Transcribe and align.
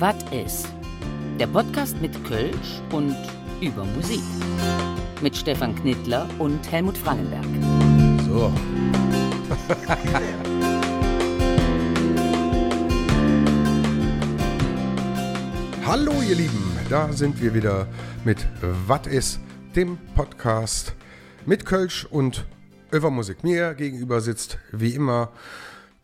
Was 0.00 0.14
ist? 0.30 0.68
Der 1.40 1.48
Podcast 1.48 2.00
mit 2.00 2.12
Kölsch 2.24 2.80
und 2.92 3.16
über 3.60 3.84
Musik. 3.84 4.22
Mit 5.20 5.36
Stefan 5.36 5.74
Knittler 5.74 6.28
und 6.38 6.70
Helmut 6.70 6.96
Frangenberg. 6.96 7.44
So. 8.24 8.52
Hallo 15.84 16.12
ihr 16.28 16.36
Lieben, 16.36 16.62
da 16.88 17.12
sind 17.12 17.42
wir 17.42 17.52
wieder 17.52 17.88
mit 18.24 18.46
Wat 18.86 19.08
ist, 19.08 19.40
dem 19.74 19.98
Podcast 20.14 20.94
mit 21.44 21.66
Kölsch 21.66 22.04
und 22.04 22.46
über 22.92 23.10
Musik. 23.10 23.42
Mir 23.42 23.74
gegenüber 23.74 24.20
sitzt 24.20 24.58
wie 24.70 24.94
immer 24.94 25.32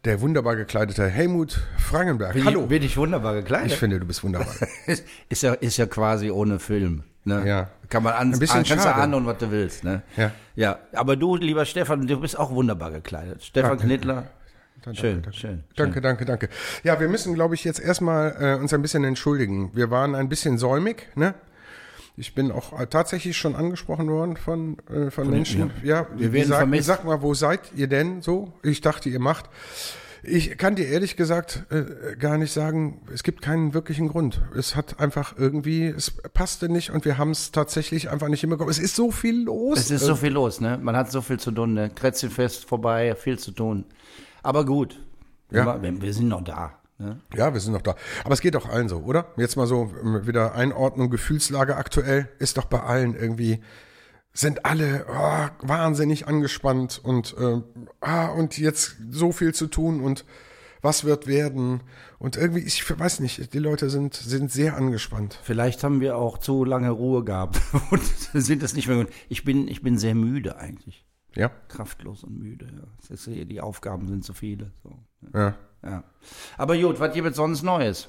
der 0.04 0.20
wunderbar 0.20 0.56
gekleidete 0.56 1.08
Helmut 1.08 1.60
Frangenberg. 1.78 2.34
Bin 2.34 2.44
Hallo. 2.44 2.62
Ich, 2.62 2.68
bin 2.68 2.82
ich 2.82 2.96
wunderbar 2.96 3.34
gekleidet? 3.34 3.72
Ich 3.72 3.78
finde, 3.78 3.98
du 3.98 4.06
bist 4.06 4.22
wunderbar. 4.22 4.54
ist, 5.28 5.42
ja, 5.42 5.54
ist 5.54 5.76
ja 5.76 5.86
quasi 5.86 6.30
ohne 6.30 6.58
Film. 6.58 7.04
Ne? 7.24 7.46
Ja. 7.46 7.68
Kann 7.88 8.02
man 8.02 8.12
an, 8.12 8.32
Ein 8.34 8.38
bisschen 8.38 8.58
an, 8.58 8.64
kannst 8.64 8.84
schade. 8.84 9.02
ahnen, 9.02 9.24
was 9.24 9.38
du 9.38 9.50
willst. 9.50 9.82
Ne? 9.82 10.02
Ja. 10.16 10.30
ja. 10.56 10.78
Aber 10.92 11.16
du, 11.16 11.36
lieber 11.36 11.64
Stefan, 11.64 12.06
du 12.06 12.20
bist 12.20 12.38
auch 12.38 12.50
wunderbar 12.50 12.90
gekleidet. 12.90 13.42
Stefan 13.42 13.70
Danke. 13.70 13.86
Knittler. 13.86 14.26
Danke, 14.82 15.00
Schön, 15.00 15.22
danke. 15.22 15.38
schön. 15.38 15.64
Danke, 15.76 16.00
danke, 16.02 16.24
danke. 16.26 16.48
Ja, 16.82 17.00
wir 17.00 17.08
müssen, 17.08 17.32
glaube 17.34 17.54
ich, 17.54 17.64
jetzt 17.64 17.80
erstmal 17.80 18.36
äh, 18.38 18.60
uns 18.60 18.74
ein 18.74 18.82
bisschen 18.82 19.02
entschuldigen. 19.04 19.70
Wir 19.74 19.90
waren 19.90 20.14
ein 20.14 20.28
bisschen 20.28 20.58
säumig, 20.58 21.08
ne? 21.14 21.34
Ich 22.16 22.34
bin 22.34 22.52
auch 22.52 22.78
äh, 22.78 22.86
tatsächlich 22.86 23.36
schon 23.36 23.56
angesprochen 23.56 24.08
worden 24.08 24.36
von, 24.36 24.78
äh, 24.88 25.10
von, 25.10 25.28
Menschen. 25.28 25.72
Ja, 25.82 26.06
Wir 26.14 26.28
die 26.28 26.32
werden 26.32 26.48
sagen, 26.48 26.58
vermisst. 26.60 26.86
Sag 26.86 27.04
mal, 27.04 27.22
wo 27.22 27.34
seid 27.34 27.72
ihr 27.74 27.88
denn 27.88 28.22
so? 28.22 28.52
Ich 28.62 28.80
dachte, 28.80 29.08
ihr 29.08 29.18
macht. 29.18 29.50
Ich 30.26 30.56
kann 30.56 30.74
dir 30.74 30.86
ehrlich 30.86 31.16
gesagt 31.16 31.64
äh, 31.70 32.16
gar 32.16 32.38
nicht 32.38 32.52
sagen, 32.52 33.02
es 33.12 33.24
gibt 33.24 33.42
keinen 33.42 33.74
wirklichen 33.74 34.08
Grund. 34.08 34.40
Es 34.56 34.74
hat 34.74 35.00
einfach 35.00 35.34
irgendwie, 35.36 35.86
es 35.86 36.12
passte 36.32 36.68
nicht 36.70 36.90
und 36.90 37.04
wir 37.04 37.18
haben 37.18 37.32
es 37.32 37.52
tatsächlich 37.52 38.10
einfach 38.10 38.28
nicht 38.28 38.40
hinbekommen. 38.40 38.70
Es 38.70 38.78
ist 38.78 38.94
so 38.94 39.10
viel 39.10 39.44
los. 39.44 39.78
Es 39.78 39.90
ist 39.90 40.04
so 40.04 40.14
viel 40.14 40.32
los, 40.32 40.60
ne? 40.60 40.78
Man 40.80 40.96
hat 40.96 41.10
so 41.10 41.20
viel 41.20 41.38
zu 41.38 41.50
tun, 41.50 41.74
ne? 41.74 41.90
Krätzchenfest 41.90 42.64
vorbei, 42.64 43.14
viel 43.16 43.38
zu 43.38 43.50
tun. 43.50 43.84
Aber 44.42 44.64
gut. 44.64 44.98
Ja. 45.50 45.82
Wir, 45.82 46.00
wir 46.00 46.14
sind 46.14 46.28
noch 46.28 46.42
da. 46.42 46.78
Ne? 46.98 47.20
Ja, 47.34 47.52
wir 47.52 47.60
sind 47.60 47.72
noch 47.72 47.82
da. 47.82 47.96
Aber 48.24 48.34
es 48.34 48.40
geht 48.40 48.54
doch 48.54 48.68
allen 48.68 48.88
so, 48.88 48.98
oder? 48.98 49.26
Jetzt 49.36 49.56
mal 49.56 49.66
so 49.66 49.92
ähm, 50.02 50.26
wieder 50.26 50.54
Einordnung, 50.54 51.10
Gefühlslage 51.10 51.76
aktuell 51.76 52.28
ist 52.38 52.56
doch 52.56 52.66
bei 52.66 52.80
allen 52.80 53.14
irgendwie, 53.14 53.60
sind 54.32 54.64
alle 54.64 55.06
oh, 55.08 55.66
wahnsinnig 55.66 56.28
angespannt 56.28 57.00
und, 57.02 57.36
äh, 57.38 57.60
ah, 58.00 58.26
und 58.26 58.58
jetzt 58.58 58.96
so 59.10 59.32
viel 59.32 59.54
zu 59.54 59.66
tun 59.66 60.00
und 60.00 60.24
was 60.82 61.04
wird 61.04 61.26
werden? 61.26 61.80
Und 62.18 62.36
irgendwie, 62.36 62.60
ich 62.60 62.98
weiß 62.98 63.20
nicht, 63.20 63.54
die 63.54 63.58
Leute 63.58 63.88
sind, 63.88 64.14
sind 64.14 64.52
sehr 64.52 64.76
angespannt. 64.76 65.38
Vielleicht 65.42 65.82
haben 65.82 66.00
wir 66.00 66.18
auch 66.18 66.36
zu 66.36 66.64
lange 66.64 66.90
Ruhe 66.90 67.24
gehabt 67.24 67.60
und 67.90 68.02
sind 68.34 68.62
es 68.62 68.74
nicht 68.74 68.86
mehr. 68.86 68.98
gewöhnt. 68.98 69.14
Ich 69.30 69.44
bin, 69.44 69.66
ich 69.66 69.82
bin 69.82 69.96
sehr 69.96 70.14
müde 70.14 70.58
eigentlich. 70.58 71.06
Ja? 71.34 71.50
Kraftlos 71.68 72.22
und 72.22 72.38
müde. 72.38 72.66
Ja. 72.66 73.14
Ist, 73.14 73.26
die 73.26 73.60
Aufgaben 73.60 74.08
sind 74.08 74.24
zu 74.24 74.34
viele. 74.34 74.72
So. 74.82 74.98
Ja. 75.32 75.56
Ja. 75.84 76.04
Aber 76.56 76.76
gut, 76.78 76.98
was 77.00 77.12
gibt 77.12 77.28
es 77.28 77.36
sonst 77.36 77.62
Neues? 77.62 78.08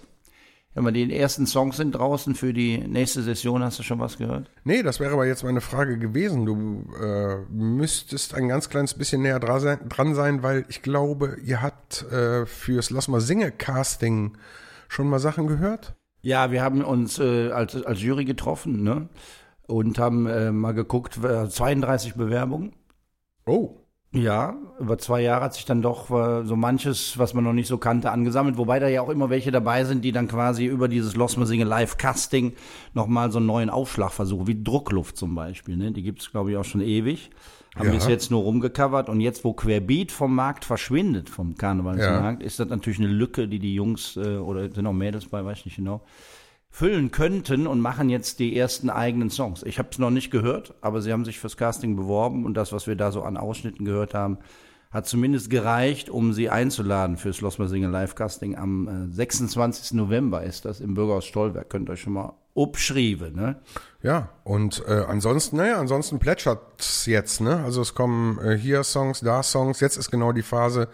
Mal 0.78 0.92
die 0.92 1.16
ersten 1.16 1.48
Songs 1.48 1.78
sind 1.78 1.94
draußen 1.94 2.36
für 2.36 2.52
die 2.52 2.80
nächste 2.80 3.22
Session. 3.22 3.64
Hast 3.64 3.80
du 3.80 3.84
schon 3.84 4.00
was 4.00 4.18
gehört? 4.18 4.52
Nee, 4.66 4.84
das 4.84 5.00
wäre 5.00 5.14
aber 5.14 5.26
jetzt 5.26 5.44
meine 5.44 5.62
Frage 5.62 5.98
gewesen. 5.98 6.46
Du 6.46 6.86
äh, 7.02 7.38
müsstest 7.50 8.36
ein 8.36 8.50
ganz 8.50 8.68
kleines 8.68 8.94
bisschen 8.94 9.22
näher 9.22 9.40
dran 9.40 10.16
sein, 10.16 10.44
weil 10.44 10.66
ich 10.68 10.82
glaube, 10.82 11.38
ihr 11.46 11.62
habt 11.62 12.04
äh, 12.12 12.46
fürs 12.46 12.90
Lass 12.90 13.08
mal 13.08 13.22
Singe 13.22 13.52
Casting 13.52 14.38
schon 14.90 15.10
mal 15.10 15.20
Sachen 15.20 15.48
gehört? 15.48 15.96
Ja, 16.22 16.52
wir 16.52 16.62
haben 16.62 16.84
uns 16.84 17.20
äh, 17.20 17.52
als, 17.52 17.82
als 17.82 18.02
Jury 18.02 18.26
getroffen 18.26 18.84
ne? 18.84 19.08
und 19.68 19.98
haben 19.98 20.28
äh, 20.28 20.52
mal 20.52 20.74
geguckt, 20.74 21.18
äh, 21.24 21.48
32 21.48 22.16
Bewerbungen. 22.16 22.74
Oh. 23.46 23.78
Ja, 24.16 24.56
über 24.80 24.98
zwei 24.98 25.22
Jahre 25.22 25.46
hat 25.46 25.54
sich 25.54 25.66
dann 25.66 25.82
doch 25.82 26.10
äh, 26.10 26.46
so 26.46 26.56
manches, 26.56 27.18
was 27.18 27.34
man 27.34 27.44
noch 27.44 27.54
nicht 27.54 27.68
so 27.68 27.78
kannte, 27.78 28.12
angesammelt. 28.12 28.58
Wobei 28.58 28.80
da 28.80 28.88
ja 28.88 29.02
auch 29.02 29.10
immer 29.10 29.30
welche 29.30 29.52
dabei 29.52 29.84
sind, 29.84 30.04
die 30.04 30.12
dann 30.12 30.28
quasi 30.28 30.66
über 30.66 30.88
dieses 30.88 31.16
Lost 31.16 31.38
Me 31.38 31.46
Singe 31.46 31.66
Live 31.66 31.98
Casting 31.98 32.54
nochmal 32.94 33.32
so 33.32 33.38
einen 33.40 33.48
neuen 33.48 33.70
Aufschlag 33.70 34.12
versuchen, 34.12 34.48
wie 34.48 34.64
Druckluft 34.64 35.18
zum 35.18 35.36
Beispiel. 35.36 35.76
Ne? 35.78 35.92
Die 35.92 36.02
gibt's 36.04 36.32
glaube 36.32 36.52
ich, 36.52 36.58
auch 36.58 36.66
schon 36.66 36.82
ewig. 36.82 37.30
Haben 37.76 37.88
Ja. 37.88 37.94
bis 37.96 38.08
jetzt 38.08 38.32
nur 38.32 38.42
rumgecovert 38.44 39.10
und 39.10 39.20
jetzt, 39.20 39.44
wo 39.44 39.52
Querbeat 39.52 40.14
vom 40.14 40.34
Markt 40.34 40.64
verschwindet, 40.64 41.30
vom 41.30 41.56
Karnevalsmarkt, 41.56 42.42
ist 42.42 42.58
das 42.58 42.70
natürlich 42.70 43.00
eine 43.00 43.10
Lücke, 43.10 43.50
die 43.50 43.60
die 43.60 43.76
Jungs 43.76 44.16
äh, 44.16 44.38
oder 44.38 44.72
sind 44.72 44.88
auch 44.88 44.94
Mädels 44.94 45.26
bei, 45.28 45.44
weiß 45.44 45.60
ich 45.60 45.66
nicht 45.66 45.76
genau, 45.76 46.02
füllen 46.76 47.10
könnten 47.10 47.68
und 47.68 47.80
machen 47.80 48.10
jetzt 48.10 48.40
die 48.40 48.58
ersten 48.58 48.90
eigenen 48.90 49.30
Songs. 49.30 49.64
Ich 49.64 49.80
habe 49.80 49.88
es 49.94 49.98
noch 49.98 50.10
nicht 50.10 50.30
gehört, 50.30 50.74
aber 50.82 51.02
sie 51.02 51.14
haben 51.14 51.24
sich 51.24 51.40
fürs 51.40 51.56
Casting 51.56 51.96
beworben 51.96 52.46
und 52.46 52.54
das, 52.56 52.74
was 52.74 52.86
wir 52.86 52.98
da 52.98 53.14
so 53.14 53.24
an 53.24 53.38
Ausschnitten 53.38 53.86
gehört 53.86 54.14
haben, 54.14 54.40
hat 54.92 55.08
zumindest 55.08 55.50
gereicht, 55.50 56.10
um 56.10 56.34
sie 56.34 56.50
einzuladen 56.50 57.16
fürs 57.16 57.40
Lost 57.40 57.60
My 57.60 57.70
Single 57.70 57.92
Live 57.92 58.16
Casting. 58.16 58.58
Am 58.58 59.08
äh, 59.10 59.14
26. 59.14 59.94
November 59.94 60.44
ist 60.44 60.66
das 60.66 60.82
im 60.82 60.96
Bürgerhaus 60.96 61.24
Stolberg. 61.24 61.70
Könnt 61.70 61.88
ihr 61.90 61.94
euch 61.94 62.02
schon 62.02 62.12
mal 62.12 62.34
abschreiben, 62.58 63.34
ne? 63.34 63.62
Ja, 64.04 64.32
und 64.44 64.84
äh, 64.86 65.06
ansonsten, 65.08 65.56
naja, 65.56 65.80
ansonsten 65.80 66.20
plätschert's 66.20 67.06
jetzt, 67.06 67.40
ne? 67.40 67.64
Also 67.64 67.82
es 67.82 67.96
kommen 67.96 68.38
äh, 68.40 68.58
hier 68.58 68.84
Songs, 68.84 69.22
da 69.22 69.44
Songs. 69.44 69.80
Jetzt 69.80 69.96
ist 69.96 70.12
genau 70.12 70.34
die 70.34 70.44
Phase, 70.44 70.90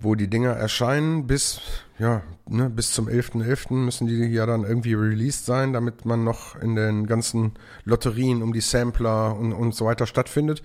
wo 0.00 0.14
die 0.14 0.28
Dinger 0.28 0.50
erscheinen. 0.50 1.26
Bis, 1.26 1.60
ja, 1.98 2.22
ne, 2.48 2.70
bis 2.70 2.92
zum 2.92 3.08
11.11. 3.08 3.74
müssen 3.74 4.06
die 4.06 4.16
ja 4.26 4.46
dann 4.46 4.64
irgendwie 4.64 4.94
released 4.94 5.46
sein, 5.46 5.72
damit 5.72 6.04
man 6.04 6.24
noch 6.24 6.56
in 6.56 6.76
den 6.76 7.06
ganzen 7.06 7.52
Lotterien 7.84 8.42
um 8.42 8.52
die 8.52 8.60
Sampler 8.60 9.36
und, 9.36 9.52
und 9.52 9.74
so 9.74 9.86
weiter 9.86 10.06
stattfindet. 10.06 10.62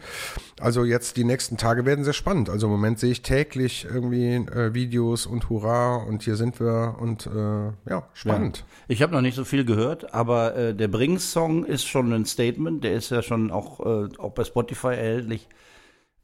Also 0.60 0.84
jetzt 0.84 1.18
die 1.18 1.24
nächsten 1.24 1.58
Tage 1.58 1.86
werden 1.86 2.04
sehr 2.04 2.14
spannend. 2.14 2.50
Also 2.50 2.68
im 2.68 2.72
Moment 2.72 3.00
sehe 3.00 3.12
ich 3.12 3.22
täglich 3.22 3.86
irgendwie 3.92 4.36
äh, 4.36 4.74
Videos 4.74 5.26
und 5.26 5.50
Hurra 5.50 5.96
und 5.96 6.24
hier 6.24 6.36
sind 6.36 6.60
wir 6.60 6.98
und 7.00 7.28
äh, 7.28 7.90
ja, 7.90 8.08
spannend. 8.14 8.66
Ich 8.88 9.02
habe 9.02 9.14
noch 9.14 9.22
nicht 9.22 9.36
so 9.36 9.46
viel 9.46 9.66
gehört, 9.66 10.14
aber 10.14 10.56
äh, 10.56 10.76
der 10.76 10.88
Brings-Song 10.88 11.66
ist 11.66 11.88
schon 11.88 12.12
ein 12.14 12.26
Statement. 12.26 12.84
Der 12.84 12.94
ist 12.94 13.10
ja 13.10 13.22
schon 13.22 13.52
auch, 13.52 13.80
äh, 13.80 14.10
auch 14.18 14.32
bei 14.34 14.44
Spotify 14.44 14.90
erhältlich. 14.90 15.48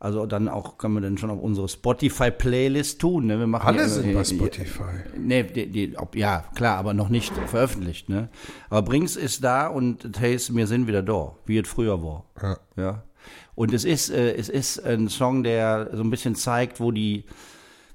Also 0.01 0.25
dann 0.25 0.47
auch 0.47 0.77
kann 0.77 0.93
man 0.93 1.03
dann 1.03 1.17
schon 1.17 1.29
auf 1.29 1.41
unsere 1.41 1.67
Spotify-Playlist 1.67 3.01
tun. 3.01 3.25
Ne? 3.25 3.37
Wir 3.37 3.47
machen 3.47 3.67
Alle 3.67 3.79
ja, 3.79 3.87
sind 3.89 4.13
bei 4.13 4.23
Spotify. 4.23 4.83
Nee, 5.17 5.43
die, 5.43 5.69
die, 5.69 5.97
ob, 5.97 6.15
ja, 6.15 6.45
klar, 6.55 6.77
aber 6.77 6.93
noch 6.93 7.09
nicht 7.09 7.33
veröffentlicht. 7.47 8.07
Ne? 8.07 8.29
Aber 8.69 8.81
Brings 8.81 9.17
ist 9.17 9.43
da 9.43 9.67
und 9.67 10.17
heißt, 10.17 10.55
wir 10.55 10.67
sind 10.67 10.87
wieder 10.87 11.03
da, 11.03 11.35
wie 11.45 11.57
es 11.57 11.67
früher 11.67 12.01
war. 12.01 12.23
Ja. 12.41 12.57
Ja. 12.77 13.03
Und 13.55 13.73
es 13.73 13.83
ist, 13.83 14.09
äh, 14.09 14.35
es 14.35 14.47
ist 14.47 14.79
ein 14.85 15.09
Song, 15.09 15.43
der 15.43 15.89
so 15.91 16.01
ein 16.01 16.09
bisschen 16.09 16.35
zeigt, 16.35 16.79
wo 16.79 16.91
die, 16.93 17.25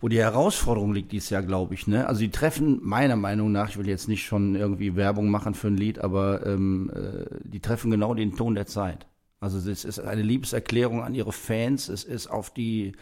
wo 0.03 0.09
die 0.09 0.19
Herausforderung 0.19 0.93
liegt 0.93 1.11
dieses 1.11 1.31
Jahr, 1.31 1.43
glaube 1.43 1.73
ich. 1.73 1.87
Ne? 1.87 2.07
Also 2.07 2.21
die 2.21 2.31
treffen 2.31 2.81
meiner 2.83 3.17
Meinung 3.17 3.51
nach, 3.51 3.71
ich 3.71 3.79
will 3.79 3.89
jetzt 3.89 4.09
nicht 4.09 4.27
schon 4.27 4.57
irgendwie 4.57 4.95
Werbung 4.95 5.31
machen 5.31 5.55
für 5.55 5.69
ein 5.69 5.79
Lied, 5.79 6.01
aber 6.01 6.45
ähm, 6.45 6.91
äh, 6.95 7.25
die 7.45 7.61
treffen 7.61 7.91
genau 7.91 8.13
den 8.13 8.37
Ton 8.37 8.55
der 8.55 8.67
Zeit. 8.67 9.07
Also 9.41 9.59
es 9.59 9.85
ist 9.85 9.99
eine 9.99 10.23
Liebeserklärung 10.23 11.03
an 11.03 11.15
ihre 11.15 11.33
Fans. 11.33 11.89
Es 11.89 12.05
ist 12.05 12.29
auf 12.29 12.53
die 12.53 12.93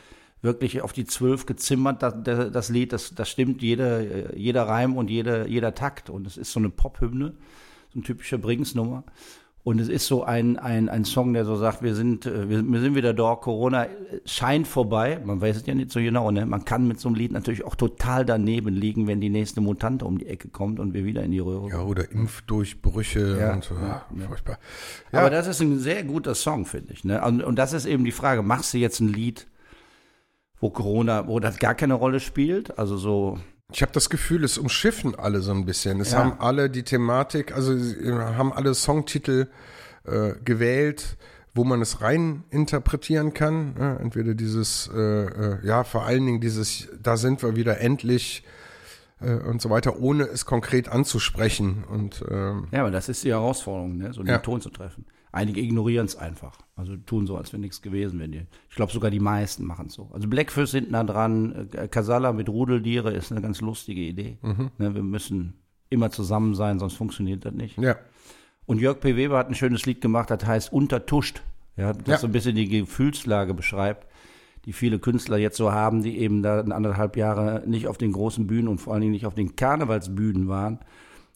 wirklich 0.42 0.82
auf 0.82 0.92
die 0.92 1.04
zwölf 1.04 1.46
gezimmert, 1.46 2.02
das, 2.02 2.14
das 2.24 2.68
Lied, 2.68 2.92
das, 2.92 3.14
das 3.14 3.30
stimmt 3.30 3.62
jeder, 3.62 4.34
jeder 4.36 4.64
Reim 4.64 4.96
und 4.96 5.08
jeder, 5.08 5.46
jeder 5.46 5.74
Takt. 5.74 6.10
Und 6.10 6.26
es 6.26 6.36
ist 6.36 6.52
so 6.52 6.58
eine 6.58 6.68
Pop-Hymne, 6.68 7.34
so 7.90 7.94
eine 7.94 8.02
typische 8.02 8.38
Brings-Nummer. 8.38 9.04
Und 9.64 9.80
es 9.80 9.88
ist 9.88 10.08
so 10.08 10.24
ein, 10.24 10.58
ein, 10.58 10.88
ein 10.88 11.04
Song, 11.04 11.34
der 11.34 11.44
so 11.44 11.54
sagt, 11.54 11.82
wir 11.82 11.94
sind, 11.94 12.26
äh, 12.26 12.48
wir, 12.48 12.62
wir 12.64 12.80
sind 12.80 12.96
wieder 12.96 13.14
da, 13.14 13.36
Corona 13.36 13.86
scheint 14.24 14.66
vorbei. 14.66 15.20
Man 15.24 15.40
weiß 15.40 15.56
es 15.58 15.66
ja 15.66 15.74
nicht 15.74 15.92
so 15.92 16.00
genau, 16.00 16.32
ne? 16.32 16.44
Man 16.46 16.64
kann 16.64 16.88
mit 16.88 16.98
so 16.98 17.08
einem 17.08 17.14
Lied 17.14 17.30
natürlich 17.30 17.64
auch 17.64 17.76
total 17.76 18.24
daneben 18.24 18.74
liegen, 18.74 19.06
wenn 19.06 19.20
die 19.20 19.30
nächste 19.30 19.60
Mutante 19.60 20.04
um 20.04 20.18
die 20.18 20.26
Ecke 20.26 20.48
kommt 20.48 20.80
und 20.80 20.94
wir 20.94 21.04
wieder 21.04 21.22
in 21.22 21.30
die 21.30 21.38
Röhre 21.38 21.68
Ja, 21.68 21.82
oder 21.82 22.10
Impfdurchbrüche 22.10 23.38
Ja, 23.38 23.52
und 23.52 23.62
so. 23.62 23.76
ja, 23.76 24.04
furchtbar. 24.26 24.58
Aber 25.12 25.30
das 25.30 25.46
ist 25.46 25.60
ein 25.60 25.78
sehr 25.78 26.02
guter 26.02 26.34
Song, 26.34 26.66
finde 26.66 26.92
ich. 26.92 27.04
Ne? 27.04 27.22
Und, 27.24 27.40
und 27.44 27.56
das 27.56 27.72
ist 27.72 27.86
eben 27.86 28.04
die 28.04 28.10
Frage, 28.10 28.42
machst 28.42 28.74
du 28.74 28.78
jetzt 28.78 28.98
ein 28.98 29.12
Lied, 29.12 29.46
wo 30.60 30.70
Corona, 30.70 31.28
wo 31.28 31.38
das 31.38 31.60
gar 31.60 31.76
keine 31.76 31.94
Rolle 31.94 32.18
spielt? 32.18 32.78
Also 32.80 32.96
so, 32.96 33.38
Ich 33.72 33.82
habe 33.82 33.92
das 33.92 34.10
Gefühl, 34.10 34.44
es 34.44 34.58
umschiffen 34.58 35.14
alle 35.14 35.40
so 35.40 35.52
ein 35.52 35.64
bisschen. 35.64 36.00
Es 36.00 36.12
Ja. 36.12 36.18
haben 36.18 36.40
alle 36.40 36.68
die 36.70 36.82
Thematik, 36.82 37.54
also 37.54 37.76
sie 37.76 38.12
haben 38.12 38.52
alle 38.52 38.74
Songtitel 38.74 39.48
äh, 40.04 40.32
gewählt, 40.44 41.16
wo 41.54 41.64
man 41.64 41.80
es 41.82 42.00
rein 42.00 42.44
interpretieren 42.50 43.34
kann. 43.34 43.74
Ja, 43.78 43.96
entweder 43.96 44.34
dieses, 44.34 44.90
äh, 44.94 44.98
äh, 44.98 45.58
ja, 45.66 45.84
vor 45.84 46.04
allen 46.04 46.24
Dingen 46.26 46.40
dieses, 46.40 46.88
da 47.02 47.16
sind 47.16 47.42
wir 47.42 47.56
wieder 47.56 47.80
endlich 47.80 48.42
äh, 49.20 49.34
und 49.34 49.60
so 49.62 49.68
weiter, 49.70 49.98
ohne 50.00 50.24
es 50.24 50.44
konkret 50.46 50.88
anzusprechen. 50.88 51.84
Und 51.88 52.24
ähm, 52.30 52.68
ja, 52.72 52.80
aber 52.80 52.90
das 52.90 53.08
ist 53.08 53.24
die 53.24 53.30
Herausforderung, 53.30 53.96
ne? 53.98 54.12
so 54.12 54.22
den 54.22 54.28
Ja. 54.28 54.38
Ton 54.38 54.60
zu 54.60 54.70
treffen. 54.70 55.04
Einige 55.34 55.60
ignorieren 55.62 56.04
es 56.04 56.14
einfach. 56.16 56.58
Also 56.76 56.94
tun 56.96 57.26
so, 57.26 57.36
als 57.38 57.52
wäre 57.52 57.60
nichts 57.60 57.80
gewesen. 57.80 58.20
Wenn 58.20 58.32
die, 58.32 58.42
ich 58.68 58.76
glaube, 58.76 58.92
sogar 58.92 59.10
die 59.10 59.18
meisten 59.20 59.64
machen 59.64 59.86
es 59.86 59.94
so. 59.94 60.10
Also 60.12 60.28
Blackfish 60.28 60.70
sind 60.70 60.90
nah 60.90 61.04
dran. 61.04 61.70
Äh, 61.72 61.88
Casala 61.88 62.32
mit 62.32 62.48
Rudeldiere 62.50 63.12
ist 63.12 63.32
eine 63.32 63.40
ganz 63.40 63.60
lustige 63.62 64.02
Idee. 64.02 64.36
Ne, 64.42 64.94
wir 64.94 65.02
müssen 65.02 65.54
immer 65.88 66.10
zusammen 66.10 66.54
sein, 66.54 66.78
sonst 66.78 66.94
funktioniert 66.94 67.44
das 67.44 67.54
nicht. 67.54 67.78
Ja. 67.78 67.96
Und 68.66 68.78
Jörg 68.80 69.00
P. 69.00 69.16
Weber 69.16 69.38
hat 69.38 69.48
ein 69.48 69.54
schönes 69.54 69.86
Lied 69.86 70.00
gemacht, 70.00 70.30
das 70.30 70.44
heißt 70.46 70.72
Untertuscht. 70.72 71.42
Ja, 71.76 71.92
das 71.94 72.06
Ja. 72.06 72.18
so 72.18 72.26
ein 72.26 72.32
bisschen 72.32 72.54
die 72.54 72.68
Gefühlslage 72.68 73.54
beschreibt, 73.54 74.06
die 74.66 74.72
viele 74.74 74.98
Künstler 74.98 75.38
jetzt 75.38 75.56
so 75.56 75.72
haben, 75.72 76.02
die 76.02 76.18
eben 76.18 76.42
da 76.42 76.60
anderthalb 76.60 77.16
Jahre 77.16 77.62
nicht 77.66 77.88
auf 77.88 77.96
den 77.98 78.12
großen 78.12 78.46
Bühnen 78.46 78.68
und 78.68 78.78
vor 78.78 78.92
allen 78.92 79.00
Dingen 79.00 79.12
nicht 79.14 79.26
auf 79.26 79.34
den 79.34 79.56
Karnevalsbühnen 79.56 80.48
waren. 80.48 80.78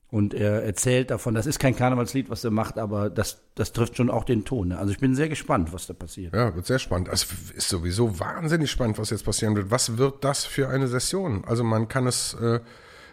Und 0.08 0.34
er 0.34 0.62
erzählt 0.62 1.10
davon, 1.10 1.34
das 1.34 1.46
ist 1.46 1.58
kein 1.58 1.74
Karnevalslied, 1.74 2.30
was 2.30 2.44
er 2.44 2.52
macht, 2.52 2.78
aber 2.78 3.10
das, 3.10 3.42
das 3.56 3.72
trifft 3.72 3.96
schon 3.96 4.08
auch 4.08 4.22
den 4.22 4.44
Ton. 4.44 4.68
ne? 4.68 4.78
Also 4.78 4.92
ich 4.92 5.00
bin 5.00 5.16
sehr 5.16 5.28
gespannt, 5.28 5.72
was 5.72 5.88
da 5.88 5.94
passiert. 5.94 6.32
Ja, 6.32 6.54
wird 6.54 6.64
sehr 6.64 6.78
spannend. 6.78 7.08
Es 7.12 7.26
ist 7.56 7.68
sowieso 7.68 8.20
wahnsinnig 8.20 8.70
spannend, 8.70 8.98
was 8.98 9.10
jetzt 9.10 9.24
passieren 9.24 9.56
wird. 9.56 9.72
Was 9.72 9.98
wird 9.98 10.22
das 10.22 10.44
für 10.44 10.68
eine 10.68 10.86
Session? 10.86 11.44
Also 11.44 11.64
man 11.64 11.88
kann 11.88 12.06
es, 12.06 12.34
äh, 12.34 12.60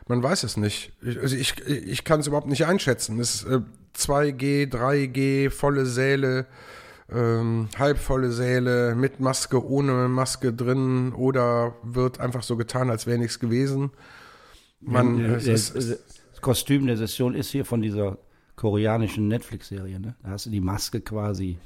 man 0.07 0.21
weiß 0.21 0.43
es 0.43 0.55
nicht. 0.55 0.93
Ich, 1.01 1.19
also 1.19 1.35
ich, 1.35 1.59
ich 1.67 2.03
kann 2.03 2.19
es 2.19 2.27
überhaupt 2.27 2.47
nicht 2.47 2.67
einschätzen. 2.67 3.19
Es 3.19 3.35
ist 3.35 3.47
äh, 3.47 3.61
2G, 3.97 4.71
3G, 4.71 5.49
volle 5.49 5.87
Säle, 5.87 6.45
ähm, 7.11 7.69
halbvolle 7.77 8.31
Säle, 8.31 8.93
mit 8.93 9.19
Maske, 9.19 9.65
ohne 9.65 10.07
Maske 10.09 10.53
drin 10.53 11.11
oder 11.13 11.73
wird 11.81 12.19
einfach 12.19 12.43
so 12.43 12.55
getan, 12.55 12.91
als 12.91 13.07
wäre 13.07 13.17
nichts 13.17 13.39
gewesen. 13.39 13.91
Man, 14.79 15.17
Ja, 15.17 15.35
es 15.35 15.45
das, 15.45 15.69
ist, 15.71 15.91
das 15.91 16.22
Kostüm 16.43 16.85
der 16.85 16.97
Session 16.97 17.33
ist 17.33 17.49
hier 17.49 17.65
von 17.65 17.81
dieser 17.81 18.19
koreanischen 18.55 19.27
Netflix-Serie. 19.27 19.99
Ne? 19.99 20.15
Da 20.21 20.29
hast 20.29 20.45
du 20.45 20.51
die 20.51 20.61
Maske 20.61 21.01
quasi 21.01 21.57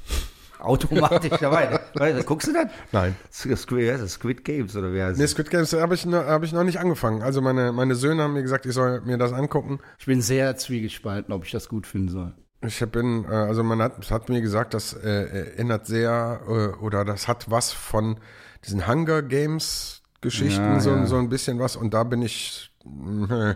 automatisch 0.59 1.37
dabei. 1.39 1.79
Weißt 1.93 2.25
guckst 2.25 2.47
du 2.47 2.53
das? 2.53 2.67
nein. 2.91 3.15
Squid, 3.31 3.89
das 3.99 4.13
Squid 4.13 4.43
Games 4.43 4.75
oder 4.75 4.91
wer 4.91 5.07
heißt 5.07 5.17
Nee, 5.19 5.25
es? 5.25 5.31
Squid 5.31 5.49
Games 5.51 5.73
habe 5.73 5.93
ich, 5.95 6.05
noch- 6.05 6.25
hab 6.25 6.43
ich 6.43 6.51
noch 6.53 6.63
nicht 6.63 6.79
angefangen. 6.79 7.21
Also 7.21 7.41
meine, 7.41 7.71
meine 7.71 7.95
Söhne 7.95 8.23
haben 8.23 8.33
mir 8.33 8.41
gesagt, 8.41 8.65
ich 8.65 8.73
soll 8.73 9.01
mir 9.01 9.17
das 9.17 9.33
angucken. 9.33 9.79
Ich 9.99 10.05
bin 10.05 10.21
sehr 10.21 10.55
zwiegespalten, 10.57 11.33
ob 11.33 11.45
ich 11.45 11.51
das 11.51 11.69
gut 11.69 11.85
finden 11.85 12.09
soll. 12.09 12.33
Ich 12.65 12.79
bin, 12.91 13.25
äh, 13.25 13.27
also 13.27 13.63
man 13.63 13.81
hat, 13.81 14.09
hat 14.09 14.29
mir 14.29 14.41
gesagt, 14.41 14.73
das 14.73 14.93
äh, 14.93 15.07
erinnert 15.07 15.85
sehr 15.85 16.41
äh, 16.47 16.83
oder 16.83 17.05
das 17.05 17.27
hat 17.27 17.51
was 17.51 17.71
von 17.71 18.19
diesen 18.65 18.87
Hunger 18.87 19.21
Games 19.21 20.01
Geschichten, 20.21 20.63
Ja, 20.63 20.79
so, 20.79 20.89
ja. 20.95 21.05
so 21.05 21.17
ein 21.17 21.29
bisschen 21.29 21.59
was 21.59 21.75
und 21.75 21.93
da 21.93 22.03
bin 22.03 22.23
ich, 22.23 22.71
mh, 22.83 23.55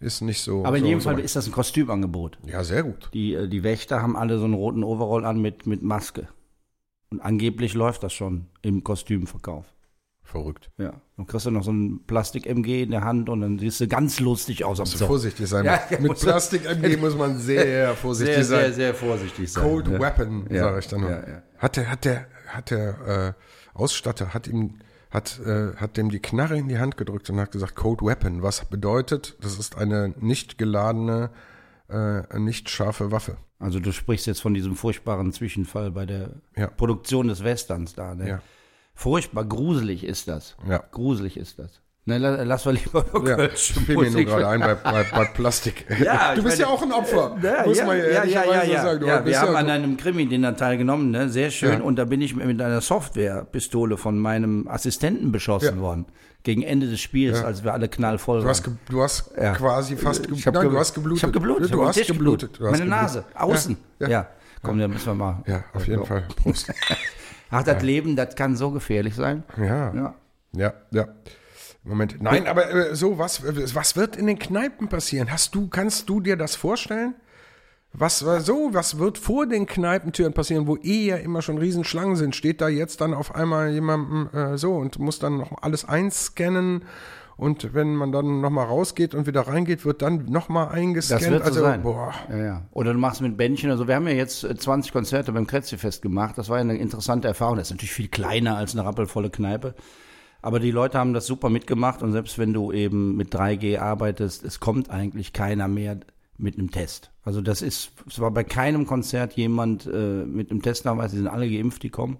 ist 0.00 0.20
nicht 0.20 0.40
so. 0.42 0.64
Aber 0.64 0.76
in 0.76 0.82
so, 0.82 0.88
jedem 0.88 1.00
so 1.00 1.10
Fall 1.10 1.20
ist 1.20 1.36
das 1.36 1.46
ein 1.46 1.52
Kostümangebot. 1.52 2.38
Ja, 2.46 2.62
sehr 2.64 2.82
gut. 2.82 3.10
Die, 3.14 3.34
äh, 3.34 3.48
die 3.48 3.62
Wächter 3.62 4.02
haben 4.02 4.16
alle 4.16 4.38
so 4.38 4.44
einen 4.44 4.54
roten 4.54 4.84
Overall 4.84 5.24
an 5.24 5.40
mit, 5.40 5.66
mit 5.66 5.82
Maske. 5.82 6.28
Und 7.10 7.20
angeblich 7.20 7.74
läuft 7.74 8.02
das 8.02 8.12
schon 8.12 8.46
im 8.62 8.82
Kostümverkauf. 8.84 9.66
Verrückt. 10.22 10.70
Ja. 10.76 11.00
Dann 11.16 11.26
kriegst 11.28 11.46
du 11.46 11.52
noch 11.52 11.62
so 11.62 11.70
ein 11.70 12.00
Plastik-MG 12.04 12.82
in 12.82 12.90
der 12.90 13.04
Hand 13.04 13.28
und 13.28 13.42
dann 13.42 13.60
siehst 13.60 13.80
du 13.80 13.86
ganz 13.86 14.18
lustig 14.18 14.64
aus 14.64 14.80
am 14.80 14.86
Zopf. 14.86 15.06
vorsichtig 15.06 15.46
sein. 15.46 15.64
Ja, 15.64 15.80
mit 15.88 16.00
ja, 16.00 16.00
mit 16.08 16.18
Plastik-MG 16.18 16.96
muss 16.96 17.16
man 17.16 17.38
sehr 17.38 17.94
vorsichtig 17.94 18.34
Sehr, 18.34 18.44
sein. 18.44 18.60
sehr, 18.60 18.72
sehr 18.72 18.94
vorsichtig 18.94 19.52
sein. 19.52 19.62
Cold 19.62 19.86
ja. 19.86 20.00
Weapon, 20.00 20.46
Ja, 20.50 20.64
sage 20.64 20.78
ich 20.80 20.88
dann 20.88 21.00
noch. 21.02 21.10
Hat 21.58 21.76
der, 21.76 21.90
hat 21.90 22.04
der, 22.04 22.26
hat 22.48 22.70
der 22.72 23.34
äh, 23.36 23.78
Ausstatter, 23.78 24.34
hat 24.34 24.48
ihm, 24.48 24.80
hat, 25.16 25.40
äh, 25.40 25.74
hat 25.76 25.96
dem 25.96 26.10
die 26.10 26.20
Knarre 26.20 26.58
in 26.58 26.68
die 26.68 26.78
Hand 26.78 26.98
gedrückt 26.98 27.30
und 27.30 27.40
hat 27.40 27.50
gesagt, 27.50 27.74
Code 27.74 28.04
Weapon, 28.04 28.42
was 28.42 28.66
bedeutet, 28.66 29.36
das 29.40 29.58
ist 29.58 29.76
eine 29.78 30.14
nicht 30.20 30.58
geladene, 30.58 31.30
äh, 31.88 32.38
nicht 32.38 32.68
scharfe 32.68 33.10
Waffe. 33.10 33.38
Also 33.58 33.80
du 33.80 33.92
sprichst 33.92 34.26
jetzt 34.26 34.42
von 34.42 34.52
diesem 34.52 34.76
furchtbaren 34.76 35.32
Zwischenfall 35.32 35.90
bei 35.90 36.04
der 36.04 36.30
Ja. 36.54 36.66
Produktion 36.66 37.28
des 37.28 37.42
Westerns 37.42 37.94
da. 37.94 38.14
Ne? 38.14 38.28
Ja. 38.28 38.42
Furchtbar, 38.94 39.46
gruselig 39.46 40.04
ist 40.04 40.28
das. 40.28 40.54
Ja. 40.68 40.84
Gruselig 40.90 41.38
ist 41.38 41.58
das. 41.58 41.80
Ne, 42.08 42.18
la- 42.18 42.42
lass 42.44 42.64
wir 42.64 42.72
lieber 42.72 43.04
über 43.12 43.28
Ja, 43.30 43.34
Kölsch 43.36 43.72
fiel 43.84 43.96
mir 43.96 44.10
nur 44.10 44.24
gerade 44.24 44.46
ein 44.46 44.60
bei, 44.60 44.74
bei, 44.76 45.04
bei 45.12 45.24
Plastik. 45.24 45.86
Ja, 46.00 46.36
du 46.36 46.42
bist 46.44 46.56
ja 46.58 46.66
meine- 46.66 46.76
auch 46.78 46.82
ein 46.82 46.92
Opfer, 46.92 47.36
Ja, 47.42 47.66
muss 47.66 47.78
ja, 47.78 47.84
man 47.86 47.98
ja 47.98 48.04
ja, 48.04 48.10
ja, 48.10 48.12
ja, 48.12 48.20
ehrlicherweise 48.44 48.72
ja. 48.72 48.82
sagen. 48.82 49.00
Du 49.00 49.06
ja, 49.08 49.16
bist 49.18 49.26
wir 49.34 49.40
haben 49.40 49.52
ja, 49.54 49.58
an 49.58 49.70
einem 49.70 49.96
Krimi 49.96 50.26
den 50.28 50.42
da 50.42 50.52
teilgenommen, 50.52 51.10
ne? 51.10 51.28
sehr 51.28 51.50
schön. 51.50 51.78
Ja. 51.80 51.84
Und 51.84 51.96
da 51.96 52.04
bin 52.04 52.20
ich 52.22 52.36
mit 52.36 52.62
einer 52.62 52.80
Softwarepistole 52.80 53.96
von 53.96 54.18
meinem 54.20 54.68
Assistenten 54.68 55.32
beschossen 55.32 55.76
Ja. 55.76 55.82
worden. 55.82 56.06
Gegen 56.44 56.62
Ende 56.62 56.86
des 56.88 57.00
Spiels, 57.00 57.42
als 57.42 57.64
wir 57.64 57.72
alle 57.72 57.88
knallvoll 57.88 58.42
du 58.42 58.48
hast, 58.48 58.64
waren. 58.64 58.78
ge, 58.86 58.94
du 58.94 59.02
hast 59.02 59.32
Ja. 59.36 59.52
quasi 59.54 59.96
fast 59.96 60.22
ge, 60.28 60.30
Nein, 60.44 60.52
ge- 60.62 60.70
du 60.70 60.78
hast 60.78 60.94
geblutet. 60.94 61.18
Ich 61.18 61.22
habe 61.24 61.32
geblutet. 61.32 61.72
Du 61.74 61.84
hast 61.84 62.06
geblutet. 62.06 62.50
Du 62.60 62.66
hast 62.66 62.70
Meine 62.78 62.84
geblutet. 62.84 63.02
Nase, 63.02 63.24
außen. 63.34 63.76
Ja, 63.98 64.06
Ja, 64.06 64.12
ja. 64.20 64.28
komm, 64.62 64.78
da 64.78 64.86
müssen 64.86 65.06
wir 65.06 65.14
mal. 65.14 65.42
Ja, 65.48 65.64
auf 65.74 65.88
jeden 65.88 66.06
Fall. 66.06 66.22
Prost. 66.40 66.72
Ach, 67.50 67.64
das 67.64 67.82
Leben, 67.82 68.14
das 68.14 68.36
kann 68.36 68.54
so 68.54 68.70
gefährlich 68.70 69.16
sein. 69.16 69.42
Ja. 69.56 69.92
Ja. 69.92 70.14
Ja, 70.52 70.72
ja. 70.92 71.08
Moment. 71.86 72.20
Nein, 72.20 72.46
aber 72.46 72.68
äh, 72.70 72.96
so, 72.96 73.18
was, 73.18 73.42
was 73.44 73.96
wird 73.96 74.16
in 74.16 74.26
den 74.26 74.38
Kneipen 74.38 74.88
passieren? 74.88 75.30
Hast 75.30 75.54
du, 75.54 75.68
kannst 75.68 76.08
du 76.08 76.20
dir 76.20 76.36
das 76.36 76.56
vorstellen? 76.56 77.14
Was 77.92 78.22
äh, 78.22 78.40
so, 78.40 78.70
was 78.72 78.98
wird 78.98 79.18
vor 79.18 79.46
den 79.46 79.66
Kneipentüren 79.66 80.32
passieren, 80.32 80.66
wo 80.66 80.76
eh 80.76 81.06
ja 81.06 81.16
immer 81.16 81.42
schon 81.42 81.58
Riesenschlangen 81.58 82.16
sind? 82.16 82.34
Steht 82.34 82.60
da 82.60 82.68
jetzt 82.68 83.00
dann 83.00 83.14
auf 83.14 83.34
einmal 83.34 83.70
jemandem 83.70 84.28
äh, 84.32 84.58
so 84.58 84.74
und 84.74 84.98
muss 84.98 85.18
dann 85.18 85.38
noch 85.38 85.62
alles 85.62 85.84
einscannen? 85.84 86.84
Und 87.36 87.74
wenn 87.74 87.94
man 87.94 88.12
dann 88.12 88.40
nochmal 88.40 88.64
rausgeht 88.64 89.14
und 89.14 89.26
wieder 89.26 89.42
reingeht, 89.42 89.84
wird 89.84 90.00
dann 90.00 90.24
nochmal 90.24 90.68
eingescannt. 90.68 91.22
Das 91.22 91.30
wird 91.30 91.42
so 91.42 91.48
also, 91.48 91.60
sein. 91.60 91.82
boah. 91.82 92.14
Ja, 92.30 92.36
ja. 92.36 92.62
Oder 92.72 92.94
du 92.94 92.98
machst 92.98 93.20
mit 93.20 93.36
Bändchen. 93.36 93.70
Also 93.70 93.86
wir 93.86 93.94
haben 93.94 94.08
ja 94.08 94.14
jetzt 94.14 94.42
äh, 94.42 94.56
20 94.56 94.92
Konzerte 94.92 95.32
beim 95.32 95.46
Kretzi-Fest 95.46 96.02
gemacht. 96.02 96.36
Das 96.38 96.48
war 96.48 96.56
ja 96.56 96.62
eine 96.62 96.78
interessante 96.78 97.28
Erfahrung. 97.28 97.56
Das 97.56 97.68
ist 97.68 97.72
natürlich 97.72 97.92
viel 97.92 98.08
kleiner 98.08 98.56
als 98.56 98.74
eine 98.74 98.84
rappelvolle 98.84 99.30
Kneipe. 99.30 99.74
Aber 100.46 100.60
die 100.60 100.70
Leute 100.70 100.96
haben 100.96 101.12
das 101.12 101.26
super 101.26 101.50
mitgemacht 101.50 102.04
und 102.04 102.12
selbst 102.12 102.38
wenn 102.38 102.52
du 102.52 102.70
eben 102.70 103.16
mit 103.16 103.34
3G 103.34 103.80
arbeitest, 103.80 104.44
es 104.44 104.60
kommt 104.60 104.90
eigentlich 104.90 105.32
keiner 105.32 105.66
mehr 105.66 105.98
mit 106.38 106.56
einem 106.56 106.70
Test. 106.70 107.10
Also 107.24 107.40
das 107.40 107.62
ist, 107.62 107.90
es 108.06 108.20
war 108.20 108.30
bei 108.30 108.44
keinem 108.44 108.86
Konzert 108.86 109.32
jemand 109.32 109.86
äh, 109.92 110.24
mit 110.24 110.52
einem 110.52 110.62
Testnachweis, 110.62 111.10
die 111.10 111.16
sind 111.16 111.26
alle 111.26 111.50
geimpft, 111.50 111.82
die 111.82 111.90
kommen. 111.90 112.18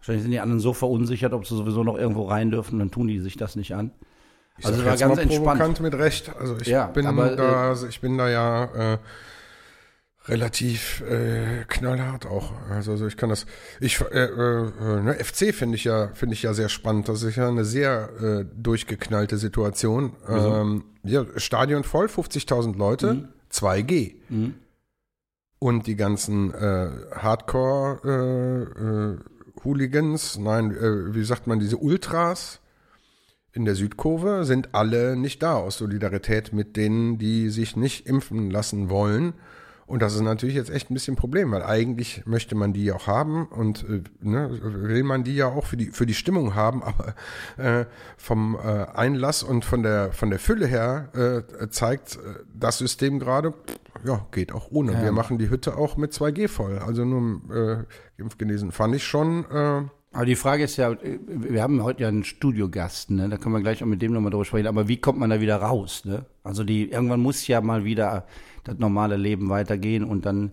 Wahrscheinlich 0.00 0.24
sind 0.24 0.32
die 0.32 0.40
anderen 0.40 0.60
so 0.60 0.74
verunsichert, 0.74 1.32
ob 1.32 1.46
sie 1.46 1.56
sowieso 1.56 1.82
noch 1.82 1.96
irgendwo 1.96 2.24
rein 2.24 2.50
dürfen, 2.50 2.78
dann 2.78 2.90
tun 2.90 3.06
die 3.08 3.20
sich 3.20 3.38
das 3.38 3.56
nicht 3.56 3.74
an. 3.74 3.90
Ich 4.58 4.66
Also 4.66 4.80
es 4.80 4.84
war 4.84 4.98
ganz 4.98 5.16
mal 5.16 5.22
entspannt. 5.22 5.46
provokant 5.58 5.80
mit 5.80 5.94
Recht. 5.94 6.36
Also 6.38 6.58
ich 6.60 6.66
Ja, 6.66 6.88
bin 6.88 7.06
aber, 7.06 7.36
da, 7.36 7.68
also 7.70 7.86
ich 7.86 8.02
bin 8.02 8.18
da 8.18 8.28
ja 8.28 8.64
äh, 8.94 8.98
relativ 10.28 11.02
äh, 11.02 11.64
knallhart 11.68 12.26
auch. 12.26 12.52
Also, 12.70 12.92
also 12.92 13.06
ich 13.06 13.16
kann 13.16 13.28
das. 13.28 13.46
Ich 13.80 14.00
äh, 14.00 14.24
äh, 14.24 15.02
ne, 15.02 15.14
FC 15.14 15.54
finde 15.54 15.76
ich 15.76 15.84
ja 15.84 16.08
finde 16.14 16.34
ich 16.34 16.42
ja 16.42 16.52
sehr 16.54 16.68
spannend. 16.68 17.08
Das 17.08 17.22
ist 17.22 17.36
ja 17.36 17.48
eine 17.48 17.64
sehr 17.64 18.10
äh, 18.20 18.44
durchgeknallte 18.56 19.36
Situation. 19.38 20.14
Ähm, 20.28 20.84
ja, 21.04 21.24
Stadion 21.36 21.84
voll, 21.84 22.06
50.000 22.06 22.76
Leute, 22.76 23.14
Mhm. 23.14 23.28
2G. 23.52 24.14
Und 25.58 25.86
die 25.86 25.96
ganzen 25.96 26.52
äh, 26.52 26.90
Hardcore 27.12 28.00
äh, 28.04 28.82
äh, 28.82 29.18
Hooligans, 29.64 30.38
nein, 30.38 30.70
äh, 30.72 31.14
wie 31.14 31.24
sagt 31.24 31.46
man, 31.46 31.60
diese 31.60 31.78
Ultras 31.78 32.60
in 33.52 33.64
der 33.64 33.74
Südkurve 33.74 34.44
sind 34.44 34.74
alle 34.74 35.16
nicht 35.16 35.42
da 35.42 35.54
aus 35.54 35.78
Solidarität 35.78 36.52
mit 36.52 36.76
denen, 36.76 37.16
die 37.18 37.48
sich 37.48 37.74
nicht 37.74 38.06
impfen 38.06 38.50
lassen 38.50 38.90
wollen. 38.90 39.32
Und 39.86 40.02
das 40.02 40.14
ist 40.14 40.22
natürlich 40.22 40.56
jetzt 40.56 40.70
echt 40.70 40.90
ein 40.90 40.94
bisschen 40.94 41.14
ein 41.14 41.16
Problem, 41.16 41.52
weil 41.52 41.62
eigentlich 41.62 42.26
möchte 42.26 42.56
man 42.56 42.72
die 42.72 42.84
ja 42.84 42.96
auch 42.96 43.06
haben 43.06 43.46
und 43.46 43.84
äh, 43.88 44.02
ne, 44.20 44.50
will 44.60 45.04
man 45.04 45.22
die 45.22 45.36
ja 45.36 45.46
auch 45.46 45.64
für 45.64 45.76
die 45.76 45.86
für 45.92 46.06
die 46.06 46.14
Stimmung 46.14 46.56
haben, 46.56 46.82
aber 46.82 47.14
äh, 47.56 47.86
vom 48.16 48.56
äh, 48.56 48.86
Einlass 48.94 49.44
und 49.44 49.64
von 49.64 49.84
der 49.84 50.12
von 50.12 50.30
der 50.30 50.40
Fülle 50.40 50.66
her 50.66 51.44
äh, 51.60 51.68
zeigt 51.68 52.16
äh, 52.16 52.40
das 52.52 52.78
System 52.78 53.20
gerade, 53.20 53.54
ja 54.04 54.26
geht 54.32 54.52
auch 54.52 54.70
ohne. 54.70 55.00
Wir 55.02 55.12
machen 55.12 55.38
die 55.38 55.50
Hütte 55.50 55.76
auch 55.76 55.96
mit 55.96 56.12
2G 56.12 56.48
voll, 56.48 56.78
also 56.78 57.04
nur 57.04 57.40
äh, 57.54 57.84
geimpft 58.18 58.38
genesen. 58.40 58.72
Fand 58.72 58.94
ich 58.96 59.04
schon. 59.04 59.44
Äh, 59.50 59.82
Aber 60.12 60.26
die 60.26 60.34
Frage 60.36 60.64
ist 60.64 60.76
ja, 60.78 60.90
äh, 60.92 61.18
wir 61.28 61.62
haben 61.62 61.82
heute 61.84 62.02
ja 62.02 62.08
einen 62.08 62.24
Studiogast, 62.24 63.10
ne? 63.10 63.28
Da 63.28 63.36
können 63.36 63.54
wir 63.54 63.60
gleich 63.60 63.84
auch 63.84 63.86
mit 63.86 64.02
dem 64.02 64.12
nochmal 64.12 64.32
drüber 64.32 64.44
sprechen. 64.44 64.66
Aber 64.66 64.88
wie 64.88 64.96
kommt 65.00 65.20
man 65.20 65.30
da 65.30 65.40
wieder 65.40 65.56
raus, 65.56 66.04
ne? 66.04 66.24
Also 66.42 66.64
die, 66.64 66.90
irgendwann 66.90 67.20
muss 67.20 67.46
ja 67.46 67.60
mal 67.60 67.84
wieder 67.84 68.26
das 68.68 68.78
normale 68.78 69.16
Leben 69.16 69.48
weitergehen 69.48 70.04
und 70.04 70.26
dann, 70.26 70.52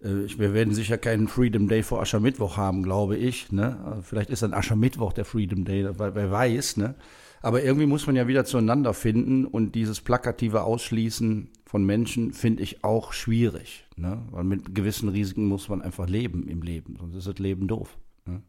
äh, 0.00 0.28
wir 0.38 0.54
werden 0.54 0.74
sicher 0.74 0.98
keinen 0.98 1.28
Freedom 1.28 1.68
Day 1.68 1.82
vor 1.82 2.00
Aschermittwoch 2.00 2.56
haben, 2.56 2.82
glaube 2.82 3.16
ich, 3.16 3.52
ne? 3.52 3.80
Also 3.84 4.02
Vielleicht 4.02 4.30
ist 4.30 4.42
dann 4.42 4.54
Aschermittwoch 4.54 5.12
der 5.12 5.24
Freedom 5.24 5.64
Day, 5.64 5.88
wer, 5.98 6.14
wer 6.14 6.30
weiß, 6.30 6.76
ne? 6.76 6.94
Aber 7.42 7.62
irgendwie 7.62 7.86
muss 7.86 8.06
man 8.06 8.16
ja 8.16 8.26
wieder 8.26 8.46
zueinander 8.46 8.94
finden 8.94 9.44
und 9.44 9.74
dieses 9.74 10.00
plakative 10.00 10.62
Ausschließen 10.62 11.50
von 11.66 11.84
Menschen 11.84 12.32
finde 12.32 12.62
ich 12.62 12.84
auch 12.84 13.12
schwierig, 13.12 13.86
ne? 13.96 14.22
Weil 14.30 14.44
mit 14.44 14.74
gewissen 14.74 15.08
Risiken 15.08 15.46
muss 15.46 15.68
man 15.68 15.82
einfach 15.82 16.08
leben 16.08 16.48
im 16.48 16.62
Leben, 16.62 16.96
sonst 16.98 17.16
ist 17.16 17.26
das 17.26 17.38
Leben 17.38 17.68
doof. 17.68 17.98
Ne? 18.24 18.42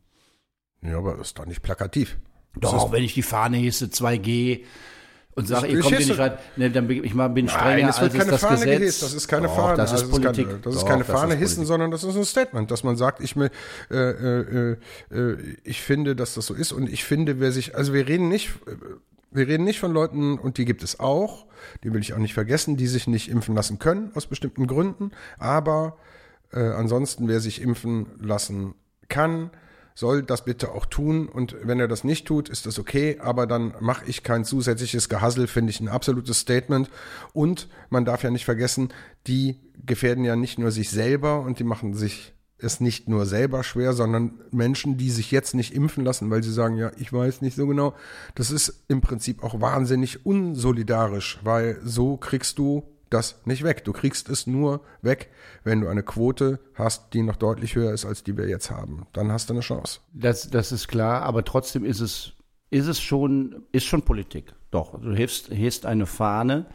ja, 0.81 0.97
aber 0.97 1.17
das 1.17 1.27
ist 1.27 1.39
doch 1.39 1.45
nicht 1.45 1.61
plakativ. 1.61 2.17
Doch, 2.59 2.91
wenn 2.91 3.03
ich 3.03 3.13
die 3.13 3.21
Fahne 3.21 3.57
hisse, 3.57 3.87
2G 3.87 4.61
und 5.35 5.47
sage, 5.47 5.67
Ich- 5.67 5.73
ihr 5.73 5.79
kommt 5.81 5.95
hier 5.97 6.05
nicht 6.07 6.17
rein, 6.19 6.33
ne, 6.55 6.71
dann 6.71 6.87
bin 6.87 7.03
ich 7.03 7.13
mal 7.13 7.27
bin 7.29 7.47
strenger 7.49 7.75
Nein, 7.81 7.89
es 7.89 8.01
wird 8.01 8.11
als 8.11 8.13
ist 8.13 8.19
keine 8.19 8.31
das 8.31 8.41
Fahne 8.41 8.55
Gesetz. 8.55 8.79
gehisst. 8.79 9.03
Das 9.03 9.13
ist 9.13 9.27
keine 9.27 9.47
Doch, 9.47 9.55
Fahne. 9.55 9.77
Das 9.77 9.91
ist 9.91 10.01
also 10.01 10.11
Politik. 10.11 10.47
keine, 10.47 10.59
das 10.59 10.75
ist 10.75 10.81
Doch, 10.81 10.87
keine 10.87 11.03
das 11.03 11.07
Fahne 11.19 11.33
ist 11.33 11.39
hissen, 11.39 11.65
sondern 11.65 11.91
das 11.91 12.03
ist 12.03 12.15
ein 12.15 12.25
Statement, 12.25 12.71
dass 12.71 12.83
man 12.83 12.95
sagt, 12.95 13.21
ich, 13.21 13.35
mir, 13.35 13.51
äh, 13.91 13.95
äh, 13.95 14.77
äh, 15.11 15.37
ich 15.63 15.81
finde, 15.81 16.15
dass 16.15 16.33
das 16.35 16.45
so 16.45 16.53
ist 16.53 16.71
und 16.71 16.89
ich 16.89 17.03
finde, 17.03 17.39
wer 17.39 17.51
sich, 17.51 17.75
also 17.75 17.93
wir 17.93 18.07
reden 18.07 18.29
nicht, 18.29 18.49
äh, 18.67 18.71
wir 19.31 19.47
reden 19.47 19.65
nicht 19.65 19.79
von 19.81 19.91
Leuten, 19.91 20.39
und 20.39 20.57
die 20.57 20.63
gibt 20.63 20.81
es 20.83 20.99
auch, 21.01 21.45
die 21.83 21.91
will 21.93 21.99
ich 21.99 22.13
auch 22.13 22.17
nicht 22.19 22.33
vergessen, 22.33 22.77
die 22.77 22.87
sich 22.87 23.07
nicht 23.07 23.29
impfen 23.29 23.53
lassen 23.55 23.79
können, 23.79 24.11
aus 24.15 24.27
bestimmten 24.27 24.65
Gründen. 24.67 25.11
Aber 25.37 25.97
äh, 26.53 26.59
ansonsten, 26.61 27.27
wer 27.27 27.41
sich 27.41 27.61
impfen 27.61 28.05
lassen 28.21 28.75
kann, 29.09 29.49
soll 29.95 30.21
das 30.21 30.43
bitte 30.45 30.73
auch 30.73 30.85
tun. 30.85 31.27
Und 31.27 31.55
wenn 31.63 31.79
er 31.79 31.87
das 31.87 32.03
nicht 32.03 32.27
tut, 32.27 32.49
ist 32.49 32.65
das 32.65 32.77
okay, 32.77 33.17
aber 33.19 33.47
dann 33.47 33.73
mache 33.79 34.05
ich 34.05 34.23
kein 34.23 34.43
zusätzliches 34.43 35.09
Gehassel, 35.09 35.47
finde 35.47 35.71
ich 35.71 35.79
ein 35.79 35.87
absolutes 35.87 36.39
Statement. 36.39 36.89
Und 37.33 37.69
man 37.89 38.05
darf 38.05 38.21
ja 38.21 38.29
nicht 38.29 38.45
vergessen, 38.45 38.89
die 39.25 39.57
gefährden 39.85 40.25
ja 40.25 40.35
nicht 40.35 40.59
nur 40.59 40.71
sich 40.71 40.89
selber 40.89 41.39
und 41.39 41.59
die 41.59 41.63
machen 41.63 41.93
sich 41.93 42.33
es 42.57 42.79
nicht 42.79 43.09
nur 43.09 43.25
selber 43.25 43.63
schwer, 43.63 43.93
sondern 43.93 44.33
Menschen, 44.51 44.97
die 44.97 45.09
sich 45.09 45.31
jetzt 45.31 45.55
nicht 45.55 45.73
impfen 45.73 46.05
lassen, 46.05 46.29
weil 46.29 46.41
sie 46.41 46.53
sagen, 46.53 46.77
ja, 46.77 46.91
ich 46.97 47.11
weiß 47.11 47.41
nicht 47.41 47.55
so 47.55 47.67
genau, 47.67 47.93
das 48.33 48.49
ist 48.49 48.85
im 48.87 49.01
Prinzip 49.01 49.43
auch 49.43 49.59
wahnsinnig 49.59 50.25
unsolidarisch, 50.25 51.39
weil 51.43 51.79
so 51.83 52.17
kriegst 52.17 52.57
du 52.57 52.83
das 53.09 53.41
nicht 53.45 53.63
weg. 53.63 53.83
Du 53.83 53.93
kriegst 53.93 54.29
es 54.29 54.47
nur 54.47 54.81
weg, 55.01 55.29
wenn 55.63 55.81
du 55.81 55.88
eine 55.88 56.03
Quote 56.03 56.59
hast, 56.74 57.13
die 57.13 57.21
noch 57.21 57.35
deutlich 57.35 57.75
höher 57.75 57.93
ist, 57.93 58.05
als 58.05 58.24
die 58.24 58.38
wir 58.38 58.47
jetzt 58.47 58.71
haben. 58.71 59.07
Dann 59.13 59.31
hast 59.31 59.50
du 59.50 59.53
eine 59.53 59.62
Chance. 59.62 60.00
Das, 60.13 60.50
das 60.50 60.71
ist 60.71 60.88
klar, 60.88 61.24
aber 61.24 61.43
trotzdem 61.43 61.85
ist 61.85 62.00
es, 62.00 62.33
ist 62.69 62.88
es 62.88 63.00
schon, 63.00 63.63
ist 63.71 63.85
schon 63.85 64.03
Politik. 64.03 64.53
Doch, 64.71 65.00
du 65.00 65.13
hilfst, 65.13 65.47
hilfst 65.47 65.85
eine 65.85 66.05
Fahne, 66.05 66.65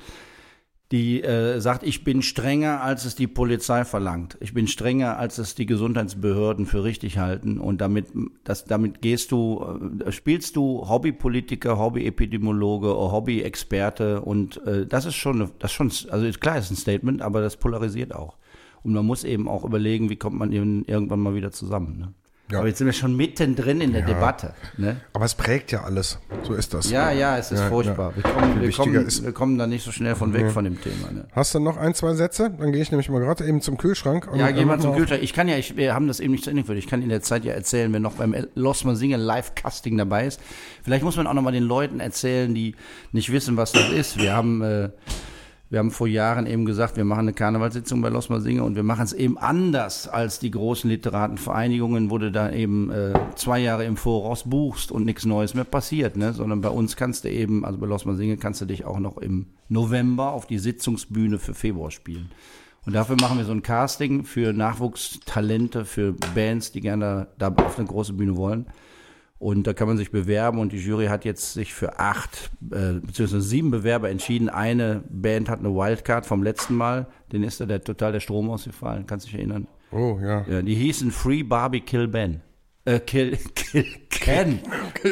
die 0.93 1.23
äh, 1.23 1.61
sagt, 1.61 1.85
ich 1.85 2.03
bin 2.03 2.21
strenger, 2.21 2.83
als 2.83 3.05
es 3.05 3.15
die 3.15 3.29
Polizei 3.29 3.85
verlangt. 3.85 4.37
Ich 4.41 4.53
bin 4.55 4.67
strenger, 4.67 5.19
als 5.19 5.39
es 5.39 5.55
die 5.55 5.67
Gesundheitsbehörden 5.67 6.67
für 6.67 6.83
richtig 6.83 7.19
halten. 7.19 7.59
Und 7.59 7.81
damit, 7.81 8.09
das, 8.43 8.65
damit 8.65 9.01
gehst 9.01 9.31
du, 9.31 10.01
äh, 10.05 10.11
spielst 10.11 10.57
du 10.57 10.89
Hobbypolitiker, 10.89 11.79
Hobbyepidemiologe, 11.79 12.89
Hobbyexperte. 12.89 14.21
Und 14.21 14.67
äh, 14.67 14.85
das 14.85 15.07
ist 15.07 15.15
schon, 15.15 15.51
das 15.61 15.71
ist 15.71 15.77
schon, 15.77 15.93
also 16.11 16.39
klar 16.39 16.59
ist 16.59 16.73
ein 16.73 16.77
Statement, 16.77 17.23
aber 17.23 17.41
das 17.41 17.57
polarisiert 17.57 18.13
auch. 18.13 18.37
Und 18.83 18.93
man 18.93 19.07
muss 19.07 19.23
eben 19.23 19.47
auch 19.47 19.65
überlegen, 19.65 20.11
wie 20.11 20.17
kommt 20.17 20.39
man 20.39 20.51
eben 20.51 20.85
irgendwann 20.87 21.21
mal 21.21 21.35
wieder 21.35 21.53
zusammen. 21.53 21.99
Ne? 21.99 22.15
Ja. 22.51 22.59
Aber 22.59 22.69
jetzt 22.69 22.79
sind 22.79 22.87
wir 22.87 22.93
schon 22.93 23.17
mittendrin 23.17 23.81
in 23.81 23.93
der 23.93 24.03
Debatte. 24.03 24.55
Ne? 24.77 24.97
Aber 25.13 25.25
es 25.25 25.35
prägt 25.35 25.71
ja 25.73 25.85
alles. 25.85 26.19
So 26.43 26.55
ist 26.55 26.75
das. 26.75 26.91
Ja, 26.91 27.11
ja, 27.13 27.39
es 27.39 27.53
ist 27.53 27.61
Ja, 27.61 27.69
furchtbar. 27.69 28.11
ja. 28.11 28.17
Wir, 28.17 28.23
kommen, 28.33 28.61
wir, 28.61 28.73
kommen, 28.73 28.95
ist- 29.07 29.25
wir 29.25 29.33
kommen 29.33 29.59
da 29.59 29.67
nicht 29.67 29.85
so 29.85 29.93
schnell 29.93 30.15
von 30.17 30.33
weg 30.33 30.51
von 30.51 30.65
dem 30.65 30.81
Thema. 30.81 31.11
Ne? 31.13 31.27
Hast 31.33 31.55
du 31.55 31.61
noch 31.61 31.77
ein, 31.77 31.95
zwei 31.95 32.15
Sätze? 32.15 32.51
Dann 32.59 32.73
gehe 32.73 32.83
ich 32.83 32.91
nämlich 32.91 33.09
mal 33.09 33.21
gerade 33.21 33.45
eben 33.47 33.61
zum 33.61 33.77
Kühlschrank. 33.79 34.29
Ja, 34.35 34.51
geh 34.51 34.65
mal 34.65 34.81
zum 34.81 34.97
Kühlschrank. 34.97 35.23
Ich 35.23 35.33
kann 35.33 35.49
ja, 35.49 35.57
ich, 35.57 35.77
wir 35.77 35.95
haben 35.95 36.09
das 36.09 36.19
eben 36.21 36.33
nicht 36.33 36.45
zu 36.45 36.51
Ende 36.51 36.63
geführt. 36.63 36.79
Ich 36.79 36.87
kann 36.89 37.03
in 37.03 37.09
der 37.09 37.23
Zeit 37.23 37.45
ja 37.45 37.53
erzählen, 37.53 37.93
wer 37.93 38.01
noch 38.01 38.15
beim 38.15 38.35
Lost 38.55 38.85
Man 38.85 38.97
Singer 38.97 39.19
Live-Casting 39.19 39.97
dabei 39.97 40.27
ist. 40.27 40.41
Vielleicht 40.83 41.05
muss 41.05 41.17
man 41.17 41.27
auch 41.27 41.35
noch 41.35 41.43
mal 41.43 41.53
den 41.53 41.63
Leuten 41.65 42.01
erzählen, 42.01 42.55
die 42.55 42.75
nicht 43.13 43.31
wissen, 43.33 43.57
was 43.57 43.73
das 43.73 43.91
ist. 43.91 44.19
Wir 44.19 44.33
haben, 44.35 44.63
äh, 44.63 44.89
wir 45.71 45.79
haben 45.79 45.93
vor 45.93 46.09
Jahren 46.09 46.47
eben 46.47 46.65
gesagt, 46.65 46.97
wir 46.97 47.05
machen 47.05 47.21
eine 47.21 47.33
Karnevalssitzung 47.33 48.03
bei 48.03 48.09
Lost 48.09 48.29
Man 48.29 48.41
Singer 48.41 48.65
und 48.65 48.75
wir 48.75 48.83
machen 48.83 49.05
es 49.05 49.13
eben 49.13 49.39
anders 49.39 50.09
als 50.09 50.41
die 50.41 50.51
großen 50.51 50.91
Literatenvereinigungen, 50.91 52.11
wo 52.11 52.19
du 52.19 52.33
da 52.33 52.51
eben 52.51 52.91
äh, 52.91 53.15
zwei 53.37 53.61
Jahre 53.61 53.85
im 53.85 53.97
Voraus 53.97 54.43
buchst 54.51 54.91
und 54.91 55.05
nichts 55.05 55.25
Neues 55.25 55.55
mehr 55.55 55.65
passiert, 55.65 56.17
ne? 56.17 56.33
Sondern 56.33 56.61
bei 56.61 56.71
uns 56.71 56.97
kannst 56.97 57.23
du 57.23 57.31
eben, 57.31 57.65
also 57.65 57.79
bei 57.79 57.87
Lost 57.87 58.05
Man 58.05 58.17
Singer 58.17 58.37
kannst 58.37 58.61
du 58.61 58.65
dich 58.65 58.85
auch 58.85 58.99
noch 58.99 59.17
im 59.19 59.47
November 59.69 60.33
auf 60.33 60.47
die 60.47 60.59
Sitzungsbühne 60.59 61.39
für 61.39 61.55
Februar 61.55 61.93
spielen. 61.93 62.33
Und 62.85 62.95
dafür 62.95 63.17
machen 63.21 63.39
wir 63.39 63.45
so 63.45 63.53
ein 63.53 63.63
Casting 63.63 64.25
für 64.25 64.53
Nachwuchstalente, 64.53 65.85
für 65.85 66.15
Bands, 66.35 66.73
die 66.73 66.81
gerne 66.81 67.29
da 67.39 67.49
auf 67.49 67.79
eine 67.79 67.87
große 67.87 68.15
Bühne 68.15 68.37
wollen. 68.37 68.67
Und 69.41 69.67
da 69.67 69.73
kann 69.73 69.89
man 69.89 69.97
sich 69.97 70.11
bewerben 70.11 70.59
und 70.59 70.71
die 70.73 70.77
Jury 70.77 71.07
hat 71.07 71.25
jetzt 71.25 71.55
sich 71.55 71.73
für 71.73 71.99
acht 71.99 72.51
äh, 72.71 73.01
beziehungsweise 73.01 73.41
sieben 73.41 73.71
Bewerber 73.71 74.11
entschieden. 74.11 74.51
Eine 74.51 75.03
Band 75.09 75.49
hat 75.49 75.61
eine 75.61 75.71
Wildcard 75.71 76.27
vom 76.27 76.43
letzten 76.43 76.75
Mal, 76.75 77.07
den 77.33 77.43
ist 77.43 77.59
da 77.59 77.65
der, 77.65 77.83
total 77.83 78.13
der 78.13 78.21
Strom 78.21 78.51
ausgefallen, 78.51 79.07
kannst 79.07 79.27
du 79.27 79.31
dich 79.31 79.39
erinnern? 79.39 79.67
Oh, 79.93 80.19
ja. 80.23 80.45
Ja, 80.47 80.61
die 80.61 80.75
hießen 80.75 81.11
Free 81.11 81.43
Barbie 81.43 81.81
Kill 81.81 82.07
Ben. 82.07 82.43
Äh, 82.91 83.01
Kill, 83.01 83.37
Kill 83.55 83.87
Ken. 84.09 84.61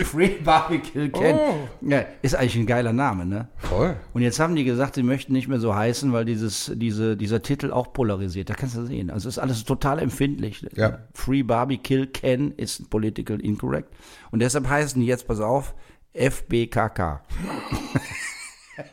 Free 0.04 0.40
Barbie 0.42 0.80
Kill 0.80 1.10
Ken. 1.10 1.36
Oh. 1.36 1.54
Ja, 1.80 2.04
ist 2.22 2.34
eigentlich 2.34 2.56
ein 2.56 2.66
geiler 2.66 2.92
Name, 2.92 3.24
ne? 3.24 3.48
Voll. 3.58 3.96
Und 4.12 4.22
jetzt 4.22 4.40
haben 4.40 4.56
die 4.56 4.64
gesagt, 4.64 4.96
sie 4.96 5.02
möchten 5.02 5.32
nicht 5.32 5.48
mehr 5.48 5.60
so 5.60 5.74
heißen, 5.74 6.12
weil 6.12 6.24
dieses, 6.24 6.72
diese, 6.74 7.16
dieser 7.16 7.42
Titel 7.42 7.70
auch 7.70 7.92
polarisiert. 7.92 8.50
Da 8.50 8.54
kannst 8.54 8.76
du 8.76 8.84
sehen. 8.84 9.10
Also 9.10 9.28
ist 9.28 9.38
alles 9.38 9.64
total 9.64 10.00
empfindlich. 10.00 10.66
Ja. 10.74 10.98
Free 11.14 11.42
Barbie 11.42 11.78
Kill 11.78 12.08
Ken 12.08 12.52
ist 12.56 12.90
political 12.90 13.40
incorrect. 13.40 13.94
Und 14.30 14.40
deshalb 14.40 14.68
heißen 14.68 15.00
die 15.00 15.06
jetzt, 15.06 15.28
pass 15.28 15.40
auf, 15.40 15.74
FBKK. 16.14 17.22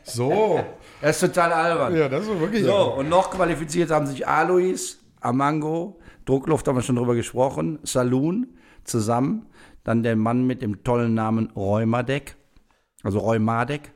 So. 0.04 0.60
Das 1.02 1.22
ist 1.22 1.28
total 1.34 1.52
albern. 1.52 1.94
ja, 1.94 2.08
das 2.08 2.26
ist 2.26 2.40
wirklich. 2.40 2.64
So, 2.64 2.94
und 2.94 3.10
noch 3.10 3.30
qualifiziert 3.30 3.90
haben 3.90 4.06
sich 4.06 4.26
Alois, 4.26 4.96
Amango, 5.20 5.98
Druckluft 6.26 6.68
haben 6.68 6.76
wir 6.76 6.82
schon 6.82 6.96
drüber 6.96 7.14
gesprochen, 7.14 7.78
Saloon 7.82 8.48
zusammen, 8.84 9.46
dann 9.84 10.02
der 10.02 10.16
Mann 10.16 10.46
mit 10.46 10.60
dem 10.60 10.84
tollen 10.84 11.14
Namen 11.14 11.50
Rheumadek, 11.56 12.36
also 13.02 13.20
Rheumadek 13.20 13.92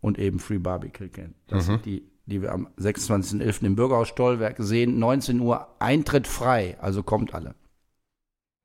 und 0.00 0.18
eben 0.18 0.38
Free 0.38 0.58
Barbecue 0.58 1.08
Can. 1.08 1.34
Das 1.46 1.66
sind 1.66 1.84
die, 1.84 2.10
die 2.26 2.42
wir 2.42 2.52
am 2.52 2.68
26.11. 2.78 3.64
im 3.64 3.76
Bürgerhaus 3.76 4.08
Stollwerk 4.08 4.56
sehen. 4.58 4.98
19 4.98 5.40
Uhr 5.40 5.68
Eintritt 5.78 6.26
frei, 6.26 6.76
also 6.80 7.02
kommt 7.02 7.34
alle. 7.34 7.54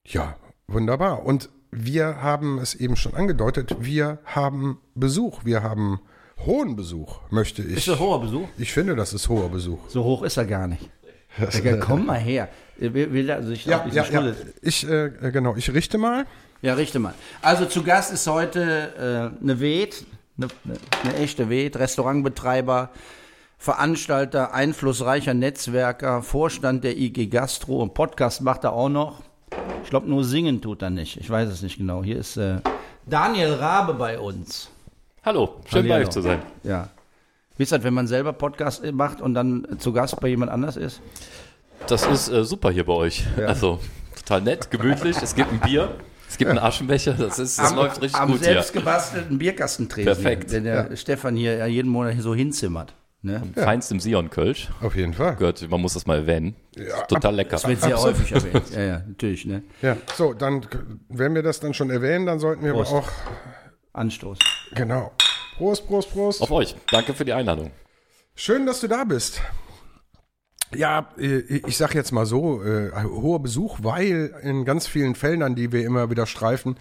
Ja, 0.07 0.35
wunderbar. 0.67 1.25
Und 1.25 1.49
wir 1.71 2.21
haben 2.21 2.57
es 2.57 2.73
eben 2.73 2.95
schon 2.95 3.13
angedeutet, 3.13 3.75
wir 3.79 4.19
haben 4.25 4.79
Besuch. 4.95 5.45
Wir 5.45 5.61
haben 5.61 5.99
hohen 6.45 6.75
Besuch, 6.75 7.19
möchte 7.29 7.61
ich. 7.61 7.77
Ist 7.77 7.87
das 7.89 7.99
hoher 7.99 8.21
Besuch? 8.21 8.47
Ich 8.57 8.71
finde, 8.71 8.95
das 8.95 9.13
ist 9.13 9.29
hoher 9.29 9.49
Besuch. 9.49 9.79
So 9.89 10.03
hoch 10.03 10.23
ist 10.23 10.37
er 10.37 10.45
gar 10.45 10.67
nicht. 10.67 10.89
Ja, 11.63 11.77
komm 11.77 12.05
mal 12.05 12.19
her. 12.19 12.49
Er 12.79 13.43
sich 13.43 13.73
auf 13.73 13.93
Ja, 13.93 14.03
ja, 14.03 14.21
ja. 14.21 14.33
Ich, 14.61 14.87
äh, 14.87 15.09
genau, 15.31 15.55
ich 15.55 15.71
richte 15.73 15.97
mal. 15.97 16.25
Ja, 16.61 16.73
richte 16.73 16.99
mal. 16.99 17.13
Also 17.41 17.65
zu 17.65 17.83
Gast 17.83 18.11
ist 18.11 18.27
heute 18.27 19.31
äh, 19.39 19.43
eine 19.43 19.59
Wed, 19.59 20.05
eine, 20.37 20.47
eine, 21.03 21.15
echte 21.15 21.49
Wed, 21.49 21.77
Restaurantbetreiber, 21.77 22.89
Veranstalter, 23.57 24.53
einflussreicher 24.53 25.33
Netzwerker, 25.33 26.21
Vorstand 26.21 26.83
der 26.83 26.97
IG 26.97 27.27
Gastro 27.27 27.81
und 27.81 27.93
Podcast 27.93 28.41
macht 28.41 28.63
er 28.63 28.73
auch 28.73 28.89
noch. 28.89 29.21
Ich 29.83 29.89
glaube, 29.89 30.09
nur 30.09 30.23
singen 30.23 30.61
tut 30.61 30.81
er 30.81 30.89
nicht. 30.89 31.17
Ich 31.17 31.29
weiß 31.29 31.49
es 31.49 31.61
nicht 31.61 31.77
genau. 31.77 32.03
Hier 32.03 32.17
ist 32.17 32.37
äh, 32.37 32.57
Daniel 33.05 33.53
Rabe 33.53 33.93
bei 33.93 34.19
uns. 34.19 34.69
Hallo, 35.25 35.61
schön 35.65 35.83
bei 35.87 35.95
Hallihallo. 35.95 36.03
euch 36.03 36.09
zu 36.09 36.21
sein. 36.21 36.41
Ja. 36.63 36.89
Wie 37.59 37.63
ist 37.63 37.73
das, 37.73 37.83
wenn 37.83 37.93
man 37.93 38.07
selber 38.07 38.31
Podcast 38.31 38.89
macht 38.93 39.19
und 39.19 39.33
dann 39.33 39.67
zu 39.79 39.91
Gast 39.91 40.17
bei 40.21 40.29
jemand 40.29 40.49
anders 40.49 40.77
ist? 40.77 41.01
Das 41.87 42.07
ist 42.07 42.29
äh, 42.29 42.45
super 42.45 42.71
hier 42.71 42.85
bei 42.85 42.93
euch. 42.93 43.25
Also 43.35 43.79
total 44.17 44.43
nett, 44.43 44.71
gemütlich. 44.71 45.17
Es 45.21 45.35
gibt 45.35 45.51
ein 45.51 45.59
Bier, 45.59 45.93
es 46.29 46.37
gibt 46.37 46.49
einen 46.49 46.59
Aschenbecher. 46.59 47.15
Das, 47.15 47.37
ist, 47.37 47.59
das 47.59 47.75
läuft 47.75 48.01
richtig 48.01 48.17
am 48.17 48.29
gut 48.31 48.37
hier. 48.39 48.53
selbst 48.53 48.71
gebastelten 48.71 49.37
Bierkastentresen. 49.37 50.05
Perfekt. 50.05 50.53
Den 50.53 50.63
der 50.63 50.95
Stefan 50.95 51.35
hier 51.35 51.57
ja 51.57 51.65
jeden 51.65 51.91
Monat 51.91 52.13
hier 52.13 52.23
so 52.23 52.33
hinzimmert. 52.33 52.93
Ne? 53.23 53.43
Feinst 53.55 53.91
im 53.91 53.99
Sion 53.99 54.29
Kölsch. 54.29 54.69
Auf 54.79 54.95
jeden 54.95 55.13
Fall. 55.13 55.35
Gehört, 55.35 55.69
man 55.69 55.81
muss 55.81 55.95
das 55.95 56.05
mal 56.07 56.19
erwähnen. 56.19 56.55
Ist 56.77 57.09
total 57.09 57.35
lecker. 57.35 57.51
Das 57.51 57.67
wird 57.67 57.81
sehr 57.81 57.95
Absolut. 57.95 58.19
häufig 58.19 58.31
erwähnt. 58.31 58.69
Ja, 58.73 58.81
ja, 58.81 59.03
natürlich. 59.05 59.45
Ne? 59.45 59.63
Ja, 59.81 59.97
so, 60.15 60.33
dann, 60.33 60.65
wenn 61.09 61.35
wir 61.35 61.43
das 61.43 61.59
dann 61.59 61.73
schon 61.73 61.89
erwähnen, 61.89 62.25
dann 62.25 62.39
sollten 62.39 62.63
wir 62.63 62.71
Prost. 62.71 62.93
aber 62.93 62.99
auch, 63.01 63.09
Anstoß. 63.91 64.39
genau. 64.75 65.11
Prost, 65.59 65.87
Prost, 65.87 66.11
Prost. 66.13 66.41
Auf 66.41 66.51
euch. 66.51 66.73
Danke 66.89 67.13
für 67.13 67.25
die 67.25 67.33
Einladung. 67.33 67.71
Schön, 68.33 68.65
dass 68.65 68.79
du 68.79 68.87
da 68.87 69.03
bist. 69.03 69.41
Ja, 70.73 71.09
äh, 71.17 71.39
ich 71.67 71.75
sag 71.75 71.93
jetzt 71.95 72.13
mal 72.13 72.25
so, 72.25 72.63
äh, 72.63 72.91
hoher 73.03 73.41
Besuch, 73.41 73.79
weil 73.81 74.33
in 74.41 74.63
ganz 74.63 74.87
vielen 74.87 75.15
Feldern, 75.15 75.55
die 75.55 75.73
wir 75.73 75.83
immer 75.85 76.09
wieder 76.09 76.27
streifen, 76.27 76.77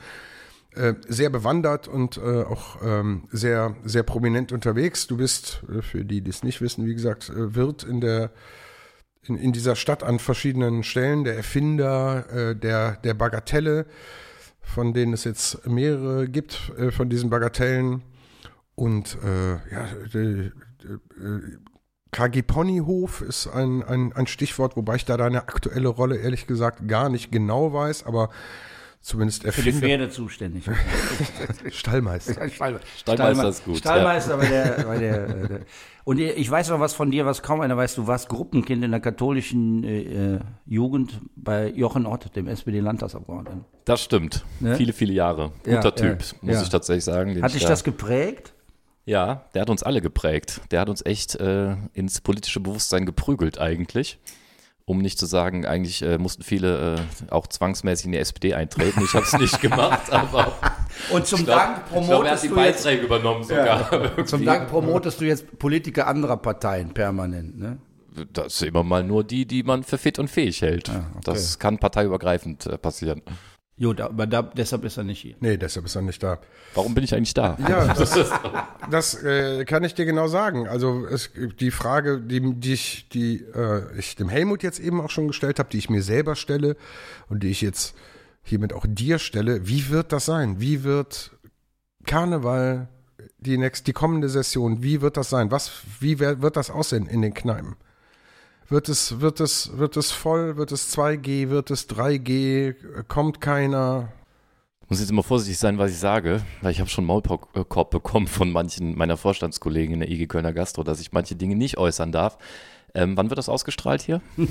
äh, 0.77 0.95
sehr 1.09 1.29
bewandert 1.29 1.89
und 1.89 2.19
äh, 2.19 2.45
auch 2.45 2.81
ähm, 2.81 3.27
sehr, 3.33 3.75
sehr 3.83 4.05
prominent 4.05 4.53
unterwegs. 4.53 5.09
Du 5.09 5.17
bist, 5.17 5.65
äh, 5.77 5.83
für 5.83 6.05
die, 6.05 6.21
die 6.21 6.31
es 6.31 6.45
nicht 6.45 6.61
wissen, 6.61 6.87
wie 6.87 6.95
gesagt, 6.95 7.31
äh, 7.31 7.57
Wirt 7.57 7.83
in 7.83 8.01
der 8.01 8.31
in, 9.25 9.37
in 9.37 9.51
dieser 9.51 9.75
Stadt 9.75 10.05
an 10.05 10.21
verschiedenen 10.21 10.85
Stellen, 10.85 11.25
der 11.25 11.37
Erfinder 11.37 12.55
der, 12.55 12.93
der 12.93 13.15
Bagatelle, 13.15 13.85
von 14.63 14.95
denen 14.95 15.13
es 15.13 15.25
jetzt 15.25 15.67
mehrere 15.67 16.29
gibt, 16.29 16.73
von 16.93 17.11
diesen 17.11 17.29
Bagatellen. 17.29 18.05
Und 18.79 19.19
äh, 19.25 19.55
ja, 19.75 19.89
die, 20.15 20.53
die, 20.83 21.21
äh, 21.21 21.59
KG 22.13 22.43
Ponyhof 22.43 23.23
ist 23.23 23.49
ein, 23.49 23.83
ein, 23.83 24.13
ein 24.13 24.29
Stichwort, 24.29 24.77
wobei 24.77 24.95
ich 24.95 25.05
da 25.05 25.17
deine 25.17 25.43
aktuelle 25.43 25.89
Rolle 25.89 26.17
ehrlich 26.19 26.47
gesagt 26.47 26.87
gar 26.87 27.09
nicht 27.09 27.33
genau 27.33 27.73
weiß, 27.73 28.07
aber 28.07 28.31
zumindest 29.01 29.43
Für 29.43 29.63
die. 29.63 29.73
Pferde 29.73 30.11
zuständig. 30.11 30.71
Stallmeister. 31.73 32.49
Stallmeister 32.51 33.49
ist 33.49 33.65
gut, 33.65 33.79
Stallmeister 33.79 34.37
bei 34.37 34.47
der, 34.47 34.85
bei 34.87 34.99
der, 34.99 35.29
äh, 35.29 35.49
der. 35.49 35.61
Und 36.05 36.21
ich 36.21 36.49
weiß 36.49 36.71
noch 36.71 36.79
was 36.79 36.95
von 36.95 37.11
dir, 37.11 37.27
was 37.27 37.43
kaum 37.43 37.61
einer 37.61 37.77
weiß. 37.77 37.97
Du 37.97 38.07
warst 38.07 38.29
Gruppenkind 38.29 38.85
in 38.85 38.93
der 38.93 39.01
katholischen 39.01 39.83
äh, 39.83 40.35
äh, 40.37 40.41
Jugend 40.67 41.21
bei 41.35 41.69
Jochen 41.69 42.07
Ott, 42.07 42.37
dem 42.37 42.47
SPD-Landtagsabgeordneten. 42.47 43.65
Das 43.85 44.03
stimmt. 44.03 44.45
Ne? 44.61 44.77
Viele, 44.77 44.93
viele 44.93 45.15
Jahre. 45.15 45.51
Ja, 45.67 45.77
Guter 45.77 45.97
Typ, 45.97 46.23
ja, 46.23 46.39
muss 46.43 46.55
ja. 46.55 46.63
ich 46.63 46.69
tatsächlich 46.69 47.05
sagen. 47.05 47.43
Hat 47.43 47.51
ich 47.51 47.55
dich 47.55 47.63
da- 47.65 47.71
das 47.71 47.83
geprägt? 47.83 48.55
Ja, 49.09 49.47
der 49.55 49.63
hat 49.63 49.71
uns 49.71 49.83
alle 49.83 50.03
geprägt. 50.03 50.61
Der 50.71 50.81
hat 50.81 50.91
uns 50.91 51.03
echt 51.07 51.35
äh, 51.37 51.77
ins 51.95 52.21
politische 52.21 52.61
Bewusstsein 52.61 53.07
geprügelt 53.07 53.59
eigentlich. 53.59 54.19
Um 54.85 54.99
nicht 54.99 55.19
zu 55.19 55.25
sagen, 55.25 55.65
eigentlich 55.65 56.03
äh, 56.03 56.19
mussten 56.19 56.43
viele 56.43 56.97
äh, 56.97 57.31
auch 57.31 57.47
zwangsmäßig 57.47 58.05
in 58.05 58.13
die 58.13 58.19
SPD 58.19 58.53
eintreten. 58.53 59.01
Ich 59.03 59.15
habe 59.15 59.25
es 59.25 59.33
nicht 59.33 59.61
gemacht, 59.63 60.13
aber 60.13 60.59
Und 61.11 61.27
zum 61.27 61.47
glaub, 61.47 61.59
Dank 61.59 61.83
ich 61.87 62.07
glaub, 62.07 62.25
er 62.25 62.33
hat 62.33 62.41
promotest 62.41 62.45
die 62.45 62.49
du 62.49 62.57
jetzt 62.61 62.85
Beiträge 62.85 63.03
übernommen 63.07 63.45
sogar. 63.45 64.27
Zum 64.27 64.45
Dank 64.45 64.69
promotest 64.69 65.21
du 65.23 65.25
jetzt 65.25 65.59
Politiker 65.59 66.07
anderer 66.07 66.37
Parteien 66.37 66.93
permanent, 66.93 67.59
ne? 67.59 67.79
Das 68.35 68.59
sind 68.59 68.69
immer 68.69 68.83
mal 68.83 69.05
nur 69.05 69.25
die, 69.25 69.47
die 69.47 69.63
man 69.63 69.85
für 69.85 69.97
fit 69.97 70.19
und 70.19 70.29
fähig 70.29 70.61
hält. 70.61 70.91
Ah, 70.91 71.07
okay. 71.13 71.21
Das 71.25 71.59
kann 71.59 71.79
parteiübergreifend 71.79 72.67
äh, 72.67 72.77
passieren. 73.79 73.97
Gut, 73.97 74.01
aber 74.01 74.27
da, 74.27 74.43
deshalb 74.43 74.85
ist 74.85 74.97
er 74.97 75.05
nicht 75.05 75.21
hier. 75.21 75.35
Nee, 75.41 75.57
deshalb 75.57 75.87
ist 75.87 75.95
er 75.95 76.03
nicht 76.03 76.23
da. 76.23 76.39
Warum 76.75 76.95
bin 76.95 77.05
ich 77.05 77.15
eigentlich 77.15 77.35
da? 77.35 77.57
Ja, 77.69 77.95
das, 77.95 78.31
das 78.91 79.23
äh, 79.23 79.65
kann 79.65 79.85
ich 79.85 79.95
dir 79.95 80.05
genau 80.05 80.29
sagen. 80.29 80.69
Also 80.69 81.07
es, 81.07 81.31
die 81.61 81.71
Frage, 81.71 82.21
die, 82.21 82.55
die 82.55 82.73
ich, 82.73 83.09
die 83.09 83.45
äh, 83.55 83.83
ich 83.99 84.17
dem 84.17 84.29
Helmut 84.29 84.63
jetzt 84.63 84.81
eben 84.81 85.01
auch 85.01 85.11
schon 85.11 85.29
gestellt 85.29 85.59
habe, 85.59 85.69
die 85.71 85.79
ich 85.79 85.91
mir 85.91 86.03
selber 86.03 86.37
stelle 86.37 86.77
und 87.29 87.43
die 87.43 87.51
ich 87.51 87.61
jetzt 87.61 87.95
hiermit 88.43 88.73
auch 88.73 88.87
dir 88.89 89.19
stelle, 89.19 89.67
wie 89.67 89.91
wird 89.91 90.13
das 90.13 90.25
sein? 90.25 90.61
Wie 90.61 90.85
wird 90.85 91.33
Karneval 92.07 92.89
die 93.39 93.59
nächste, 93.59 93.85
die 93.85 93.93
kommende 93.93 94.29
Session, 94.29 94.83
wie 94.83 95.01
wird 95.01 95.17
das 95.17 95.31
sein? 95.31 95.51
Was, 95.51 95.71
wie 96.01 96.19
wird 96.19 96.57
das 96.57 96.71
aussehen 96.71 97.07
in 97.07 97.23
den 97.23 97.35
Kneipen? 97.35 97.77
Wird 98.69 98.89
es, 98.89 99.21
wird 99.21 99.41
es, 99.41 99.79
wird 99.79 99.97
es 99.97 100.11
voll? 100.11 100.57
Wird 100.57 100.73
es 100.73 100.95
2G? 100.95 101.49
Wird 101.49 101.71
es 101.71 101.89
3G? 101.89 102.75
Kommt 103.09 103.41
keiner? 103.41 104.13
muss 104.89 105.01
jetzt 105.01 105.11
immer 105.11 105.23
vorsichtig 105.23 105.59
sein, 105.59 105.79
was 105.79 105.91
ich 105.91 105.99
sage, 105.99 106.43
weil 106.63 106.73
ich 106.73 106.81
habe 106.81 106.89
schon 106.89 107.05
Maulkorb 107.05 107.91
bekommen 107.91 108.27
von 108.27 108.51
manchen 108.51 108.97
meiner 108.97 109.17
Vorstandskollegen 109.17 109.95
in 109.95 110.01
der 110.01 110.11
IG 110.11 110.27
Kölner 110.27 110.53
Gastro, 110.53 110.83
dass 110.83 111.01
ich 111.01 111.13
manche 111.13 111.37
Dinge 111.37 111.57
nicht 111.57 111.77
äußern 111.77 112.11
darf. 112.11 112.39
Ähm, 112.95 113.17
wann 113.17 113.29
wird 113.31 113.39
das 113.39 113.49
ausgestrahlt 113.49 114.03
hier? 114.03 114.21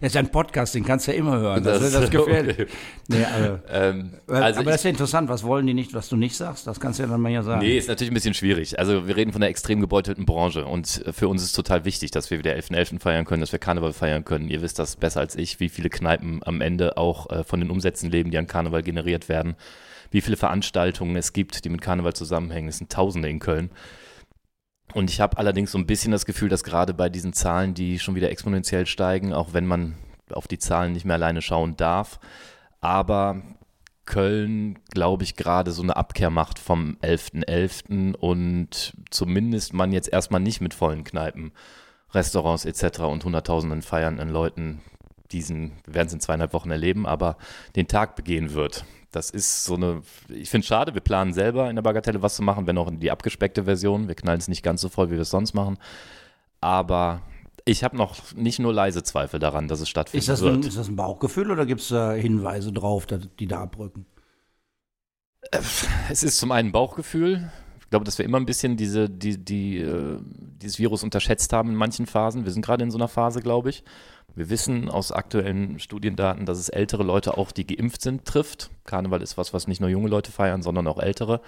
Das 0.00 0.12
ist 0.12 0.16
ein 0.16 0.30
Podcast, 0.30 0.74
den 0.74 0.84
kannst 0.84 1.06
du 1.06 1.12
ja 1.12 1.18
immer 1.18 1.38
hören. 1.38 1.64
Das, 1.64 1.80
das, 1.80 1.92
das 1.92 2.10
gefällt. 2.10 2.50
okay. 2.50 2.66
Nee, 3.08 3.24
aber, 3.24 3.62
Ähm, 3.70 4.10
also 4.26 4.42
also 4.42 4.60
aber 4.60 4.70
das 4.72 4.80
ist 4.80 4.84
ja 4.84 4.90
interessant. 4.90 5.28
Was 5.28 5.42
wollen 5.44 5.66
die 5.66 5.74
nicht, 5.74 5.94
was 5.94 6.08
du 6.08 6.16
nicht 6.16 6.36
sagst? 6.36 6.66
Das 6.66 6.80
kannst 6.80 6.98
du 6.98 7.04
ja 7.04 7.08
dann 7.08 7.20
mal 7.20 7.30
ja 7.32 7.42
sagen. 7.42 7.60
nee, 7.60 7.78
ist 7.78 7.88
natürlich 7.88 8.10
ein 8.10 8.14
bisschen 8.14 8.34
schwierig. 8.34 8.78
Also 8.78 9.06
wir 9.06 9.16
reden 9.16 9.32
von 9.32 9.42
einer 9.42 9.50
extrem 9.50 9.80
gebeutelten 9.80 10.26
Branche 10.26 10.64
und 10.66 11.02
äh, 11.06 11.12
für 11.12 11.28
uns 11.28 11.42
ist 11.42 11.52
total 11.52 11.84
wichtig, 11.84 12.10
dass 12.10 12.30
wir 12.30 12.38
wieder 12.38 12.52
11.11. 12.52 13.00
feiern 13.00 13.24
können, 13.24 13.40
dass 13.40 13.52
wir 13.52 13.58
Karneval 13.58 13.92
feiern 13.92 14.24
können. 14.24 14.48
Ihr 14.48 14.60
wisst 14.62 14.78
das 14.78 14.96
besser 14.96 15.20
als 15.20 15.36
ich, 15.36 15.60
wie 15.60 15.68
viele 15.68 15.88
Kneipen 15.88 16.40
am 16.44 16.60
Ende 16.60 16.96
auch 16.96 17.30
äh, 17.30 17.44
von 17.44 17.60
den 17.60 17.70
Umsätzen 17.70 18.10
leben, 18.10 18.30
die 18.30 18.38
an 18.38 18.46
Karneval 18.46 18.82
generiert 18.82 19.28
werden. 19.28 19.54
Wie 20.10 20.20
viele 20.20 20.36
Veranstaltungen 20.36 21.16
es 21.16 21.32
gibt, 21.32 21.64
die 21.64 21.70
mit 21.70 21.80
Karneval 21.80 22.12
zusammenhängen. 22.12 22.68
Es 22.68 22.78
sind 22.78 22.92
Tausende 22.92 23.28
in 23.30 23.38
Köln. 23.38 23.70
Und 24.94 25.10
ich 25.10 25.20
habe 25.20 25.38
allerdings 25.38 25.72
so 25.72 25.78
ein 25.78 25.86
bisschen 25.86 26.12
das 26.12 26.26
Gefühl, 26.26 26.48
dass 26.48 26.64
gerade 26.64 26.92
bei 26.92 27.08
diesen 27.08 27.32
Zahlen, 27.32 27.74
die 27.74 27.98
schon 27.98 28.14
wieder 28.14 28.30
exponentiell 28.30 28.86
steigen, 28.86 29.32
auch 29.32 29.54
wenn 29.54 29.66
man 29.66 29.94
auf 30.30 30.48
die 30.48 30.58
Zahlen 30.58 30.92
nicht 30.92 31.04
mehr 31.04 31.16
alleine 31.16 31.42
schauen 31.42 31.76
darf, 31.76 32.20
aber 32.80 33.42
Köln, 34.04 34.78
glaube 34.90 35.24
ich, 35.24 35.36
gerade 35.36 35.70
so 35.70 35.82
eine 35.82 35.96
Abkehr 35.96 36.30
macht 36.30 36.58
vom 36.58 36.96
11.11. 37.02 38.14
und 38.14 38.94
zumindest 39.10 39.72
man 39.72 39.92
jetzt 39.92 40.12
erstmal 40.12 40.40
nicht 40.40 40.60
mit 40.60 40.74
vollen 40.74 41.04
Kneipen, 41.04 41.52
Restaurants 42.12 42.64
etc. 42.64 43.00
und 43.00 43.24
hunderttausenden 43.24 43.82
feiernden 43.82 44.28
Leuten 44.28 44.80
diesen, 45.30 45.72
wir 45.84 45.94
werden 45.94 46.08
es 46.08 46.12
in 46.12 46.20
zweieinhalb 46.20 46.52
Wochen 46.52 46.70
erleben, 46.70 47.06
aber 47.06 47.36
den 47.76 47.88
Tag 47.88 48.16
begehen 48.16 48.52
wird. 48.52 48.84
Das 49.12 49.30
ist 49.30 49.64
so 49.64 49.74
eine, 49.74 50.02
ich 50.28 50.50
finde 50.50 50.64
es 50.64 50.68
schade, 50.68 50.94
wir 50.94 51.02
planen 51.02 51.34
selber 51.34 51.68
in 51.68 51.76
der 51.76 51.82
Bagatelle 51.82 52.22
was 52.22 52.36
zu 52.36 52.42
machen, 52.42 52.66
wenn 52.66 52.78
auch 52.78 52.88
in 52.88 52.98
die 52.98 53.10
abgespeckte 53.10 53.64
Version. 53.64 54.08
Wir 54.08 54.14
knallen 54.14 54.40
es 54.40 54.48
nicht 54.48 54.62
ganz 54.62 54.80
so 54.80 54.88
voll, 54.88 55.08
wie 55.10 55.14
wir 55.14 55.20
es 55.20 55.30
sonst 55.30 55.52
machen. 55.52 55.78
Aber 56.60 57.20
ich 57.64 57.84
habe 57.84 57.96
noch 57.96 58.16
nicht 58.34 58.58
nur 58.58 58.72
leise 58.72 59.02
Zweifel 59.02 59.38
daran, 59.38 59.68
dass 59.68 59.80
es 59.80 59.88
stattfinden 59.88 60.20
Ist 60.20 60.28
das, 60.28 60.42
ein, 60.42 60.62
ist 60.62 60.78
das 60.78 60.88
ein 60.88 60.96
Bauchgefühl 60.96 61.50
oder 61.50 61.66
gibt 61.66 61.82
es 61.82 61.88
da 61.88 62.12
Hinweise 62.12 62.72
drauf, 62.72 63.06
die 63.06 63.46
da 63.46 63.60
abrücken? 63.60 64.06
Es 66.10 66.22
ist 66.22 66.38
zum 66.38 66.50
einen 66.52 66.72
Bauchgefühl. 66.72 67.52
Ich 67.92 67.94
glaube, 67.94 68.06
dass 68.06 68.16
wir 68.16 68.24
immer 68.24 68.40
ein 68.40 68.46
bisschen 68.46 68.78
diese, 68.78 69.10
die, 69.10 69.36
die, 69.36 69.76
äh, 69.76 70.16
dieses 70.62 70.78
Virus 70.78 71.02
unterschätzt 71.02 71.52
haben 71.52 71.68
in 71.68 71.74
manchen 71.74 72.06
Phasen. 72.06 72.46
Wir 72.46 72.50
sind 72.50 72.64
gerade 72.64 72.82
in 72.82 72.90
so 72.90 72.96
einer 72.96 73.06
Phase, 73.06 73.42
glaube 73.42 73.68
ich. 73.68 73.84
Wir 74.34 74.48
wissen 74.48 74.88
aus 74.88 75.12
aktuellen 75.12 75.78
Studiendaten, 75.78 76.46
dass 76.46 76.58
es 76.58 76.70
ältere 76.70 77.02
Leute 77.02 77.36
auch, 77.36 77.52
die 77.52 77.66
geimpft 77.66 78.00
sind, 78.00 78.24
trifft. 78.24 78.70
Karneval 78.86 79.20
ist 79.20 79.36
was, 79.36 79.52
was 79.52 79.68
nicht 79.68 79.82
nur 79.82 79.90
junge 79.90 80.08
Leute 80.08 80.32
feiern, 80.32 80.62
sondern 80.62 80.86
auch 80.86 80.98
ältere. 80.98 81.42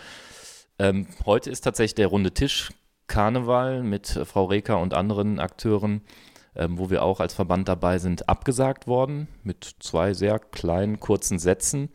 Ähm, 0.78 1.06
heute 1.24 1.48
ist 1.48 1.62
tatsächlich 1.62 1.94
der 1.94 2.08
runde 2.08 2.32
Tisch 2.32 2.72
Karneval 3.06 3.82
mit 3.82 4.14
äh, 4.14 4.26
Frau 4.26 4.44
Reker 4.44 4.78
und 4.80 4.92
anderen 4.92 5.40
Akteuren, 5.40 6.02
ähm, 6.56 6.76
wo 6.76 6.90
wir 6.90 7.04
auch 7.04 7.20
als 7.20 7.32
Verband 7.32 7.68
dabei 7.68 7.96
sind, 7.96 8.28
abgesagt 8.28 8.86
worden 8.86 9.28
mit 9.44 9.76
zwei 9.80 10.12
sehr 10.12 10.38
kleinen, 10.38 11.00
kurzen 11.00 11.38
Sätzen. 11.38 11.88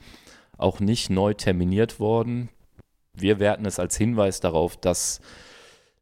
Auch 0.58 0.80
nicht 0.80 1.12
neu 1.12 1.36
terminiert 1.36 2.00
worden. 2.00 2.50
Wir 3.22 3.40
werten 3.40 3.66
es 3.66 3.80
als 3.80 3.98
Hinweis 3.98 4.40
darauf, 4.40 4.78
dass 4.78 5.22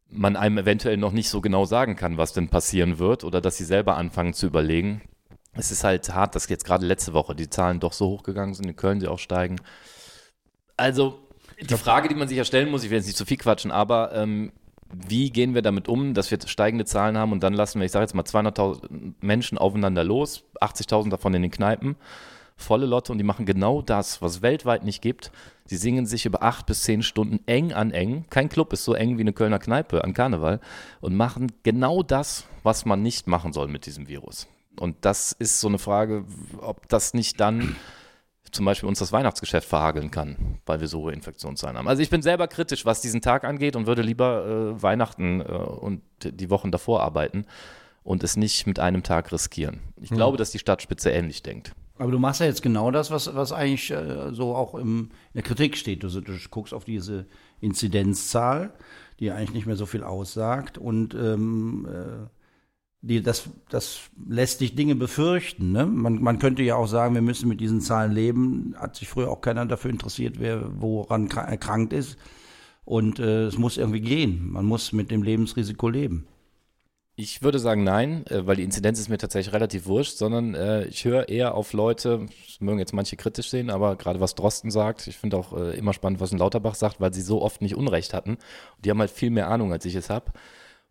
man 0.10 0.36
einem 0.36 0.58
eventuell 0.58 0.98
noch 0.98 1.12
nicht 1.12 1.30
so 1.30 1.42
genau 1.42 1.66
sagen 1.66 1.96
kann, 1.96 2.18
was 2.18 2.34
denn 2.34 2.50
passieren 2.50 3.00
wird 3.00 3.24
oder 3.24 3.42
dass 3.42 3.58
sie 3.58 3.66
selber 3.66 3.98
anfangen 3.98 4.34
zu 4.34 4.46
überlegen. 4.46 5.02
Es 5.54 5.72
ist 5.72 5.84
halt 5.84 6.14
hart, 6.14 6.36
dass 6.36 6.48
jetzt 6.50 6.66
gerade 6.66 6.86
letzte 6.86 7.14
Woche 7.14 7.36
die 7.36 7.50
Zahlen 7.50 7.80
doch 7.80 7.94
so 7.94 8.08
hochgegangen 8.08 8.54
sind, 8.54 8.68
in 8.68 8.76
Köln 8.76 9.00
sie 9.00 9.08
auch 9.08 9.20
steigen. 9.20 9.58
Also 10.78 11.20
die 11.60 11.74
Frage, 11.76 12.08
die 12.08 12.16
man 12.16 12.28
sich 12.28 12.38
ja 12.38 12.46
stellen 12.46 12.70
muss, 12.70 12.84
ich 12.84 12.90
will 12.90 12.98
jetzt 12.98 13.08
nicht 13.08 13.18
zu 13.18 13.26
viel 13.26 13.38
quatschen, 13.38 13.72
aber 13.72 14.14
ähm, 14.14 14.52
wie 14.92 15.32
gehen 15.32 15.56
wir 15.56 15.62
damit 15.62 15.88
um, 15.88 16.14
dass 16.14 16.32
wir 16.32 16.38
steigende 16.46 16.86
Zahlen 16.86 17.18
haben 17.18 17.32
und 17.32 17.42
dann 17.44 17.54
lassen 17.54 17.80
wir, 17.80 17.86
ich 17.86 17.92
sage 17.92 18.04
jetzt 18.04 18.14
mal 18.14 18.24
200.000 18.24 19.16
Menschen 19.22 19.58
aufeinander 19.58 20.04
los, 20.04 20.46
80.000 20.62 21.10
davon 21.10 21.34
in 21.34 21.42
den 21.42 21.52
Kneipen, 21.52 21.96
volle 22.58 22.88
Lotte 22.88 23.12
und 23.12 23.20
die 23.20 23.24
machen 23.24 23.46
genau 23.46 23.82
das, 23.82 24.22
was 24.22 24.38
es 24.38 24.42
weltweit 24.42 24.84
nicht 24.84 25.02
gibt. 25.02 25.32
Sie 25.66 25.78
singen 25.78 26.06
sich 26.06 26.26
über 26.26 26.44
acht 26.44 26.66
bis 26.66 26.84
zehn 26.84 27.04
Stunden 27.04 27.40
eng 27.46 27.72
an 27.72 27.92
eng. 27.92 28.26
Kein 28.30 28.50
Club 28.50 28.74
ist 28.74 28.84
so 28.84 28.94
eng 28.94 29.18
wie 29.18 29.22
eine 29.22 29.34
Kölner 29.34 29.60
Kneipe 29.60 30.04
an 30.04 30.14
Karneval 30.14 30.60
und 31.00 31.16
machen 31.16 31.52
genau 31.64 32.04
das, 32.04 32.46
was 32.64 32.86
man 32.86 33.02
nicht 33.04 33.28
machen 33.28 33.54
soll 33.54 33.68
mit 33.68 33.86
diesem 33.86 34.08
Virus. 34.08 34.48
Und 34.80 34.98
das 35.02 35.32
ist 35.32 35.60
so 35.60 35.68
eine 35.68 35.80
Frage, 35.80 36.26
ob 36.60 36.90
das 36.90 37.14
nicht 37.14 37.40
dann 37.40 37.76
zum 38.52 38.66
Beispiel 38.66 38.88
uns 38.88 39.00
das 39.00 39.12
Weihnachtsgeschäft 39.12 39.68
verhageln 39.68 40.10
kann, 40.10 40.60
weil 40.66 40.80
wir 40.80 40.88
so 40.88 41.02
hohe 41.02 41.14
Infektionszahlen 41.14 41.78
haben. 41.78 41.88
Also 41.88 42.02
ich 42.02 42.10
bin 42.10 42.22
selber 42.22 42.48
kritisch, 42.48 42.86
was 42.86 43.02
diesen 43.02 43.22
Tag 43.22 43.44
angeht 43.44 43.76
und 43.76 43.88
würde 43.88 44.02
lieber 44.02 44.46
äh, 44.78 44.82
Weihnachten 44.82 45.42
äh, 45.42 45.44
und 45.44 46.02
die 46.24 46.50
Wochen 46.50 46.72
davor 46.72 47.04
arbeiten 47.04 47.46
und 48.04 48.24
es 48.24 48.38
nicht 48.38 48.66
mit 48.66 48.80
einem 48.80 49.04
Tag 49.04 49.32
riskieren. 49.32 49.82
Ich 50.02 50.10
glaube, 50.10 50.38
dass 50.38 50.52
die 50.52 50.60
Stadtspitze 50.60 51.12
ähnlich 51.12 51.44
denkt. 51.44 51.74
Aber 52.00 52.12
du 52.12 52.20
machst 52.20 52.42
ja 52.42 52.46
jetzt 52.46 52.62
genau 52.62 52.92
das, 52.92 53.10
was, 53.12 53.34
was 53.36 53.52
eigentlich 53.52 53.90
äh, 53.92 54.32
so 54.32 54.56
auch 54.56 54.76
im, 54.76 55.10
in 55.34 55.34
der 55.36 55.44
Kritik 55.44 55.78
steht. 55.78 56.04
Du, 56.04 56.10
du 56.10 56.34
guckst 56.52 56.74
auf 56.74 56.86
diese 56.86 57.26
Inzidenzzahl, 57.60 58.74
die 59.20 59.32
eigentlich 59.32 59.54
nicht 59.54 59.66
mehr 59.66 59.76
so 59.76 59.86
viel 59.86 60.04
aussagt 60.04 60.78
und 60.78 61.16
ähm, 61.16 61.88
äh, 61.90 62.28
die, 63.02 63.22
das, 63.22 63.50
das 63.70 64.00
lässt 64.28 64.62
dich 64.62 64.76
Dinge 64.76 64.96
befürchten. 64.96 65.72
Ne? 65.72 65.86
Man, 65.86 66.22
man 66.22 66.40
könnte 66.40 66.64
ja 66.64 66.76
auch 66.76 66.88
sagen, 66.88 67.14
wir 67.16 67.22
müssen 67.22 67.48
mit 67.48 67.62
diesen 67.62 67.80
Zahlen 67.80 68.12
leben. 68.12 68.76
Hat 68.78 68.96
sich 68.96 69.08
früher 69.08 69.30
auch 69.30 69.42
keiner 69.42 69.66
dafür 69.66 69.92
interessiert, 69.92 70.40
wer 70.40 70.82
woran 70.82 71.30
kra- 71.30 71.46
erkrankt 71.46 71.94
ist. 71.94 72.18
Und 72.86 73.20
äh, 73.20 73.44
es 73.46 73.58
muss 73.58 73.78
irgendwie 73.78 74.02
gehen. 74.02 74.52
Man 74.52 74.66
muss 74.66 74.94
mit 74.94 75.12
dem 75.12 75.22
Lebensrisiko 75.24 75.90
leben. 75.90 76.26
Ich 77.20 77.42
würde 77.42 77.58
sagen 77.58 77.84
nein, 77.84 78.28
äh, 78.28 78.46
weil 78.46 78.58
die 78.58 78.64
Inzidenz 78.64 79.00
ist 79.00 79.10
mir 79.10 79.18
tatsächlich 79.18 79.52
relativ 79.52 79.88
wurscht, 79.88 80.18
sondern 80.18 80.54
äh, 80.54 80.86
ich 80.86 81.04
höre 81.04 81.28
eher 81.30 81.56
auf 81.56 81.74
Leute, 81.74 82.28
das 82.46 82.62
mögen 82.62 82.78
jetzt 82.78 82.94
manche 82.94 83.16
kritisch 83.18 83.50
sehen, 83.50 83.72
aber 83.72 83.96
gerade 83.96 84.20
was 84.20 84.36
Drosten 84.36 84.70
sagt, 84.70 85.08
ich 85.08 85.18
finde 85.18 85.38
auch 85.38 85.52
äh, 85.58 85.76
immer 85.76 85.94
spannend, 85.94 86.20
was 86.20 86.32
ein 86.32 86.38
Lauterbach 86.38 86.76
sagt, 86.76 87.02
weil 87.02 87.12
sie 87.16 87.24
so 87.24 87.42
oft 87.42 87.64
nicht 87.64 87.76
Unrecht 87.76 88.14
hatten. 88.14 88.38
Die 88.86 88.92
haben 88.92 89.00
halt 89.00 89.10
viel 89.10 89.32
mehr 89.32 89.48
Ahnung, 89.50 89.72
als 89.74 89.84
ich 89.86 89.96
es 89.96 90.12
habe. 90.12 90.32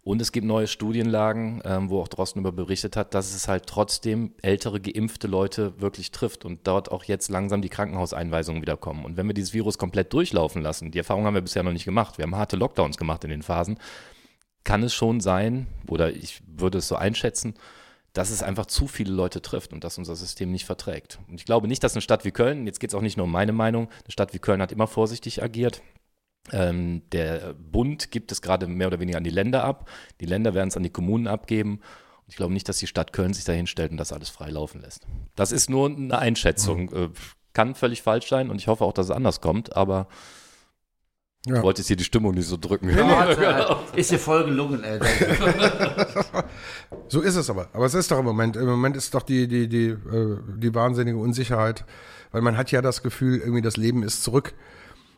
Und 0.03 0.21
es 0.21 0.33
gibt 0.33 0.47
neue 0.49 0.67
Studienlagen, 0.67 1.62
ähm, 1.65 1.91
wo 1.91 2.01
auch 2.01 2.09
Drosten 2.09 2.41
über 2.41 2.51
berichtet 2.51 2.97
hat, 2.97 3.15
dass 3.15 3.33
es 3.33 3.47
halt 3.47 3.69
trotzdem 3.69 4.33
ältere, 4.43 4.81
geimpfte 4.81 5.29
Leute 5.29 5.81
wirklich 5.81 6.11
trifft 6.11 6.45
und 6.45 6.67
dort 6.67 6.91
auch 6.91 7.05
jetzt 7.05 7.29
langsam 7.29 7.62
die 7.62 7.69
Krankenhauseinweisungen 7.69 8.62
wieder 8.62 8.77
kommen. 8.77 9.05
Und 9.05 9.17
wenn 9.17 9.29
wir 9.29 9.35
dieses 9.35 9.55
Virus 9.55 9.79
komplett 9.79 10.12
durchlaufen 10.12 10.61
lassen, 10.61 10.91
die 10.91 10.99
Erfahrung 10.99 11.25
haben 11.25 11.35
wir 11.35 11.41
bisher 11.41 11.62
noch 11.62 11.73
nicht 11.73 11.85
gemacht, 11.85 12.19
wir 12.19 12.25
haben 12.25 12.35
harte 12.35 12.57
Lockdowns 12.57 12.97
gemacht 12.97 13.23
in 13.23 13.31
den 13.31 13.43
Phasen, 13.43 13.79
kann 14.66 14.83
es 14.83 14.92
schon 14.92 15.20
sein, 15.20 15.68
oder 15.88 16.12
ich 16.12 16.42
würde 16.46 16.79
es 16.79 16.88
so 16.88 16.96
einschätzen, 16.96 17.55
dass 18.12 18.31
es 18.31 18.42
einfach 18.42 18.66
zu 18.66 18.88
viele 18.88 19.12
Leute 19.12 19.40
trifft 19.40 19.72
und 19.72 19.85
dass 19.85 19.96
unser 19.96 20.16
System 20.16 20.50
nicht 20.50 20.64
verträgt. 20.64 21.20
Und 21.29 21.37
ich 21.37 21.44
glaube 21.44 21.68
nicht, 21.68 21.85
dass 21.85 21.94
eine 21.94 22.02
Stadt 22.02 22.24
wie 22.24 22.33
Köln, 22.33 22.66
jetzt 22.66 22.81
geht 22.81 22.90
es 22.90 22.94
auch 22.94 23.00
nicht 23.00 23.16
nur 23.16 23.24
um 23.24 23.33
meine 23.33 23.52
Meinung, 23.52 23.88
eine 23.88 24.11
Stadt 24.11 24.35
wie 24.35 24.38
Köln 24.38 24.61
hat 24.61 24.72
immer 24.72 24.88
vorsichtig 24.88 25.42
agiert. 25.42 25.83
Ähm, 26.52 27.02
der 27.12 27.55
Bund 27.55 28.11
gibt 28.11 28.33
es 28.33 28.42
gerade 28.42 28.66
mehr 28.66 28.88
oder 28.88 28.98
weniger 28.98 29.18
an 29.18 29.24
die 29.24 29.31
Länder 29.31 29.62
ab. 29.62 29.88
Die 30.20 30.26
Länder 30.26 30.52
werden 30.55 30.68
es 30.68 30.76
an 30.76 30.83
die 30.83 30.90
Kommunen 30.90 31.29
abgeben. 31.29 31.76
Und 31.76 32.29
ich 32.29 32.37
glaube 32.37 32.52
nicht, 32.52 32.68
dass 32.68 32.79
die 32.79 32.87
Stadt 32.88 33.12
Köln 33.12 33.35
sich 33.35 33.44
dahin 33.44 33.68
stellt 33.68 33.92
und 33.92 33.98
das 33.98 34.12
alles 34.12 34.31
frei 34.31 34.50
laufen 34.50 34.81
lässt. 34.81 35.07
Das 35.37 35.52
ist 35.52 35.70
nur 35.70 35.88
eine 35.88 36.18
Einschätzung. 36.18 36.92
Äh, 36.92 37.09
Kann 37.52 37.76
völlig 37.76 38.02
falsch 38.02 38.29
sein 38.29 38.50
und 38.50 38.61
ich 38.61 38.66
hoffe 38.66 38.85
auch, 38.85 38.92
dass 38.92 39.07
es 39.07 39.12
anders 39.12 39.40
kommt, 39.40 39.76
aber 39.76 40.09
Ja. 41.46 41.54
Du 41.54 41.62
wolltest 41.62 41.87
hier 41.87 41.96
die 41.96 42.04
Stimmung 42.04 42.35
nicht 42.35 42.48
so 42.48 42.56
drücken. 42.56 42.88
ist 43.94 44.11
dir 44.11 44.18
voll 44.18 44.44
gelungen, 44.44 44.82
ey. 44.82 44.98
So 47.09 47.20
ist 47.20 47.37
es 47.37 47.48
aber. 47.50 47.68
Aber 47.72 47.87
es 47.87 47.94
ist 47.94 48.11
doch 48.11 48.18
im 48.18 48.24
Moment, 48.24 48.56
im 48.56 48.66
Moment 48.66 48.96
ist 48.96 49.14
doch 49.14 49.22
die, 49.22 49.46
die, 49.46 49.68
die, 49.68 49.90
äh, 49.90 50.38
die 50.56 50.74
wahnsinnige 50.74 51.16
Unsicherheit, 51.16 51.85
weil 52.32 52.42
man 52.42 52.56
hat 52.56 52.72
ja 52.72 52.82
das 52.82 53.02
Gefühl, 53.02 53.38
irgendwie 53.38 53.62
das 53.62 53.76
Leben 53.76 54.02
ist 54.02 54.24
zurück. 54.24 54.54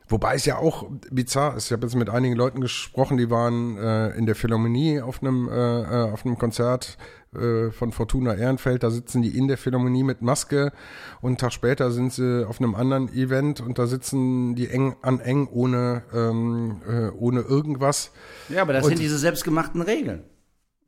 Wobei 0.09 0.35
es 0.35 0.47
ja 0.47 0.57
auch 0.57 0.87
bizarr 1.11 1.57
ist. 1.57 1.67
Ich 1.67 1.73
habe 1.73 1.87
jetzt 1.87 1.95
mit 1.95 2.09
einigen 2.09 2.35
Leuten 2.35 2.61
gesprochen, 2.61 3.19
die 3.19 3.31
waren 3.31 3.77
äh, 3.77 4.11
in 4.17 4.25
der 4.25 4.35
Philharmonie 4.35 5.01
auf 5.03 5.23
einem, 5.23 5.49
äh, 5.49 5.53
äh, 5.53 6.11
auf 6.13 6.25
einem 6.25 6.39
Konzert 6.39 6.97
äh, 7.35 7.71
von 7.71 7.93
Fortuna 7.93 8.35
Ehrenfeld. 8.35 8.83
Da 8.83 8.91
sitzen 8.91 9.23
die 9.23 9.37
in 9.37 9.49
der 9.49 9.59
Philharmonie 9.59 10.03
mit 10.03 10.23
Maske 10.23 10.73
und 11.21 11.29
einen 11.31 11.37
Tag 11.39 11.53
später 11.53 11.91
sind 11.91 12.13
sie 12.13 12.47
auf 12.47 12.61
einem 12.61 12.75
anderen 12.75 13.09
Event 13.13 13.61
und 13.61 13.79
da 13.79 13.87
sitzen 13.87 14.55
die 14.55 14.69
eng 14.69 14.97
an 15.03 15.21
eng 15.21 15.47
ohne, 15.49 16.03
ähm, 16.13 16.81
äh, 16.89 17.09
ohne 17.11 17.41
irgendwas. 17.41 18.13
Ja, 18.49 18.63
aber 18.63 18.73
das 18.73 18.85
Und- 18.85 18.91
sind 18.91 19.01
diese 19.01 19.19
selbstgemachten 19.19 19.83
Regeln. 19.83 20.25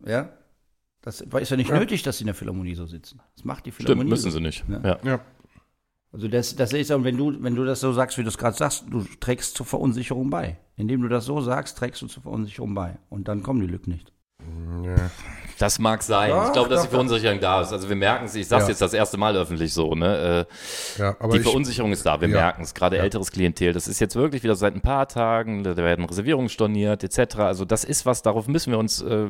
Ja? 0.05 0.33
Das 1.03 1.22
ist 1.22 1.50
ja 1.50 1.57
nicht 1.57 1.70
nötig, 1.72 2.03
dass 2.03 2.18
sie 2.18 2.24
in 2.24 2.26
der 2.26 2.35
Philharmonie 2.35 2.74
so 2.74 2.85
sitzen. 2.87 3.20
Das 3.35 3.44
macht 3.44 3.64
die 3.64 3.70
Philharmonie. 3.70 4.00
Stimmt, 4.00 4.11
müssen 4.11 4.31
so. 4.31 4.37
sie 4.38 4.42
nicht. 4.42 4.64
Ja. 4.68 4.81
Ja. 4.85 4.98
Ja. 5.03 5.20
Also 6.12 6.29
das, 6.29 6.57
das 6.57 6.72
ist 6.72 6.90
ja, 6.90 7.03
wenn 7.05 7.16
du, 7.16 7.42
wenn 7.42 7.55
du 7.55 7.64
das 7.64 7.81
so 7.81 7.92
sagst, 7.92 8.18
wie 8.18 8.22
du 8.22 8.29
es 8.29 8.37
gerade 8.37 8.57
sagst, 8.57 8.85
du 8.90 9.05
trägst 9.20 9.57
zur 9.57 9.64
Verunsicherung 9.64 10.29
bei. 10.29 10.59
Indem 10.76 11.03
du 11.03 11.09
das 11.09 11.24
so 11.24 11.40
sagst, 11.40 11.79
trägst 11.79 12.03
du 12.03 12.07
zur 12.07 12.22
Verunsicherung 12.22 12.74
bei. 12.74 12.98
Und 13.09 13.29
dann 13.29 13.42
kommen 13.42 13.61
die 13.61 13.66
Lücken 13.66 13.92
nicht. 13.92 14.12
Das 15.59 15.79
mag 15.79 16.03
sein. 16.03 16.31
Doch, 16.31 16.46
ich 16.46 16.53
glaube, 16.53 16.70
dass 16.70 16.83
die 16.83 16.88
Verunsicherung 16.88 17.38
da 17.38 17.61
ist. 17.61 17.72
Also 17.72 17.88
wir 17.88 17.96
merken 17.96 18.24
es, 18.24 18.35
ich 18.35 18.48
sage 18.48 18.62
es 18.62 18.68
Ja. 18.68 18.70
jetzt 18.72 18.81
das 18.81 18.94
erste 18.94 19.18
Mal 19.18 19.37
öffentlich 19.37 19.74
so, 19.74 19.94
ne? 19.94 20.46
Äh, 20.98 21.00
Ja, 21.03 21.16
die 21.31 21.37
ich, 21.37 21.42
Verunsicherung 21.42 21.92
ist 21.92 22.07
da, 22.07 22.18
wir 22.20 22.29
Ja. 22.29 22.37
merken 22.40 22.62
es. 22.62 22.72
Gerade 22.72 22.96
Ja. 22.96 23.03
älteres 23.03 23.31
Klientel, 23.31 23.72
das 23.74 23.87
ist 23.87 24.00
jetzt 24.00 24.16
wirklich 24.16 24.42
wieder 24.42 24.55
seit 24.57 24.74
ein 24.74 24.81
paar 24.81 25.07
Tagen, 25.07 25.62
da 25.62 25.76
werden 25.76 26.05
Reservierungen 26.07 26.48
storniert, 26.48 27.05
etc. 27.05 27.37
Also 27.40 27.66
das 27.66 27.85
ist 27.85 28.07
was, 28.07 28.22
darauf 28.22 28.48
müssen 28.48 28.70
wir 28.70 28.79
uns 28.79 29.03
äh, 29.03 29.29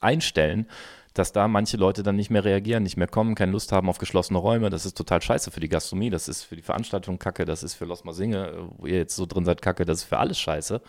einstellen, 0.00 0.68
dass 1.14 1.32
da 1.32 1.48
manche 1.48 1.76
Leute 1.78 2.02
dann 2.02 2.16
nicht 2.16 2.30
mehr 2.30 2.44
reagieren, 2.44 2.82
nicht 2.82 2.96
mehr 2.98 3.06
kommen, 3.08 3.34
keine 3.34 3.52
Lust 3.52 3.72
haben 3.72 3.88
auf 3.88 3.98
geschlossene 3.98 4.38
Räume. 4.38 4.68
Das 4.70 4.84
ist 4.84 4.96
total 4.96 5.22
scheiße 5.22 5.50
für 5.50 5.60
die 5.60 5.68
Gastronomie, 5.68 6.10
das 6.10 6.28
ist 6.28 6.42
für 6.42 6.56
die 6.56 6.62
Veranstaltung 6.62 7.18
kacke, 7.18 7.44
das 7.46 7.62
ist 7.62 7.74
für 7.74 7.84
Los 7.86 8.04
Mal 8.04 8.12
Singe, 8.12 8.68
wo 8.78 8.86
ihr 8.86 8.98
jetzt 8.98 9.16
so 9.16 9.24
drin 9.26 9.44
seid, 9.46 9.62
kacke, 9.62 9.84
das 9.86 9.98
ist 9.98 10.04
für 10.04 10.18
alles 10.18 10.38
scheiße. 10.38 10.80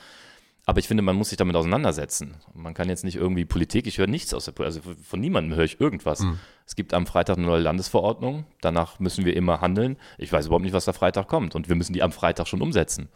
Aber 0.65 0.79
ich 0.79 0.87
finde, 0.87 1.03
man 1.03 1.17
muss 1.17 1.29
sich 1.29 1.37
damit 1.37 1.55
auseinandersetzen. 1.57 2.35
Man 2.53 2.73
kann 2.73 2.87
jetzt 2.87 3.03
nicht 3.03 3.15
irgendwie 3.15 3.43
Politik, 3.43 3.85
ich 3.85 3.97
höre 3.97 4.07
nichts 4.07 4.33
aus 4.33 4.45
der 4.45 4.53
Politik, 4.53 4.83
also 4.85 4.95
von 5.03 5.19
niemandem 5.19 5.57
höre 5.57 5.65
ich 5.65 5.81
irgendwas. 5.81 6.21
Es 6.65 6.75
gibt 6.75 6.93
am 6.93 7.05
Freitag 7.05 7.37
eine 7.37 7.45
neue 7.45 7.61
Landesverordnung, 7.61 8.45
danach 8.61 8.99
müssen 8.99 9.25
wir 9.25 9.35
immer 9.35 9.59
handeln. 9.59 9.97
Ich 10.17 10.31
weiß 10.31 10.45
überhaupt 10.45 10.63
nicht, 10.63 10.73
was 10.73 10.85
da 10.85 10.93
Freitag 10.93 11.27
kommt 11.27 11.53
und 11.55 11.67
wir 11.67 11.75
müssen 11.75 11.91
die 11.93 12.01
am 12.01 12.13
Freitag 12.13 12.47
schon 12.47 12.61
umsetzen. 12.61 13.09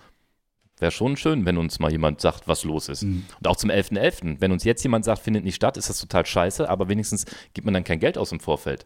Wäre 0.79 0.91
schon 0.91 1.17
schön, 1.17 1.45
wenn 1.45 1.57
uns 1.57 1.79
mal 1.79 1.91
jemand 1.91 2.21
sagt, 2.21 2.47
was 2.47 2.63
los 2.63 2.89
ist. 2.89 3.01
Und 3.39 3.47
auch 3.47 3.55
zum 3.55 3.71
11.11., 3.71 4.41
wenn 4.41 4.51
uns 4.51 4.63
jetzt 4.63 4.83
jemand 4.83 5.05
sagt, 5.05 5.21
findet 5.21 5.43
nicht 5.43 5.55
statt, 5.55 5.77
ist 5.77 5.89
das 5.89 5.99
total 5.99 6.25
scheiße, 6.25 6.69
aber 6.69 6.87
wenigstens 6.89 7.25
gibt 7.53 7.65
man 7.65 7.73
dann 7.73 7.83
kein 7.83 7.99
Geld 7.99 8.17
aus 8.17 8.31
im 8.31 8.39
Vorfeld. 8.39 8.85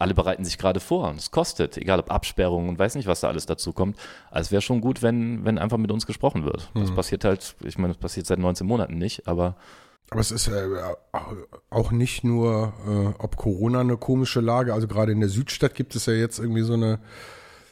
Alle 0.00 0.14
bereiten 0.14 0.44
sich 0.44 0.58
gerade 0.58 0.80
vor 0.80 1.08
und 1.10 1.18
es 1.18 1.30
kostet, 1.30 1.76
egal 1.76 2.00
ob 2.00 2.10
Absperrungen 2.10 2.70
und 2.70 2.78
weiß 2.78 2.94
nicht, 2.94 3.06
was 3.06 3.20
da 3.20 3.28
alles 3.28 3.46
dazu 3.46 3.72
kommt. 3.72 3.96
Also 4.30 4.48
es 4.48 4.52
wäre 4.52 4.62
schon 4.62 4.80
gut, 4.80 5.02
wenn, 5.02 5.44
wenn 5.44 5.58
einfach 5.58 5.76
mit 5.76 5.92
uns 5.92 6.06
gesprochen 6.06 6.44
wird. 6.44 6.70
Das 6.74 6.90
passiert 6.94 7.24
halt, 7.24 7.54
ich 7.62 7.78
meine, 7.78 7.92
das 7.92 8.00
passiert 8.00 8.26
seit 8.26 8.38
19 8.38 8.66
Monaten 8.66 8.96
nicht, 8.96 9.28
aber 9.28 9.56
aber 10.10 10.20
es 10.20 10.32
ist 10.32 10.48
äh, 10.48 10.66
auch 11.70 11.92
nicht 11.92 12.24
nur, 12.24 12.72
äh, 12.84 13.22
ob 13.22 13.36
Corona 13.36 13.80
eine 13.80 13.96
komische 13.96 14.40
Lage, 14.40 14.74
also 14.74 14.88
gerade 14.88 15.12
in 15.12 15.20
der 15.20 15.28
Südstadt 15.28 15.74
gibt 15.76 15.94
es 15.94 16.06
ja 16.06 16.14
jetzt 16.14 16.40
irgendwie 16.40 16.62
so 16.62 16.72
eine, 16.72 16.98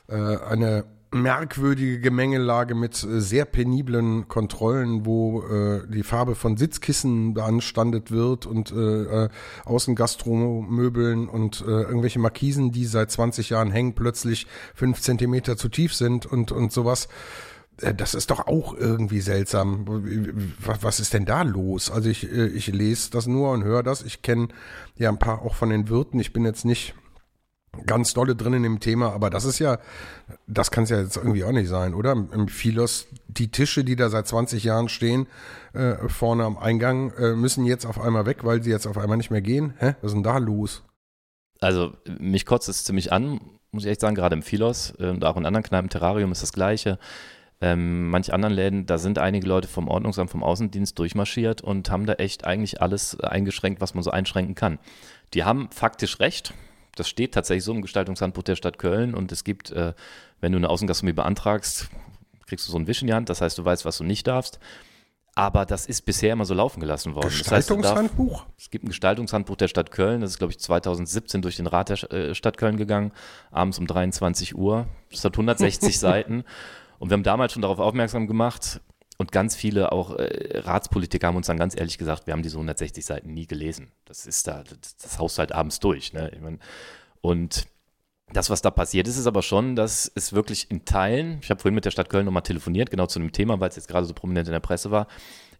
äh, 0.08 0.14
eine 0.14 0.84
merkwürdige 1.10 2.00
Gemengelage 2.00 2.74
mit 2.74 3.02
äh, 3.02 3.20
sehr 3.20 3.44
peniblen 3.44 4.28
Kontrollen, 4.28 5.06
wo 5.06 5.42
äh, 5.42 5.86
die 5.88 6.02
Farbe 6.02 6.34
von 6.34 6.56
Sitzkissen 6.56 7.34
beanstandet 7.34 8.10
wird 8.10 8.46
und 8.46 8.72
äh, 8.72 9.24
äh, 9.24 9.28
Außengastromöbeln 9.64 11.28
und 11.28 11.62
äh, 11.62 11.64
irgendwelche 11.64 12.18
Markisen, 12.18 12.72
die 12.72 12.84
seit 12.84 13.10
20 13.10 13.50
Jahren 13.50 13.70
hängen, 13.70 13.94
plötzlich 13.94 14.46
fünf 14.74 15.00
Zentimeter 15.00 15.56
zu 15.56 15.68
tief 15.68 15.94
sind 15.94 16.26
und, 16.26 16.52
und 16.52 16.72
sowas. 16.72 17.08
Äh, 17.80 17.94
Das 17.94 18.14
ist 18.14 18.30
doch 18.30 18.46
auch 18.46 18.74
irgendwie 18.74 19.20
seltsam. 19.20 19.86
Was, 20.82 21.00
ist 21.00 21.14
denn 21.14 21.24
da 21.24 21.42
los? 21.42 21.90
Also 21.90 22.10
ich, 22.10 22.30
äh, 22.30 22.48
ich 22.48 22.66
lese 22.68 23.10
das 23.10 23.26
nur 23.26 23.52
und 23.52 23.64
höre 23.64 23.82
das. 23.82 24.02
Ich 24.02 24.22
kenne 24.22 24.48
ja 24.96 25.08
ein 25.08 25.18
paar 25.18 25.42
auch 25.42 25.54
von 25.54 25.70
den 25.70 25.88
Wirten. 25.88 26.20
Ich 26.20 26.32
bin 26.32 26.44
jetzt 26.44 26.64
nicht 26.64 26.94
ganz 27.86 28.14
dolle 28.14 28.36
drin 28.36 28.54
in 28.54 28.62
dem 28.62 28.80
Thema, 28.80 29.12
aber 29.12 29.30
das 29.30 29.44
ist 29.44 29.58
ja, 29.58 29.78
das 30.46 30.70
kann 30.70 30.84
es 30.84 30.90
ja 30.90 31.00
jetzt 31.00 31.16
irgendwie 31.16 31.44
auch 31.44 31.52
nicht 31.52 31.68
sein, 31.68 31.94
oder? 31.94 32.12
Im 32.12 32.48
Philos, 32.48 33.06
die 33.26 33.50
Tische, 33.50 33.84
die 33.84 33.96
da 33.96 34.08
seit 34.10 34.26
20 34.26 34.64
Jahren 34.64 34.88
stehen, 34.88 35.26
äh, 35.72 36.08
vorne 36.08 36.44
am 36.44 36.58
Eingang, 36.58 37.12
äh, 37.12 37.34
müssen 37.34 37.64
jetzt 37.64 37.86
auf 37.86 38.00
einmal 38.00 38.26
weg, 38.26 38.44
weil 38.44 38.62
sie 38.62 38.70
jetzt 38.70 38.86
auf 38.86 38.98
einmal 38.98 39.16
nicht 39.16 39.30
mehr 39.30 39.42
gehen. 39.42 39.74
Hä? 39.78 39.94
Was 40.00 40.10
ist 40.10 40.14
denn 40.14 40.22
da 40.22 40.38
los? 40.38 40.82
Also 41.60 41.92
mich 42.18 42.46
kotzt 42.46 42.68
es 42.68 42.84
ziemlich 42.84 43.12
an, 43.12 43.40
muss 43.72 43.84
ich 43.84 43.90
echt 43.90 44.00
sagen, 44.00 44.14
gerade 44.14 44.34
im 44.34 44.42
Philos 44.42 44.94
äh, 44.98 45.08
und 45.08 45.24
auch 45.24 45.36
in 45.36 45.46
anderen 45.46 45.64
Kneipen, 45.64 45.90
Terrarium 45.90 46.32
ist 46.32 46.42
das 46.42 46.52
Gleiche. 46.52 46.98
Ähm, 47.60 48.08
manch 48.10 48.32
anderen 48.32 48.54
Läden, 48.54 48.86
da 48.86 48.98
sind 48.98 49.18
einige 49.18 49.46
Leute 49.46 49.66
vom 49.66 49.88
Ordnungsamt, 49.88 50.30
vom 50.30 50.44
Außendienst 50.44 50.96
durchmarschiert 50.96 51.60
und 51.60 51.90
haben 51.90 52.06
da 52.06 52.14
echt 52.14 52.44
eigentlich 52.44 52.80
alles 52.80 53.18
eingeschränkt, 53.18 53.80
was 53.80 53.94
man 53.94 54.04
so 54.04 54.10
einschränken 54.10 54.54
kann. 54.54 54.78
Die 55.34 55.42
haben 55.42 55.68
faktisch 55.72 56.20
recht. 56.20 56.54
Das 56.98 57.08
steht 57.08 57.34
tatsächlich 57.34 57.64
so 57.64 57.72
im 57.72 57.82
Gestaltungshandbuch 57.82 58.42
der 58.42 58.56
Stadt 58.56 58.78
Köln 58.78 59.14
und 59.14 59.32
es 59.32 59.44
gibt, 59.44 59.70
äh, 59.70 59.94
wenn 60.40 60.52
du 60.52 60.58
eine 60.58 60.68
Außengastronomie 60.68 61.14
beantragst, 61.14 61.88
kriegst 62.46 62.66
du 62.66 62.72
so 62.72 62.78
einen 62.78 62.86
Wisch 62.86 63.02
in 63.02 63.08
die 63.08 63.14
Hand, 63.14 63.28
das 63.28 63.40
heißt, 63.40 63.58
du 63.58 63.64
weißt, 63.64 63.84
was 63.84 63.98
du 63.98 64.04
nicht 64.04 64.26
darfst. 64.26 64.58
Aber 65.34 65.64
das 65.64 65.86
ist 65.86 66.04
bisher 66.04 66.32
immer 66.32 66.44
so 66.44 66.54
laufen 66.54 66.80
gelassen 66.80 67.14
worden. 67.14 67.28
Das 67.28 67.52
heißt, 67.52 67.68
Gestaltungshandbuch? 67.68 68.44
es 68.56 68.70
gibt 68.70 68.84
ein 68.84 68.88
Gestaltungshandbuch 68.88 69.54
der 69.54 69.68
Stadt 69.68 69.92
Köln, 69.92 70.20
das 70.20 70.30
ist, 70.30 70.38
glaube 70.38 70.52
ich, 70.52 70.58
2017 70.58 71.42
durch 71.42 71.56
den 71.56 71.68
Rat 71.68 71.90
der 71.90 72.12
äh, 72.12 72.34
Stadt 72.34 72.58
Köln 72.58 72.76
gegangen, 72.76 73.12
abends 73.52 73.78
um 73.78 73.86
23 73.86 74.56
Uhr. 74.56 74.88
Das 75.12 75.24
hat 75.24 75.34
160 75.34 75.98
Seiten. 76.00 76.44
Und 76.98 77.10
wir 77.10 77.14
haben 77.14 77.22
damals 77.22 77.52
schon 77.52 77.62
darauf 77.62 77.78
aufmerksam 77.78 78.26
gemacht 78.26 78.80
und 79.18 79.32
ganz 79.32 79.56
viele 79.56 79.92
auch 79.92 80.14
äh, 80.16 80.60
Ratspolitiker 80.60 81.26
haben 81.26 81.36
uns 81.36 81.48
dann 81.48 81.58
ganz 81.58 81.76
ehrlich 81.76 81.98
gesagt, 81.98 82.26
wir 82.26 82.32
haben 82.32 82.42
diese 82.42 82.56
160 82.56 83.04
Seiten 83.04 83.34
nie 83.34 83.46
gelesen. 83.46 83.90
Das 84.04 84.26
ist 84.26 84.46
da, 84.46 84.62
das, 84.62 84.96
das 84.96 85.18
haust 85.18 85.38
halt 85.38 85.52
abends 85.52 85.80
durch. 85.80 86.12
Ne? 86.12 86.30
Ich 86.32 86.40
mein, 86.40 86.60
und 87.20 87.66
das, 88.32 88.48
was 88.48 88.62
da 88.62 88.70
passiert 88.70 89.08
ist, 89.08 89.16
ist 89.16 89.26
aber 89.26 89.42
schon, 89.42 89.74
dass 89.74 90.10
es 90.14 90.32
wirklich 90.32 90.70
in 90.70 90.84
Teilen, 90.84 91.38
ich 91.42 91.50
habe 91.50 91.60
vorhin 91.60 91.74
mit 91.74 91.84
der 91.84 91.90
Stadt 91.90 92.10
Köln 92.10 92.26
nochmal 92.26 92.42
telefoniert, 92.42 92.90
genau 92.90 93.06
zu 93.06 93.18
dem 93.18 93.32
Thema, 93.32 93.58
weil 93.58 93.70
es 93.70 93.76
jetzt 93.76 93.88
gerade 93.88 94.06
so 94.06 94.14
prominent 94.14 94.46
in 94.48 94.52
der 94.52 94.60
Presse 94.60 94.90
war, 94.92 95.08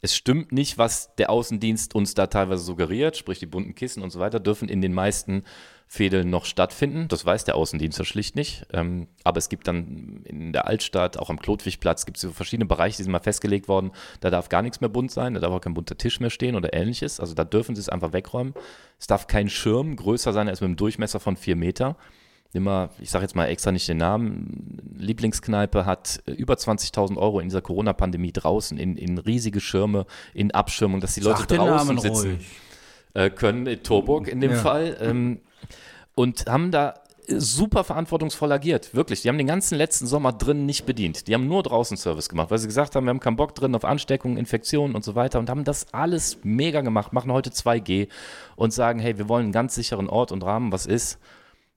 es 0.01 0.15
stimmt 0.15 0.53
nicht, 0.53 0.79
was 0.79 1.15
der 1.17 1.31
Außendienst 1.31 1.95
uns 1.95 2.15
da 2.15 2.29
teilweise 2.29 2.63
suggeriert, 2.63 3.17
sprich 3.17 3.41
die 3.41 3.47
bunten 3.47 3.75
Kissen 3.75 4.03
und 4.03 4.11
so 4.11 4.21
weiter, 4.21 4.39
dürfen 4.39 4.69
in 4.69 4.81
den 4.81 4.95
meisten 4.95 5.43
Fädeln 5.89 6.31
noch 6.31 6.45
stattfinden. 6.45 7.09
Das 7.09 7.25
weiß 7.25 7.45
der 7.45 7.57
Außendienst 7.57 7.99
ja 7.99 8.05
schlicht 8.05 8.37
nicht. 8.37 8.67
Ähm, 8.73 9.09
aber 9.25 9.39
es 9.39 9.49
gibt 9.49 9.67
dann 9.67 10.23
in 10.25 10.53
der 10.53 10.69
Altstadt, 10.69 11.17
auch 11.17 11.31
am 11.31 11.41
Klotwigplatz, 11.41 12.05
gibt 12.05 12.19
es 12.19 12.23
so 12.23 12.31
verschiedene 12.31 12.67
Bereiche, 12.67 12.99
die 12.99 13.05
sind 13.05 13.13
mal 13.13 13.19
festgelegt 13.19 13.67
worden. 13.67 13.91
Da 14.21 14.31
darf 14.31 14.51
gar 14.51 14.63
nichts 14.63 14.81
mehr 14.81 14.91
bunt 14.91 15.11
sein, 15.11 15.35
da 15.35 15.41
darf 15.41 15.51
auch 15.51 15.61
kein 15.61 15.75
bunter 15.75 15.97
Tisch 15.97 16.21
mehr 16.21 16.31
stehen 16.31 16.55
oder 16.55 16.75
ähnliches. 16.75 17.19
Also 17.19 17.35
da 17.35 17.45
dürfen 17.45 17.75
sie 17.75 17.81
es 17.81 17.89
einfach 17.89 18.13
wegräumen. 18.13 18.55
Es 19.01 19.07
darf 19.07 19.27
kein 19.27 19.49
Schirm 19.49 19.97
größer 19.97 20.33
sein 20.33 20.49
als 20.49 20.61
mit 20.61 20.69
einem 20.69 20.77
Durchmesser 20.77 21.21
von 21.21 21.37
vier 21.37 21.57
Meter. 21.57 21.97
Immer, 22.55 22.89
ich 22.99 23.11
sage 23.11 23.25
jetzt 23.25 23.37
mal 23.37 23.47
extra 23.47 23.73
nicht 23.73 23.87
den 23.89 23.99
Namen, 23.99 24.79
Lieblingskneipe 24.97 25.85
hat 25.85 26.21
äh, 26.27 26.33
über 26.33 26.55
20.000 26.55 27.17
Euro 27.19 27.41
in 27.41 27.49
dieser 27.49 27.61
Corona-Pandemie 27.61 28.33
draußen 28.33 28.79
in, 28.79 28.97
in 28.97 29.19
riesige 29.19 29.61
Schirme, 29.61 30.07
in 30.33 30.51
Abschirmung, 30.53 31.01
dass 31.01 31.15
die 31.15 31.21
Leute 31.21 31.41
Sag 31.41 31.49
draußen 31.49 31.99
sitzen 31.99 32.31
ruhig. 32.31 32.47
äh, 33.15 33.29
können, 33.31 33.67
in 33.67 33.83
Torburg 33.83 34.29
in 34.29 34.41
dem 34.41 34.53
Ja. 34.53 34.57
Fall. 34.57 34.97
Ähm, 35.01 35.41
und 36.15 36.47
haben 36.47 36.71
da 36.71 36.95
super 37.31 37.85
verantwortungsvoll 37.85 38.51
agiert, 38.51 38.95
wirklich. 38.95 39.21
Die 39.21 39.29
haben 39.29 39.37
den 39.37 39.47
ganzen 39.47 39.77
letzten 39.77 40.07
Sommer 40.07 40.33
drin 40.33 40.65
nicht 40.65 40.87
bedient. 40.87 41.29
Die 41.29 41.35
haben 41.35 41.47
nur 41.47 41.63
draußen 41.63 41.99
Service 41.99 42.31
gemacht, 42.31 42.51
weil 42.51 42.57
sie 42.57 42.67
gesagt 42.67 42.97
haben, 42.97 43.05
wir 43.05 43.11
haben 43.11 43.21
keinen 43.21 43.37
Bock 43.37 43.55
drin 43.55 43.75
auf 43.75 43.85
Ansteckungen, 43.85 44.39
Infektionen 44.39 44.95
und 44.95 45.05
so 45.05 45.15
weiter 45.15 45.39
und 45.39 45.51
haben 45.51 45.65
das 45.65 45.93
alles 45.93 46.39
mega 46.43 46.81
gemacht, 46.81 47.13
machen 47.13 47.31
heute 47.31 47.51
2G 47.51 48.09
und 48.57 48.73
sagen, 48.73 48.99
hey, 49.01 49.19
wir 49.19 49.29
wollen 49.29 49.45
einen 49.45 49.53
ganz 49.53 49.75
sicheren 49.75 50.09
Ort 50.09 50.33
und 50.33 50.43
Rahmen, 50.43 50.73
was 50.73 50.87
ist? 50.87 51.19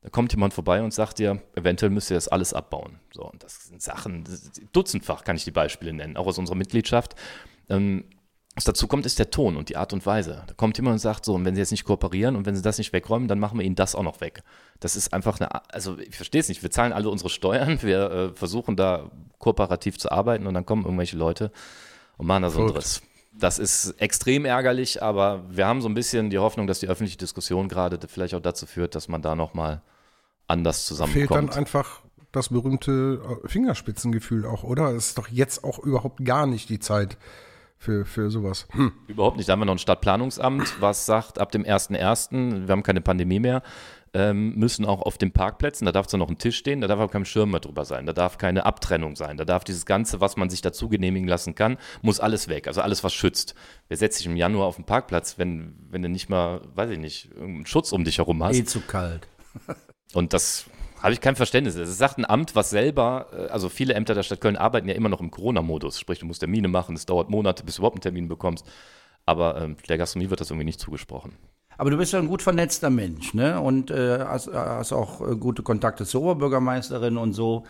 Da 0.02 0.10
kommt 0.10 0.34
jemand 0.34 0.54
vorbei 0.54 0.82
und 0.82 0.94
sagt 0.94 1.20
dir, 1.20 1.42
eventuell 1.56 1.92
müsst 1.92 2.10
ihr 2.10 2.16
das 2.16 2.28
alles 2.28 2.54
abbauen. 2.54 3.00
So, 3.14 3.24
und 3.24 3.44
das 3.44 3.68
sind 3.68 3.82
Sachen, 3.82 4.24
das 4.24 4.52
dutzendfach 4.74 5.24
kann 5.24 5.36
ich 5.36 5.44
die 5.44 5.52
Beispiele 5.52 5.94
nennen, 5.94 6.18
auch 6.18 6.26
aus 6.26 6.40
unserer 6.40 6.56
Mitgliedschaft. 6.56 7.16
Ähm, 7.70 8.06
was 8.56 8.66
dazu 8.66 8.88
kommt, 8.88 9.06
ist 9.06 9.18
der 9.18 9.30
Ton 9.30 9.56
und 9.56 9.70
die 9.70 9.78
Art 9.78 9.94
und 9.94 10.06
Weise. 10.06 10.44
Da 10.46 10.54
kommt 10.56 10.78
jemand 10.78 10.96
und 10.96 11.00
sagt 11.00 11.24
so, 11.24 11.36
und 11.36 11.46
wenn 11.46 11.56
sie 11.56 11.62
jetzt 11.62 11.72
nicht 11.72 11.86
kooperieren 11.86 12.36
und 12.36 12.46
wenn 12.46 12.56
sie 12.56 12.62
das 12.62 12.80
nicht 12.80 12.92
wegräumen, 12.92 13.30
dann 13.30 13.40
machen 13.40 13.58
wir 13.58 13.66
ihnen 13.66 13.76
das 13.76 13.96
auch 13.96 14.04
noch 14.04 14.20
weg. 14.20 14.44
Das 14.82 14.98
ist 14.98 15.14
einfach 15.14 15.40
eine, 15.40 15.72
also 15.74 15.98
ich 16.00 16.16
verstehe 16.16 16.42
es 16.42 16.50
nicht, 16.50 16.62
wir 16.62 16.72
zahlen 16.72 16.92
alle 16.92 17.10
unsere 17.10 17.30
Steuern, 17.30 17.80
wir 17.82 18.12
äh, 18.12 18.34
versuchen 18.34 18.76
da 18.76 19.10
kooperativ 19.38 20.00
zu 20.00 20.12
arbeiten 20.12 20.48
und 20.48 20.54
dann 20.54 20.66
kommen 20.66 20.84
irgendwelche 20.84 21.16
Leute 21.16 21.52
und 22.18 22.28
machen 22.28 22.44
da 22.44 22.50
so 22.50 22.60
einen 22.60 22.70
Verrückt. 22.70 22.86
Driss. 22.86 23.02
Das 23.34 23.60
ist 23.60 23.92
extrem 24.02 24.44
ärgerlich, 24.44 25.02
aber 25.02 25.46
wir 25.50 25.66
haben 25.66 25.82
so 25.82 25.88
ein 25.88 25.94
bisschen 25.94 26.30
die 26.30 26.40
Hoffnung, 26.40 26.68
dass 26.68 26.82
die 26.82 26.90
öffentliche 26.90 27.18
Diskussion 27.18 27.70
gerade 27.70 27.98
vielleicht 28.10 28.34
auch 28.34 28.42
dazu 28.42 28.66
führt, 28.66 28.96
dass 28.96 29.08
man 29.08 29.22
da 29.22 29.36
nochmal 29.36 29.82
anders 30.52 30.88
Fehlt 30.88 31.00
dann 31.00 31.08
zusammenkommt. 31.10 31.58
einfach 31.58 32.02
das 32.32 32.50
berühmte 32.50 33.22
äh, 33.44 33.48
Fingerspitzengefühl 33.48 34.46
auch, 34.46 34.64
oder? 34.64 34.90
Es 34.92 35.10
ist 35.10 35.18
doch 35.18 35.28
jetzt 35.28 35.64
auch 35.64 35.80
überhaupt 35.80 36.24
gar 36.24 36.46
nicht 36.46 36.70
die 36.70 36.80
Zeit 36.80 37.18
für, 37.78 38.06
für 38.06 38.30
sowas. 38.30 38.68
Hm. 38.72 38.92
Überhaupt 39.08 39.38
nicht. 39.38 39.50
Da 39.50 39.54
haben 39.54 39.60
wir 39.60 39.66
noch 39.66 39.76
ein 39.76 39.80
Stadtplanungsamt, 39.80 40.80
was 40.80 41.06
sagt, 41.06 41.40
ab 41.40 41.52
dem 41.52 41.64
1.1., 41.64 42.68
wir 42.68 42.72
haben 42.72 42.84
keine 42.84 43.02
Pandemie 43.02 43.40
mehr, 43.40 43.64
ähm, 44.14 44.54
müssen 44.56 44.86
auch 44.86 45.02
auf 45.02 45.18
den 45.18 45.32
Parkplätzen, 45.32 45.86
da 45.86 45.92
darf 45.92 46.06
zwar 46.06 46.20
noch 46.20 46.30
ein 46.30 46.38
Tisch 46.38 46.58
stehen, 46.58 46.82
da 46.82 46.88
darf 46.88 47.00
aber 47.00 47.12
kein 47.12 47.26
Schirm 47.26 47.52
mehr 47.52 47.60
drüber 47.60 47.86
sein, 47.86 48.06
da 48.06 48.14
darf 48.14 48.38
keine 48.38 48.66
Abtrennung 48.66 49.16
sein, 49.16 49.38
da 49.38 49.46
darf 49.46 49.64
dieses 49.64 49.86
Ganze, 49.86 50.20
was 50.22 50.38
man 50.38 50.50
sich 50.50 50.62
dazu 50.62 50.90
genehmigen 50.90 51.28
lassen 51.28 51.56
kann, 51.56 51.78
muss 52.02 52.20
alles 52.20 52.50
weg, 52.50 52.68
also 52.68 52.82
alles, 52.82 53.04
was 53.04 53.14
schützt. 53.14 53.56
Wer 53.88 53.98
setzt 53.98 54.18
sich 54.18 54.28
im 54.28 54.36
Januar 54.36 54.68
auf 54.68 54.76
den 54.76 54.86
Parkplatz, 54.86 55.38
wenn, 55.38 55.76
wenn 55.90 56.02
du 56.02 56.10
nicht 56.10 56.30
mal, 56.30 56.62
weiß 56.76 56.92
ich 56.92 57.00
nicht, 57.00 57.32
irgendeinen 57.32 57.66
Schutz 57.66 57.94
um 57.94 58.04
dich 58.04 58.18
herum 58.18 58.44
hast? 58.44 58.58
Eh 58.58 58.66
zu 58.66 58.82
kalt. 58.82 59.28
Und 60.14 60.34
das 60.34 60.66
habe 61.02 61.14
ich 61.14 61.22
kein 61.22 61.36
Verständnis. 61.36 61.76
Es 61.76 61.98
sagt 61.98 62.18
ein 62.18 62.26
Amt, 62.26 62.56
was 62.56 62.70
selber, 62.70 63.28
äh, 63.34 63.48
also 63.48 63.70
viele 63.70 63.94
Ämter 63.94 64.14
der 64.14 64.24
Stadt 64.24 64.42
Köln 64.42 64.56
arbeiten 64.56 64.88
ja 64.88 64.96
immer 64.96 65.10
noch 65.10 65.20
im 65.20 65.32
Corona-Modus. 65.32 66.00
Sprich, 66.00 66.20
du 66.20 66.26
musst 66.26 66.42
Termine 66.42 66.68
machen, 66.68 66.96
es 66.96 67.06
dauert 67.06 67.30
Monate, 67.30 67.64
bis 67.64 67.76
du 67.76 67.82
überhaupt 67.82 67.98
einen 67.98 68.02
Termin 68.02 68.28
bekommst. 68.28 68.70
Aber 69.26 69.60
ähm, 69.62 69.78
der 69.88 69.98
Gastronomie 69.98 70.30
wird 70.30 70.42
das 70.42 70.50
irgendwie 70.50 70.66
nicht 70.66 70.80
zugesprochen. 70.80 71.34
Aber 71.78 71.90
du 71.90 71.98
bist 71.98 72.14
ja 72.14 72.20
ein 72.20 72.28
gut 72.28 72.42
vernetzter 72.42 72.90
Mensch, 72.90 73.34
ne? 73.34 73.60
Und 73.60 73.90
äh, 73.92 74.20
hast, 74.20 74.52
hast 74.54 74.94
auch 74.94 75.22
äh, 75.22 75.36
gute 75.36 75.64
Kontakte 75.64 76.06
zur 76.06 76.22
Oberbürgermeisterin 76.24 77.18
und 77.18 77.34
so. 77.34 77.64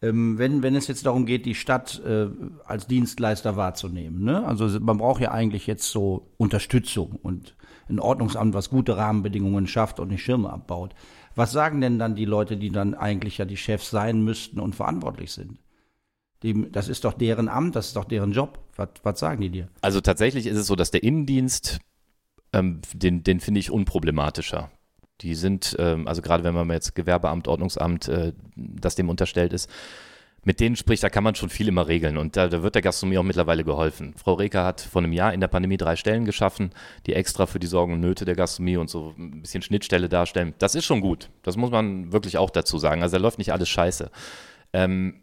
Ähm, 0.00 0.38
wenn, 0.38 0.62
wenn 0.62 0.76
es 0.76 0.86
jetzt 0.86 1.04
darum 1.06 1.26
geht, 1.26 1.44
die 1.44 1.54
Stadt 1.54 2.00
äh, 2.06 2.28
als 2.64 2.86
Dienstleister 2.86 3.56
wahrzunehmen, 3.56 4.22
ne? 4.24 4.46
Also 4.46 4.68
man 4.80 4.98
braucht 4.98 5.20
ja 5.20 5.32
eigentlich 5.32 5.66
jetzt 5.66 5.90
so 5.90 6.30
Unterstützung 6.36 7.18
und 7.22 7.56
ein 7.90 7.98
Ordnungsamt, 7.98 8.54
was 8.54 8.70
gute 8.70 8.96
Rahmenbedingungen 8.96 9.66
schafft 9.66 9.98
und 9.98 10.08
nicht 10.08 10.22
Schirme 10.22 10.50
abbaut. 10.50 10.94
Was 11.38 11.52
sagen 11.52 11.80
denn 11.80 12.00
dann 12.00 12.16
die 12.16 12.24
Leute, 12.24 12.56
die 12.56 12.70
dann 12.70 12.94
eigentlich 12.94 13.38
ja 13.38 13.44
die 13.44 13.56
Chefs 13.56 13.90
sein 13.90 14.24
müssten 14.24 14.58
und 14.58 14.74
verantwortlich 14.74 15.30
sind? 15.30 15.60
Die, 16.42 16.68
das 16.72 16.88
ist 16.88 17.04
doch 17.04 17.12
deren 17.12 17.48
Amt, 17.48 17.76
das 17.76 17.86
ist 17.86 17.96
doch 17.96 18.06
deren 18.06 18.32
Job. 18.32 18.58
Was, 18.74 18.88
was 19.04 19.20
sagen 19.20 19.40
die 19.40 19.50
dir? 19.50 19.68
Also 19.80 20.00
tatsächlich 20.00 20.46
ist 20.46 20.56
es 20.56 20.66
so, 20.66 20.74
dass 20.74 20.90
der 20.90 21.04
Innendienst, 21.04 21.78
ähm, 22.52 22.80
den, 22.92 23.22
den 23.22 23.38
finde 23.38 23.60
ich 23.60 23.70
unproblematischer. 23.70 24.72
Die 25.20 25.36
sind, 25.36 25.76
ähm, 25.78 26.08
also 26.08 26.22
gerade 26.22 26.42
wenn 26.42 26.54
man 26.54 26.68
jetzt 26.70 26.96
Gewerbeamt, 26.96 27.46
Ordnungsamt, 27.46 28.08
äh, 28.08 28.32
das 28.56 28.96
dem 28.96 29.08
unterstellt 29.08 29.52
ist, 29.52 29.70
mit 30.44 30.60
denen 30.60 30.76
spricht, 30.76 31.02
da 31.02 31.10
kann 31.10 31.24
man 31.24 31.34
schon 31.34 31.50
viel 31.50 31.68
immer 31.68 31.88
regeln. 31.88 32.16
Und 32.16 32.36
da, 32.36 32.48
da 32.48 32.62
wird 32.62 32.74
der 32.74 32.82
Gastronomie 32.82 33.18
auch 33.18 33.24
mittlerweile 33.24 33.64
geholfen. 33.64 34.14
Frau 34.16 34.34
Reker 34.34 34.64
hat 34.64 34.80
vor 34.80 35.02
einem 35.02 35.12
Jahr 35.12 35.34
in 35.34 35.40
der 35.40 35.48
Pandemie 35.48 35.76
drei 35.76 35.96
Stellen 35.96 36.24
geschaffen, 36.24 36.70
die 37.06 37.14
extra 37.14 37.46
für 37.46 37.58
die 37.58 37.66
Sorgen 37.66 37.94
und 37.94 38.00
Nöte 38.00 38.24
der 38.24 38.34
Gastronomie 38.36 38.76
und 38.76 38.88
so 38.88 39.14
ein 39.18 39.42
bisschen 39.42 39.62
Schnittstelle 39.62 40.08
darstellen. 40.08 40.54
Das 40.58 40.74
ist 40.74 40.84
schon 40.84 41.00
gut. 41.00 41.30
Das 41.42 41.56
muss 41.56 41.70
man 41.70 42.12
wirklich 42.12 42.38
auch 42.38 42.50
dazu 42.50 42.78
sagen. 42.78 43.02
Also 43.02 43.16
da 43.16 43.22
läuft 43.22 43.38
nicht 43.38 43.52
alles 43.52 43.68
scheiße. 43.68 44.10
Ähm, 44.72 45.22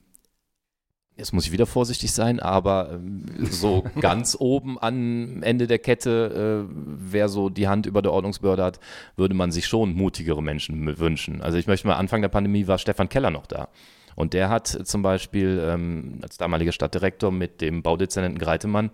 Jetzt 1.17 1.31
muss 1.31 1.45
ich 1.45 1.53
wieder 1.53 1.65
vorsichtig 1.65 2.11
sein, 2.11 2.41
aber 2.41 2.91
ähm, 2.91 3.23
so 3.49 3.85
ganz 4.01 4.35
oben 4.37 4.77
am 4.81 5.43
Ende 5.43 5.65
der 5.65 5.79
Kette, 5.79 6.67
äh, 6.67 6.75
wer 6.75 7.29
so 7.29 7.49
die 7.49 7.69
Hand 7.69 7.85
über 7.85 8.01
der 8.01 8.11
Ordnungsbehörde 8.11 8.63
hat, 8.63 8.81
würde 9.15 9.33
man 9.33 9.51
sich 9.51 9.65
schon 9.65 9.93
mutigere 9.93 10.43
Menschen 10.43 10.97
wünschen. 10.99 11.41
Also 11.41 11.57
ich 11.57 11.67
möchte 11.67 11.87
mal, 11.87 11.95
Anfang 11.95 12.21
der 12.21 12.29
Pandemie 12.29 12.67
war 12.67 12.77
Stefan 12.77 13.07
Keller 13.07 13.31
noch 13.31 13.45
da. 13.45 13.69
Und 14.15 14.33
der 14.33 14.49
hat 14.49 14.67
zum 14.67 15.01
Beispiel 15.01 15.61
ähm, 15.61 16.19
als 16.23 16.37
damaliger 16.37 16.71
Stadtdirektor 16.71 17.31
mit 17.31 17.61
dem 17.61 17.83
Baudezernenten 17.83 18.39
Greitemann 18.39 18.91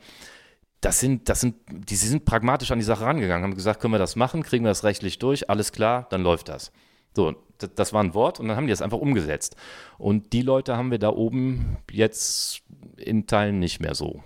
das 0.81 0.99
sind, 0.99 1.29
das 1.29 1.39
sind, 1.39 1.55
die 1.69 1.95
sind 1.95 2.25
pragmatisch 2.25 2.71
an 2.71 2.79
die 2.79 2.85
Sache 2.85 3.05
rangegangen, 3.05 3.43
haben 3.43 3.55
gesagt, 3.55 3.79
können 3.79 3.93
wir 3.93 3.99
das 3.99 4.15
machen, 4.15 4.41
kriegen 4.41 4.65
wir 4.65 4.69
das 4.69 4.83
rechtlich 4.83 5.19
durch, 5.19 5.49
alles 5.49 5.71
klar, 5.71 6.07
dann 6.09 6.23
läuft 6.23 6.49
das. 6.49 6.71
So, 7.15 7.35
das 7.75 7.93
war 7.93 8.03
ein 8.03 8.15
Wort 8.15 8.39
und 8.39 8.47
dann 8.47 8.57
haben 8.57 8.65
die 8.65 8.71
das 8.71 8.81
einfach 8.81 8.97
umgesetzt. 8.97 9.55
Und 9.99 10.33
die 10.33 10.41
Leute 10.41 10.77
haben 10.77 10.89
wir 10.89 10.97
da 10.97 11.09
oben 11.09 11.77
jetzt 11.91 12.63
in 12.97 13.27
Teilen 13.27 13.59
nicht 13.59 13.79
mehr 13.79 13.93
so, 13.93 14.23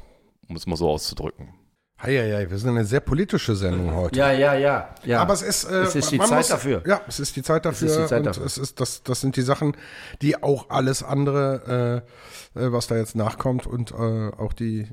um 0.48 0.56
es 0.56 0.66
mal 0.66 0.78
so 0.78 0.90
auszudrücken. 0.90 1.54
Heieiei, 2.06 2.50
wir 2.50 2.58
sind 2.58 2.70
eine 2.70 2.86
sehr 2.86 3.00
politische 3.00 3.56
Sendung 3.56 3.96
heute. 3.96 4.20
Ja, 4.20 4.32
ja, 4.32 4.54
ja. 4.54 4.90
ja. 5.04 5.22
Aber 5.22 5.34
es 5.34 5.42
ist, 5.42 5.66
äh, 5.66 5.82
es 5.82 5.96
ist 5.96 6.12
die 6.12 6.18
man 6.18 6.28
Zeit 6.28 6.38
muss, 6.40 6.48
dafür. 6.50 6.84
Ja, 6.86 7.02
es 7.08 7.20
ist 7.20 7.36
die 7.36 7.44
Zeit 7.44 7.66
dafür. 7.66 7.88
ist 7.88 7.98
die 7.98 8.06
Zeit 8.06 8.26
dafür. 8.26 8.46
Es 8.46 8.58
ist 8.58 8.80
das, 8.80 9.04
das 9.04 9.22
sind 9.22 9.36
die 9.36 9.42
Sachen, 9.42 9.76
die 10.22 10.42
auch 10.42 10.70
alles 10.70 11.04
andere, 11.04 12.04
äh, 12.56 12.60
äh, 12.60 12.72
was 12.72 12.88
da 12.88 12.96
jetzt 12.96 13.16
nachkommt 13.16 13.66
und 13.66 13.92
äh, 13.92 13.96
auch 13.96 14.54
die 14.54 14.82
äh, 14.82 14.88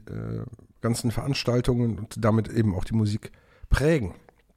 ganzen 0.81 1.11
Veranstaltungen 1.11 1.99
und 1.99 2.25
damit 2.25 2.49
eben 2.49 2.75
auch 2.75 2.85
die 2.85 2.95
Musik 2.95 3.33
prägen. 3.69 4.15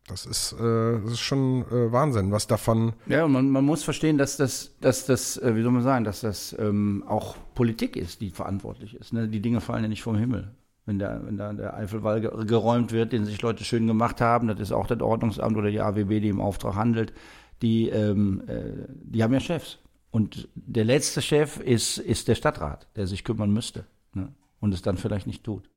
Das 0.07 0.27
ist, 0.27 0.53
äh, 0.53 1.01
das 1.01 1.13
ist 1.13 1.19
schon 1.19 1.63
äh, 1.63 1.91
Wahnsinn, 1.91 2.31
was 2.31 2.45
davon. 2.45 2.93
Ja, 3.07 3.25
und 3.25 3.31
man, 3.31 3.49
man 3.49 3.65
muss 3.65 3.83
verstehen, 3.83 4.19
dass 4.19 4.37
das, 4.37 4.75
dass 4.79 5.05
das, 5.05 5.37
äh, 5.37 5.55
wie 5.55 5.63
soll 5.63 5.71
man 5.71 5.81
sagen, 5.81 6.05
dass 6.05 6.21
das 6.21 6.55
ähm, 6.59 7.03
auch 7.07 7.35
Politik 7.55 7.95
ist, 7.95 8.21
die 8.21 8.29
verantwortlich 8.29 8.95
ist. 8.95 9.13
Ne? 9.13 9.27
Die 9.27 9.41
Dinge 9.41 9.61
fallen 9.61 9.83
ja 9.83 9.89
nicht 9.89 10.03
vom 10.03 10.15
Himmel. 10.15 10.51
Wenn 10.87 10.99
da, 10.99 11.19
wenn 11.23 11.35
da 11.37 11.51
der 11.53 11.73
Eifelwall 11.75 12.21
ge- 12.21 12.45
geräumt 12.45 12.91
wird, 12.91 13.11
den 13.11 13.25
sich 13.25 13.41
Leute 13.41 13.63
schön 13.63 13.87
gemacht 13.87 14.21
haben, 14.21 14.47
das 14.47 14.59
ist 14.59 14.71
auch 14.71 14.85
das 14.87 15.01
Ordnungsamt 15.01 15.57
oder 15.57 15.71
die 15.71 15.81
AWB, 15.81 16.19
die 16.19 16.29
im 16.29 16.39
Auftrag 16.41 16.75
handelt, 16.75 17.11
die, 17.61 17.89
ähm, 17.89 18.43
äh, 18.47 18.85
die 18.89 19.23
haben 19.23 19.33
ja 19.33 19.39
Chefs. 19.39 19.79
Und 20.11 20.47
der 20.53 20.85
letzte 20.85 21.21
Chef 21.21 21.59
ist, 21.59 21.97
ist 21.97 22.27
der 22.27 22.35
Stadtrat, 22.35 22.87
der 22.95 23.07
sich 23.07 23.23
kümmern 23.23 23.51
müsste 23.51 23.85
ne? 24.13 24.29
und 24.59 24.73
es 24.73 24.81
dann 24.83 24.97
vielleicht 24.97 25.25
nicht 25.27 25.43
tut. 25.43 25.69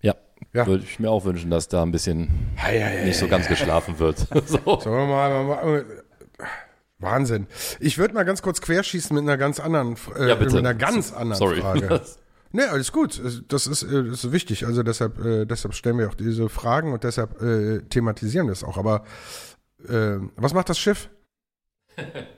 Ja, 0.00 0.14
Ja. 0.54 0.66
würde 0.68 0.84
ich 0.84 1.00
mir 1.00 1.10
auch 1.10 1.24
wünschen, 1.24 1.50
dass 1.50 1.66
da 1.68 1.82
ein 1.82 1.90
bisschen 1.90 2.28
Heieiei. 2.62 3.04
nicht 3.06 3.18
so 3.18 3.26
ganz 3.26 3.48
geschlafen 3.48 3.98
wird. 3.98 4.18
so. 4.46 4.58
Sollen 4.80 4.84
wir 4.84 5.06
mal, 5.08 5.44
mal, 5.44 5.64
mal 5.64 5.84
Wahnsinn. 7.00 7.46
Ich 7.80 7.98
würde 7.98 8.14
mal 8.14 8.24
ganz 8.24 8.40
kurz 8.42 8.60
querschießen 8.60 9.14
mit 9.14 9.22
einer 9.24 9.36
ganz 9.36 9.58
anderen, 9.60 9.96
äh, 10.16 10.28
Ja, 10.28 10.34
bitte. 10.36 10.54
mit 10.56 10.64
einer 10.64 10.74
ganz 10.74 11.12
anderen 11.12 11.38
Sorry. 11.38 11.60
Frage. 11.60 12.00
Nee, 12.52 12.62
alles 12.64 12.92
gut. 12.92 13.20
Das 13.48 13.66
ist, 13.66 13.82
äh, 13.82 14.04
das 14.04 14.24
ist 14.24 14.32
wichtig. 14.32 14.66
Also 14.66 14.82
deshalb, 14.82 15.24
äh, 15.24 15.44
deshalb 15.44 15.74
stellen 15.74 15.98
wir 15.98 16.08
auch 16.08 16.14
diese 16.14 16.48
Fragen 16.48 16.92
und 16.92 17.04
deshalb 17.04 17.40
äh, 17.42 17.80
thematisieren 17.82 18.46
wir 18.46 18.52
es 18.52 18.64
auch. 18.64 18.78
Aber 18.78 19.04
äh, 19.88 20.16
was 20.36 20.54
macht 20.54 20.68
das 20.68 20.78
Schiff? 20.78 21.08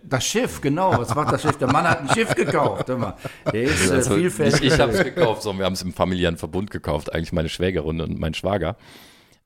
Das 0.03 0.25
Schiff, 0.25 0.61
genau. 0.61 0.97
Was 0.97 1.15
macht 1.15 1.33
das 1.33 1.43
Schiff? 1.43 1.59
Der 1.59 1.71
Mann 1.71 1.87
hat 1.89 2.01
ein 2.01 2.09
Schiff 2.09 2.35
gekauft. 2.35 2.89
Mal. 2.89 3.15
Der 3.53 3.63
ist 3.63 3.91
äh, 3.91 3.95
Also, 3.95 4.15
vielfältig. 4.15 4.61
nicht 4.63 4.73
ich 4.75 4.81
habe 4.81 4.93
es 4.93 5.05
gekauft, 5.05 5.43
sondern 5.43 5.59
wir 5.61 5.67
haben 5.67 5.75
es 5.75 5.83
im 5.83 5.93
familiären 5.93 6.39
Verbund 6.39 6.71
gekauft. 6.71 7.13
Eigentlich 7.13 7.33
meine 7.33 7.49
Schwägerin 7.51 8.01
und 8.01 8.19
mein 8.19 8.35
Schwager. 8.35 8.77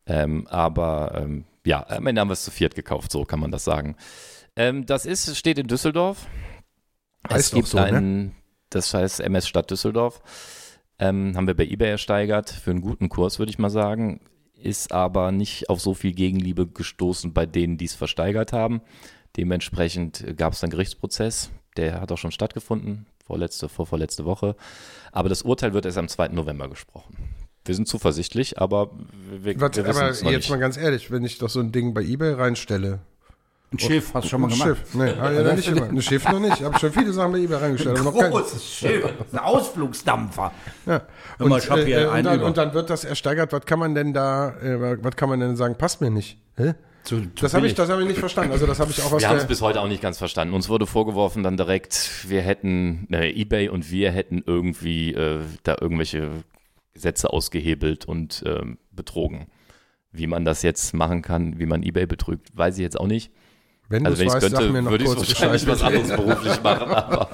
Ähm, 0.07 0.47
aber 0.49 1.13
ähm, 1.17 1.45
ja, 1.67 1.85
am 1.89 2.07
Ende 2.07 2.21
haben 2.21 2.29
wir 2.29 2.35
es 2.35 2.45
zu 2.45 2.51
viert 2.51 2.75
gekauft, 2.75 3.11
so 3.11 3.25
kann 3.25 3.41
man 3.41 3.51
das 3.51 3.65
sagen. 3.65 3.97
Ähm, 4.55 4.87
das 4.87 5.05
ist, 5.07 5.27
es 5.29 5.37
steht 5.39 5.59
in 5.59 5.67
Düsseldorf. 5.67 6.27
es 7.29 7.35
Heißt 7.35 7.53
doch 7.53 7.57
gibt 7.57 7.69
so, 7.69 7.79
ne? 7.81 8.31
Das 8.75 8.93
heißt 8.95 9.21
MS 9.21 9.49
Stadt 9.49 9.71
Düsseldorf. 9.71 10.21
Ähm, 10.99 11.37
haben 11.37 11.47
wir 11.47 11.55
bei 11.55 11.65
eBay 11.65 11.91
ersteigert 11.91 12.51
für 12.51 12.71
einen 12.71 12.81
guten 12.81 13.09
Kurs, 13.09 13.39
würde 13.39 13.51
ich 13.51 13.59
mal 13.59 13.71
sagen. 13.71 14.21
Ist 14.57 14.93
aber 14.93 15.33
nicht 15.33 15.69
auf 15.69 15.81
so 15.81 15.95
viel 15.95 16.13
Gegenliebe 16.13 16.67
gestoßen 16.67 17.33
bei 17.33 17.47
denen, 17.47 17.77
die 17.77 17.85
es 17.85 17.95
versteigert 17.95 18.53
haben. 18.53 18.81
Dementsprechend 19.37 20.37
gab 20.37 20.53
es 20.53 20.63
einen 20.63 20.71
Gerichtsprozess. 20.71 21.51
Der 21.77 22.01
hat 22.01 22.13
auch 22.13 22.19
schon 22.19 22.31
stattgefunden, 22.31 23.07
vorletzte, 23.27 23.69
vorvorletzte 23.69 24.25
Woche. 24.25 24.55
Aber 25.11 25.29
das 25.29 25.43
Urteil 25.43 25.75
wird 25.75 25.87
erst 25.87 25.99
am 25.99 26.09
2. 26.09 26.29
November 26.29 26.69
gesprochen. 26.69 27.17
Wir 27.65 27.75
sind 27.75 27.89
zuversichtlich, 27.89 28.59
aber 28.59 28.91
wir, 29.43 29.59
Was, 29.61 29.77
wir 29.77 29.87
wissen 29.87 29.99
aber 30.01 30.11
es 30.11 30.23
noch 30.23 30.31
jetzt 30.31 30.43
nicht. 30.43 30.51
mal 30.51 30.59
ganz 30.59 30.77
ehrlich, 30.77 31.11
wenn 31.11 31.25
ich 31.25 31.39
doch 31.39 31.49
so 31.49 31.61
ein 31.61 31.73
Ding 31.73 31.95
bei 31.95 32.03
Ebay 32.03 32.35
reinstelle. 32.35 33.01
Ein 33.75 33.79
Schiff, 33.79 34.15
hast 34.15 34.25
du 34.25 34.29
schon 34.29 34.41
mal 34.41 34.49
ein 34.49 34.53
gemacht. 34.59 34.69
Schiff. 34.69 34.95
Nee, 34.95 35.15
hab 35.19 35.33
ich 35.33 35.39
noch 35.45 35.55
nicht 35.57 35.75
gemacht. 35.75 35.91
Ein 35.91 36.03
Schiff 36.03 36.29
noch 36.29 36.41
nicht. 36.41 36.61
Ich 36.61 36.65
habe 36.65 36.79
schon 36.79 36.93
viele 36.93 37.13
Sachen 37.13 37.33
bei 37.33 37.39
Ebay 37.39 37.57
reingestellt. 37.57 37.97
kein- 37.97 38.31
Großes 38.31 38.65
Schiff, 38.65 39.05
ein 39.33 39.39
Ausflugsdampfer. 39.39 40.53
Ja. 40.87 41.03
Hab 41.39 41.79
hier 41.81 41.99
äh, 41.99 42.09
einen 42.09 42.27
und, 42.27 42.33
dann, 42.35 42.43
und 42.43 42.57
dann 42.57 42.75
wird 42.75 42.91
das 42.91 43.05
ersteigert. 43.05 43.53
Was 43.53 43.67
kann 43.67 43.79
man 43.79 43.95
denn 43.95 44.13
da, 44.13 44.51
äh, 44.61 45.03
was 45.03 45.17
kann 45.17 45.29
man 45.29 45.41
denn 45.41 45.57
sagen, 45.57 45.77
passt 45.77 46.01
mir 46.01 46.11
nicht? 46.11 46.39
Hä? 46.57 46.75
Zu, 47.05 47.21
zu 47.21 47.29
Das 47.43 47.53
habe 47.53 47.67
ich, 47.67 47.75
das 47.75 47.91
habe 47.91 48.01
ich 48.03 48.09
nicht 48.09 48.19
verstanden. 48.19 48.53
Also 48.53 48.67
das 48.67 48.81
habe 48.81 48.91
ich 48.91 49.03
auch 49.03 49.13
aus 49.13 49.21
Wir 49.21 49.29
haben 49.29 49.37
es 49.37 49.47
bis 49.47 49.61
heute 49.61 49.81
auch 49.81 49.89
nicht 49.89 50.01
ganz 50.01 50.17
verstanden. 50.17 50.55
Uns 50.55 50.69
wurde 50.71 50.87
vorgeworfen 50.87 51.43
dann 51.43 51.57
direkt, 51.57 52.11
wir 52.29 52.41
hätten, 52.41 53.07
äh, 53.13 53.31
eBay 53.31 53.69
und 53.69 53.91
wir 53.91 54.11
hätten 54.11 54.43
irgendwie 54.47 55.13
äh, 55.13 55.41
da 55.65 55.77
irgendwelche 55.81 56.31
Gesetze 56.95 57.31
ausgehebelt 57.31 58.07
und 58.07 58.43
ähm, 58.47 58.79
betrogen. 58.91 59.47
Wie 60.13 60.27
man 60.27 60.45
das 60.45 60.63
jetzt 60.63 60.95
machen 60.95 61.21
kann, 61.23 61.59
wie 61.59 61.67
man 61.67 61.83
eBay 61.83 62.07
betrügt, 62.07 62.57
weiß 62.57 62.77
ich 62.77 62.83
jetzt 62.83 62.99
auch 62.99 63.09
nicht. 63.09 63.33
Wenn 63.89 64.07
Also 64.07 64.17
du 64.17 64.21
wenn 64.21 64.29
es 64.29 64.35
ich 64.35 64.43
weißt, 64.43 64.51
sag 64.53 64.59
könnte, 64.61 64.73
mir 64.73 64.83
noch 64.83 64.91
würde 64.91 65.05
ich 65.05 65.11
kurz 65.11 65.29
wahrscheinlich 65.29 65.67
was 65.67 65.83
anderes 65.83 66.09
beruflich 66.09 66.63
machen. 66.63 66.91
Aber 66.95 67.29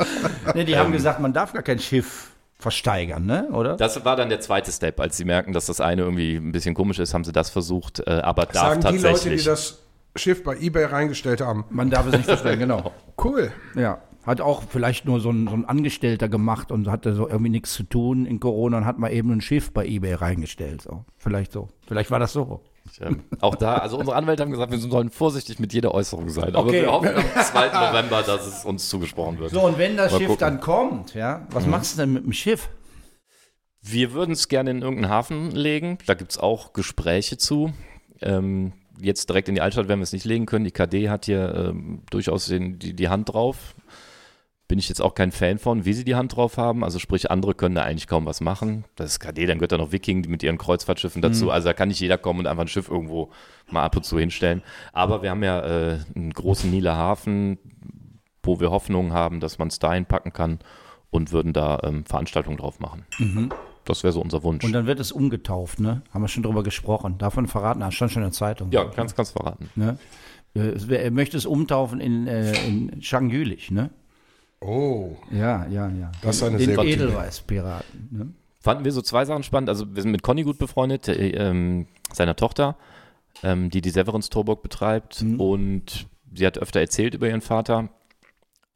Nee, 0.55 0.65
die 0.65 0.77
haben 0.77 0.93
gesagt, 0.93 1.21
man 1.21 1.33
darf 1.33 1.53
gar 1.53 1.63
kein 1.63 1.79
Schiff 1.79 2.31
versteigern, 2.59 3.25
ne? 3.25 3.49
Oder? 3.53 3.77
das 3.77 4.05
war 4.05 4.17
dann 4.17 4.29
der 4.29 4.41
zweite 4.41 4.71
Step. 4.71 5.01
Als 5.01 5.17
sie 5.17 5.25
merken, 5.25 5.53
dass 5.53 5.67
das 5.67 5.81
eine 5.81 6.03
irgendwie 6.03 6.37
ein 6.37 6.53
bisschen 6.53 6.75
komisch 6.75 6.99
ist, 6.99 7.15
haben 7.15 7.25
sie 7.25 7.33
das 7.33 7.51
versucht, 7.51 8.01
äh, 8.01 8.11
aber 8.11 8.47
darf 8.47 8.55
Sagen 8.55 8.81
die 8.81 8.85
tatsächlich. 8.87 9.25
Leute, 9.25 9.37
die 9.37 9.45
das 9.45 9.79
Schiff 10.17 10.43
bei 10.45 10.57
Ebay 10.59 10.85
reingestellt 10.85 11.41
haben. 11.41 11.65
Man 11.71 11.89
darf 11.89 12.07
es 12.07 12.13
nicht 12.13 12.25
versteigern, 12.27 12.59
genau. 12.61 12.93
Cool. 13.23 13.53
Ja. 13.77 13.99
Hat 14.27 14.41
auch 14.43 14.63
vielleicht 14.69 15.07
nur 15.07 15.21
so 15.21 15.31
ein, 15.31 15.47
so 15.49 15.55
ein 15.55 15.65
Angestellter 15.65 16.29
gemacht 16.29 16.71
und 16.73 16.89
hatte 16.89 17.15
so 17.15 17.27
irgendwie 17.29 17.51
nichts 17.51 17.73
zu 17.73 17.83
tun 17.85 18.27
in 18.27 18.39
Corona 18.41 18.79
und 18.79 18.85
hat 18.87 18.99
mal 18.99 19.11
eben 19.11 19.31
ein 19.31 19.41
Schiff 19.41 19.73
bei 19.73 19.87
Ebay 19.87 20.15
reingestellt. 20.15 20.83
So. 20.83 21.05
Vielleicht 21.17 21.53
so. 21.53 21.69
Vielleicht 21.87 22.11
war 22.11 22.19
das 22.19 22.33
so. 22.35 22.61
Ich, 22.91 23.01
ähm, 23.01 23.23
auch 23.41 23.55
da, 23.55 23.77
also 23.79 23.99
unsere 23.99 24.17
Anwälte 24.17 24.43
haben 24.43 24.51
gesagt, 24.51 24.73
wir 24.73 24.79
sollen 24.79 25.11
vorsichtig 25.11 25.59
mit 25.59 25.73
jeder 25.73 25.95
Äußerung 25.95 26.29
sein. 26.31 26.55
Aber 26.55 26.69
Okay. 26.69 26.83
wir 26.83 26.93
hoffen 26.93 27.09
am 27.15 27.43
2. 27.45 27.69
November, 27.69 28.23
dass 28.23 28.47
es 28.47 28.65
uns 28.65 28.89
zugesprochen 28.89 29.39
wird. 29.39 29.51
So, 29.53 29.61
und 29.63 29.79
wenn 29.79 29.97
das 29.97 30.13
Mal 30.13 30.19
Schiff 30.19 30.29
gucken. 30.29 30.41
dann 30.41 30.61
kommt, 30.61 31.15
ja, 31.15 31.47
was 31.51 31.67
machst 31.67 31.95
du 31.95 32.01
denn 32.03 32.13
mit 32.13 32.25
dem 32.25 32.33
Schiff? 32.33 32.69
Wir 33.83 34.13
würden 34.13 34.33
es 34.33 34.49
gerne 34.49 34.71
in 34.73 34.83
irgendeinen 34.83 35.11
Hafen 35.13 35.51
legen. 35.53 35.99
Da 36.07 36.15
gibt 36.15 36.33
es 36.33 36.39
auch 36.39 36.73
Gespräche 36.73 37.39
zu. 37.39 37.73
Ähm, 38.21 38.73
jetzt 39.01 39.29
direkt 39.31 39.49
in 39.49 39.55
die 39.55 39.63
Altstadt 39.63 39.89
werden 39.89 40.01
wir 40.01 40.05
es 40.05 40.13
nicht 40.13 40.27
legen 40.27 40.45
können. 40.47 40.65
Die 40.67 40.71
KD 40.71 41.09
hat 41.09 41.25
hier 41.25 41.55
ähm, 41.55 42.03
durchaus 42.11 42.47
den, 42.47 42.79
die, 42.79 42.95
die 42.95 43.09
Hand 43.09 43.33
drauf. 43.33 43.75
Bin 44.71 44.79
ich 44.79 44.89
jetzt 44.89 45.03
auch 45.03 45.17
kein 45.17 45.33
Fan 45.33 45.59
von, 45.59 45.85
wie 45.85 45.93
sie 45.93 46.05
die 46.05 46.15
Hand 46.15 46.37
drauf 46.37 46.57
haben. 46.57 46.85
Also 46.85 47.01
sprich, 47.01 47.29
andere 47.29 47.55
können 47.55 47.75
da 47.75 47.83
eigentlich 47.83 48.07
kaum 48.07 48.25
was 48.25 48.41
machen. 48.41 48.85
Das 48.95 49.11
ist 49.11 49.19
KD, 49.19 49.47
dann 49.47 49.59
gehört 49.59 49.73
da 49.73 49.79
noch 49.79 49.91
Viking 49.91 50.25
mit 50.29 50.45
ihren 50.45 50.59
Kreuzfahrtschiffen 50.59 51.21
dazu. 51.23 51.51
Also 51.51 51.67
da 51.67 51.73
kann 51.73 51.89
nicht 51.89 51.99
jeder 51.99 52.19
kommen 52.19 52.39
und 52.39 52.47
einfach 52.47 52.63
ein 52.63 52.69
Schiff 52.69 52.89
irgendwo 52.89 53.31
mal 53.69 53.83
ab 53.83 53.97
und 53.97 54.05
zu 54.05 54.17
hinstellen. 54.17 54.63
Aber 54.93 55.23
wir 55.23 55.31
haben 55.31 55.43
ja 55.43 55.59
äh, 55.61 55.99
einen 56.15 56.33
großen 56.33 56.71
Nieler 56.71 56.95
Hafen, 56.95 57.59
wo 58.45 58.61
wir 58.61 58.71
Hoffnung 58.71 59.13
haben, 59.13 59.41
dass 59.41 59.59
man 59.59 59.67
es 59.67 59.81
dahin 59.81 60.07
packen 60.07 60.33
kann 60.33 60.61
und 61.11 61.33
würden 61.33 61.53
da 61.53 61.81
ähm, 61.83 62.05
Veranstaltungen 62.05 62.57
drauf 62.59 62.79
machen. 62.79 63.05
Das 63.85 64.05
wäre 64.05 64.13
so 64.13 64.21
unser 64.21 64.45
Wunsch. 64.45 64.63
Und 64.65 64.71
dann 64.73 64.87
wird 64.87 65.01
es 65.01 65.11
umgetauft, 65.11 65.81
ne? 65.81 66.03
Haben 66.15 66.23
wir 66.23 66.29
schon 66.29 66.45
drüber 66.45 66.63
gesprochen. 66.63 67.19
Davon 67.19 67.49
verraten, 67.49 67.83
ah, 67.83 67.91
stand 67.91 68.13
schon 68.13 68.23
in 68.23 68.29
der 68.29 68.33
Zeitung. 68.33 68.71
ja, 68.71 68.85
kannst 68.85 69.17
kannst 69.17 69.33
verraten. 69.33 69.69
Ne? 69.75 69.99
Äh, 70.55 70.77
Er 70.95 71.11
möchte 71.11 71.37
es 71.37 71.45
umtaufen 71.45 71.99
in, 72.01 72.29
äh, 72.29 72.53
in 72.69 73.03
Shang 73.03 73.31
Jülich, 73.31 73.73
ne? 73.73 73.91
Oh, 74.61 75.17
Ja, 75.31 75.67
ja, 75.69 75.89
ja. 75.89 76.13
Das 76.23 76.37
ist 76.37 76.43
eine 76.43 76.59
Den 76.59 76.75
sehr. 76.75 76.85
Edelweißpiraten. 76.85 78.09
Ne? 78.11 78.35
Fanden 78.61 78.85
wir 78.85 78.93
so 78.93 79.01
zwei 79.01 79.25
Sachen 79.25 79.43
spannend. 79.43 79.71
Also 79.71 79.95
wir 79.95 80.03
sind 80.03 80.11
mit 80.13 80.23
Conny 80.23 80.43
gut 80.43 80.59
befreundet, 80.59 81.09
äh, 81.09 81.31
ähm, 81.31 81.87
seiner 82.13 82.37
Tochter, 82.37 82.77
ähm, 83.43 83.71
die 83.71 83.81
die 83.81 83.91
Severance 83.91 84.29
Torburg 84.29 84.63
betreibt. 84.63 85.23
Und 85.39 86.07
sie 86.35 86.47
hat 86.47 86.59
öfter 86.59 86.81
erzählt 86.81 87.15
über 87.15 87.29
ihren 87.29 87.41
Vater. 87.41 87.89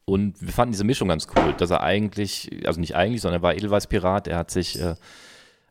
Und 0.07 0.41
wir 0.41 0.53
fanden 0.53 0.73
diese 0.73 0.85
Mischung 0.85 1.09
ganz 1.09 1.27
cool, 1.37 1.55
dass 1.59 1.71
er 1.71 1.83
eigentlich, 1.83 2.51
also 2.67 2.81
nicht 2.81 2.95
eigentlich, 2.97 3.21
sondern 3.21 3.41
er 3.41 3.43
war 3.43 3.55
Edelweiß-Pirat. 3.55 4.27
Er 4.27 4.39
hat 4.39 4.51
sich 4.51 4.81
äh, 4.81 4.95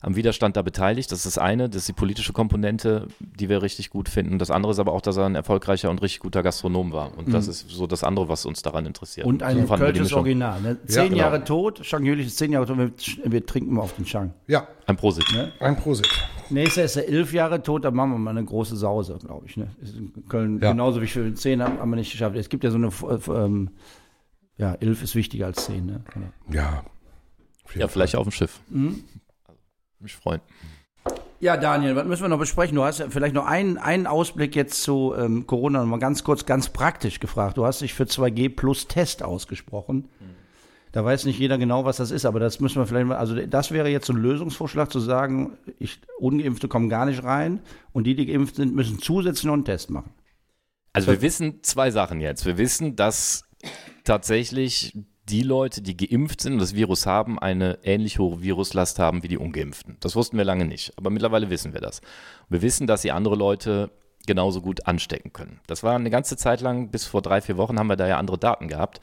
am 0.03 0.15
Widerstand 0.15 0.55
da 0.57 0.61
beteiligt. 0.61 1.11
Das 1.11 1.19
ist 1.19 1.25
das 1.25 1.37
eine, 1.37 1.69
das 1.69 1.83
ist 1.83 1.87
die 1.87 1.93
politische 1.93 2.33
Komponente, 2.33 3.07
die 3.19 3.49
wir 3.49 3.61
richtig 3.61 3.89
gut 3.89 4.09
finden. 4.09 4.37
Das 4.37 4.51
andere 4.51 4.73
ist 4.73 4.79
aber 4.79 4.91
auch, 4.91 5.01
dass 5.01 5.17
er 5.17 5.25
ein 5.25 5.35
erfolgreicher 5.35 5.89
und 5.89 6.01
richtig 6.01 6.19
guter 6.19 6.43
Gastronom 6.43 6.91
war. 6.91 7.17
Und 7.17 7.33
das 7.33 7.47
ist 7.47 7.69
so 7.69 7.87
das 7.87 8.03
andere, 8.03 8.27
was 8.29 8.45
uns 8.45 8.61
daran 8.61 8.85
interessiert. 8.85 9.25
Und 9.25 9.41
ein 9.43 9.65
So 9.65 9.75
kölsches. 9.75 10.13
Original. 10.13 10.61
Ne? 10.61 10.77
Zehn 10.85 11.05
genau. 11.09 11.17
Jahre 11.21 11.43
tot, 11.43 11.85
Shang 11.85 12.05
Jülich 12.05 12.27
ist 12.27 12.37
zehn 12.37 12.51
Jahre 12.51 12.65
tot, 12.65 12.77
wir, 12.77 12.91
wir 13.31 13.45
trinken 13.45 13.73
mal 13.73 13.81
auf 13.81 13.95
den 13.95 14.05
Shang. 14.05 14.33
ja, 14.47 14.67
Ein 14.85 14.97
Prosit. 14.97 15.25
ein 15.59 15.77
Prosit. 15.77 16.07
Nächster 16.49 16.83
ist 16.83 16.97
er 16.97 17.07
elf 17.07 17.33
Jahre 17.33 17.63
tot, 17.63 17.85
dann 17.85 17.95
machen 17.95 18.11
wir 18.11 18.17
mal 18.19 18.31
eine 18.31 18.43
große 18.43 18.75
Sause, 18.75 19.17
glaube 19.25 19.45
ich. 19.47 19.55
Ne? 19.57 19.67
Ist 19.81 19.95
in 19.95 20.11
Köln 20.27 20.59
Ja. 20.61 20.71
genauso 20.71 21.01
wie 21.01 21.07
für 21.07 21.33
zehn 21.33 21.63
haben, 21.63 21.79
haben 21.79 21.89
wir 21.89 21.95
nicht 21.95 22.11
geschafft. 22.11 22.35
Es 22.35 22.49
gibt 22.49 22.63
ja 22.65 22.69
so 22.71 22.77
eine, 22.77 22.87
äh, 22.87 23.31
ähm, 23.45 23.69
ja, 24.57 24.73
elf 24.75 25.01
ist 25.01 25.15
wichtiger 25.15 25.45
als 25.47 25.65
zehn. 25.65 25.85
Ne? 25.85 26.03
Ja. 26.51 26.83
Jeden 27.69 27.79
Ja, 27.79 27.87
Fall. 27.87 27.87
vielleicht 27.87 28.15
auf 28.17 28.23
dem 28.27 28.31
Schiff. 28.31 28.59
Mhm. 28.69 29.03
Mich 30.03 30.15
freuen. 30.15 30.41
Ja, 31.39 31.57
Daniel, 31.57 31.95
was 31.95 32.05
müssen 32.05 32.23
wir 32.23 32.29
noch 32.29 32.39
besprechen? 32.39 32.75
Du 32.75 32.83
hast 32.83 32.99
ja 32.99 33.09
vielleicht 33.09 33.35
noch 33.35 33.45
einen, 33.45 33.77
einen 33.77 34.07
Ausblick 34.07 34.55
jetzt 34.55 34.83
zu 34.83 35.13
ähm, 35.17 35.45
Corona, 35.47 35.79
noch 35.79 35.87
mal 35.87 35.99
ganz 35.99 36.23
kurz, 36.23 36.45
ganz 36.45 36.69
praktisch 36.69 37.19
gefragt. 37.19 37.57
Du 37.57 37.65
hast 37.65 37.81
dich 37.81 37.93
für 37.93 38.03
2G 38.03 38.55
plus 38.55 38.87
Test 38.87 39.23
ausgesprochen. 39.23 40.07
Da 40.93 41.03
weiß 41.03 41.25
nicht 41.25 41.39
jeder 41.39 41.57
genau, 41.57 41.85
was 41.85 41.97
das 41.97 42.11
ist, 42.11 42.23
aber 42.25 42.39
das 42.39 42.59
müssen 42.59 42.79
wir 42.79 42.85
vielleicht 42.85 43.07
mal, 43.07 43.17
also 43.17 43.35
das 43.35 43.71
wäre 43.71 43.89
jetzt 43.89 44.05
so 44.05 44.13
ein 44.13 44.19
Lösungsvorschlag 44.19 44.91
zu 44.91 44.99
sagen, 44.99 45.57
ich, 45.79 45.99
Ungeimpfte 46.19 46.67
kommen 46.67 46.87
gar 46.87 47.07
nicht 47.07 47.23
rein 47.23 47.61
und 47.93 48.05
die, 48.05 48.15
die 48.15 48.27
geimpft 48.27 48.57
sind, 48.57 48.75
müssen 48.75 48.99
zusätzlich 48.99 49.45
noch 49.45 49.53
einen 49.53 49.65
Test 49.65 49.89
machen. 49.89 50.11
Also 50.93 51.11
wir 51.11 51.21
wissen 51.23 51.63
zwei 51.63 51.89
Sachen 51.89 52.21
jetzt. 52.21 52.45
Wir 52.45 52.59
wissen, 52.59 52.95
dass 52.95 53.43
tatsächlich 54.03 54.95
die 55.33 55.41
Leute, 55.41 55.81
die 55.81 55.97
geimpft 55.97 56.41
sind 56.41 56.53
und 56.53 56.59
das 56.59 56.75
Virus 56.75 57.07
haben, 57.07 57.39
eine 57.39 57.79
ähnlich 57.81 58.19
hohe 58.19 58.43
Viruslast 58.43 58.99
haben 58.99 59.23
wie 59.23 59.27
die 59.27 59.39
Ungeimpften. 59.39 59.97
Das 59.99 60.15
wussten 60.15 60.37
wir 60.37 60.45
lange 60.45 60.65
nicht, 60.65 60.93
aber 60.95 61.09
mittlerweile 61.09 61.49
wissen 61.49 61.73
wir 61.73 61.81
das. 61.81 62.01
Wir 62.49 62.61
wissen, 62.61 62.85
dass 62.85 63.01
sie 63.01 63.09
andere 63.09 63.35
Leute 63.35 63.89
genauso 64.27 64.61
gut 64.61 64.85
anstecken 64.85 65.33
können. 65.33 65.59
Das 65.65 65.81
war 65.81 65.95
eine 65.95 66.11
ganze 66.11 66.37
Zeit 66.37 66.61
lang, 66.61 66.91
bis 66.91 67.05
vor 67.07 67.23
drei, 67.23 67.41
vier 67.41 67.57
Wochen 67.57 67.79
haben 67.79 67.87
wir 67.87 67.95
da 67.95 68.07
ja 68.07 68.19
andere 68.19 68.37
Daten 68.37 68.67
gehabt. 68.67 69.01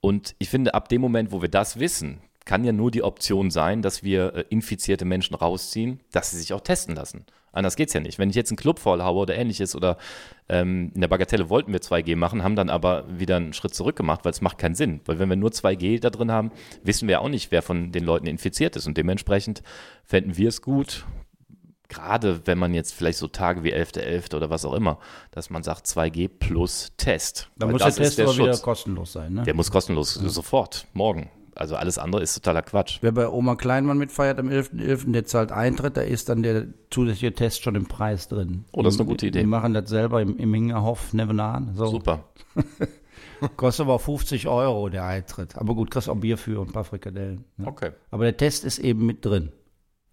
Und 0.00 0.36
ich 0.38 0.48
finde, 0.48 0.74
ab 0.74 0.88
dem 0.88 1.00
Moment, 1.00 1.32
wo 1.32 1.42
wir 1.42 1.48
das 1.48 1.80
wissen, 1.80 2.20
kann 2.44 2.62
ja 2.62 2.70
nur 2.70 2.92
die 2.92 3.02
Option 3.02 3.50
sein, 3.50 3.82
dass 3.82 4.04
wir 4.04 4.34
äh, 4.36 4.44
infizierte 4.50 5.04
Menschen 5.04 5.34
rausziehen, 5.34 5.98
dass 6.12 6.30
sie 6.30 6.38
sich 6.38 6.52
auch 6.52 6.60
testen 6.60 6.94
lassen. 6.94 7.26
Anders 7.52 7.76
geht's 7.76 7.92
ja 7.92 8.00
nicht. 8.00 8.18
Wenn 8.18 8.30
ich 8.30 8.36
jetzt 8.36 8.50
einen 8.50 8.56
Club 8.56 8.78
vollhaue 8.78 9.20
oder 9.20 9.36
ähnliches 9.36 9.76
oder 9.76 9.98
ähm, 10.48 10.90
in 10.94 11.00
der 11.00 11.08
Bagatelle 11.08 11.50
wollten 11.50 11.72
wir 11.72 11.80
2G 11.80 12.16
machen, 12.16 12.42
haben 12.42 12.56
dann 12.56 12.70
aber 12.70 13.04
wieder 13.08 13.36
einen 13.36 13.52
Schritt 13.52 13.74
zurück 13.74 13.96
gemacht, 13.96 14.24
weil 14.24 14.32
es 14.32 14.40
macht 14.40 14.58
keinen 14.58 14.74
Sinn. 14.74 15.00
Weil 15.04 15.18
wenn 15.18 15.28
wir 15.28 15.36
nur 15.36 15.50
2G 15.50 16.00
da 16.00 16.10
drin 16.10 16.32
haben, 16.32 16.50
wissen 16.82 17.08
wir 17.08 17.20
auch 17.20 17.28
nicht, 17.28 17.50
wer 17.50 17.62
von 17.62 17.92
den 17.92 18.04
Leuten 18.04 18.26
infiziert 18.26 18.76
ist. 18.76 18.86
Und 18.86 18.96
dementsprechend 18.96 19.62
fänden 20.04 20.36
wir 20.36 20.48
es 20.48 20.62
gut, 20.62 21.04
gerade 21.92 22.46
wenn 22.46 22.58
man 22.58 22.72
jetzt 22.72 22.94
vielleicht 22.94 23.18
so 23.18 23.28
Tage 23.28 23.62
wie 23.64 23.74
11.11. 23.74 24.34
oder 24.34 24.50
was 24.50 24.64
auch 24.64 24.72
immer, 24.72 24.98
dass 25.30 25.50
man 25.50 25.62
sagt 25.62 25.86
2G 25.86 26.28
plus 26.28 26.92
Test. 26.96 27.50
Da 27.56 27.66
muss 27.66 27.82
der 27.82 27.92
Test 27.92 28.18
aber 28.18 28.34
wieder 28.34 28.56
kostenlos 28.58 29.12
sein. 29.12 29.34
Ne? 29.34 29.42
Der 29.42 29.54
muss 29.54 29.70
kostenlos, 29.70 30.14
sofort, 30.14 30.86
morgen. 30.94 31.30
Also 31.54 31.76
alles 31.76 31.98
andere 31.98 32.22
ist 32.22 32.34
totaler 32.34 32.62
Quatsch. 32.62 32.98
Wer 33.02 33.12
bei 33.12 33.28
Oma 33.28 33.56
Kleinmann 33.56 33.98
mitfeiert 33.98 34.38
am 34.38 34.48
11.11., 34.48 35.12
der 35.12 35.24
zahlt 35.26 35.52
Eintritt, 35.52 35.96
da 35.96 36.00
ist 36.00 36.28
dann 36.28 36.42
der 36.42 36.66
zusätzliche 36.90 37.34
Test 37.34 37.62
schon 37.62 37.74
im 37.74 37.86
Preis 37.86 38.28
drin. 38.28 38.64
Oh, 38.72 38.82
das 38.82 38.94
ist 38.94 39.00
eine 39.00 39.08
gute 39.08 39.26
Idee. 39.26 39.40
Die 39.40 39.46
machen 39.46 39.74
das 39.74 39.88
selber 39.90 40.22
im, 40.22 40.36
im 40.38 40.54
Hingerhof 40.54 41.12
nebenan. 41.12 41.74
So. 41.74 41.86
Super. 41.86 42.24
Kostet 43.56 43.84
aber 43.84 43.94
auch 43.94 44.00
50 44.00 44.46
Euro 44.48 44.88
der 44.88 45.04
Eintritt. 45.04 45.56
Aber 45.58 45.74
gut, 45.74 45.90
kriegst 45.90 46.08
auch 46.08 46.16
Bier 46.16 46.38
für 46.38 46.60
und 46.60 46.68
ein 46.70 46.72
paar 46.72 46.84
Frikadellen. 46.84 47.44
Ne? 47.56 47.66
Okay. 47.66 47.90
Aber 48.10 48.24
der 48.24 48.36
Test 48.36 48.64
ist 48.64 48.78
eben 48.78 49.04
mit 49.04 49.24
drin. 49.24 49.52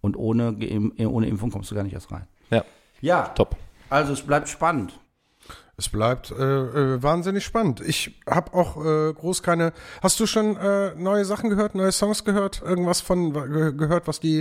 Und 0.00 0.16
ohne, 0.16 0.56
ohne 0.98 1.26
Impfung 1.26 1.50
kommst 1.50 1.70
du 1.70 1.74
gar 1.74 1.84
nicht 1.84 1.92
erst 1.92 2.10
rein. 2.10 2.26
Ja, 2.50 2.64
Ja, 3.00 3.22
top. 3.28 3.56
also 3.88 4.12
es 4.12 4.22
bleibt 4.22 4.48
spannend. 4.48 4.98
Es 5.80 5.88
bleibt 5.88 6.30
äh, 6.30 6.34
äh, 6.34 7.02
wahnsinnig 7.02 7.42
spannend. 7.42 7.80
Ich 7.80 8.20
habe 8.28 8.52
auch 8.52 8.76
äh, 8.84 9.14
groß 9.14 9.42
keine. 9.42 9.72
Hast 10.02 10.20
du 10.20 10.26
schon 10.26 10.58
äh, 10.58 10.94
neue 10.94 11.24
Sachen 11.24 11.48
gehört, 11.48 11.74
neue 11.74 11.90
Songs 11.90 12.22
gehört, 12.22 12.60
irgendwas 12.62 13.00
von 13.00 13.32
ge 13.32 13.72
gehört, 13.72 14.06
was 14.06 14.20
die, 14.20 14.40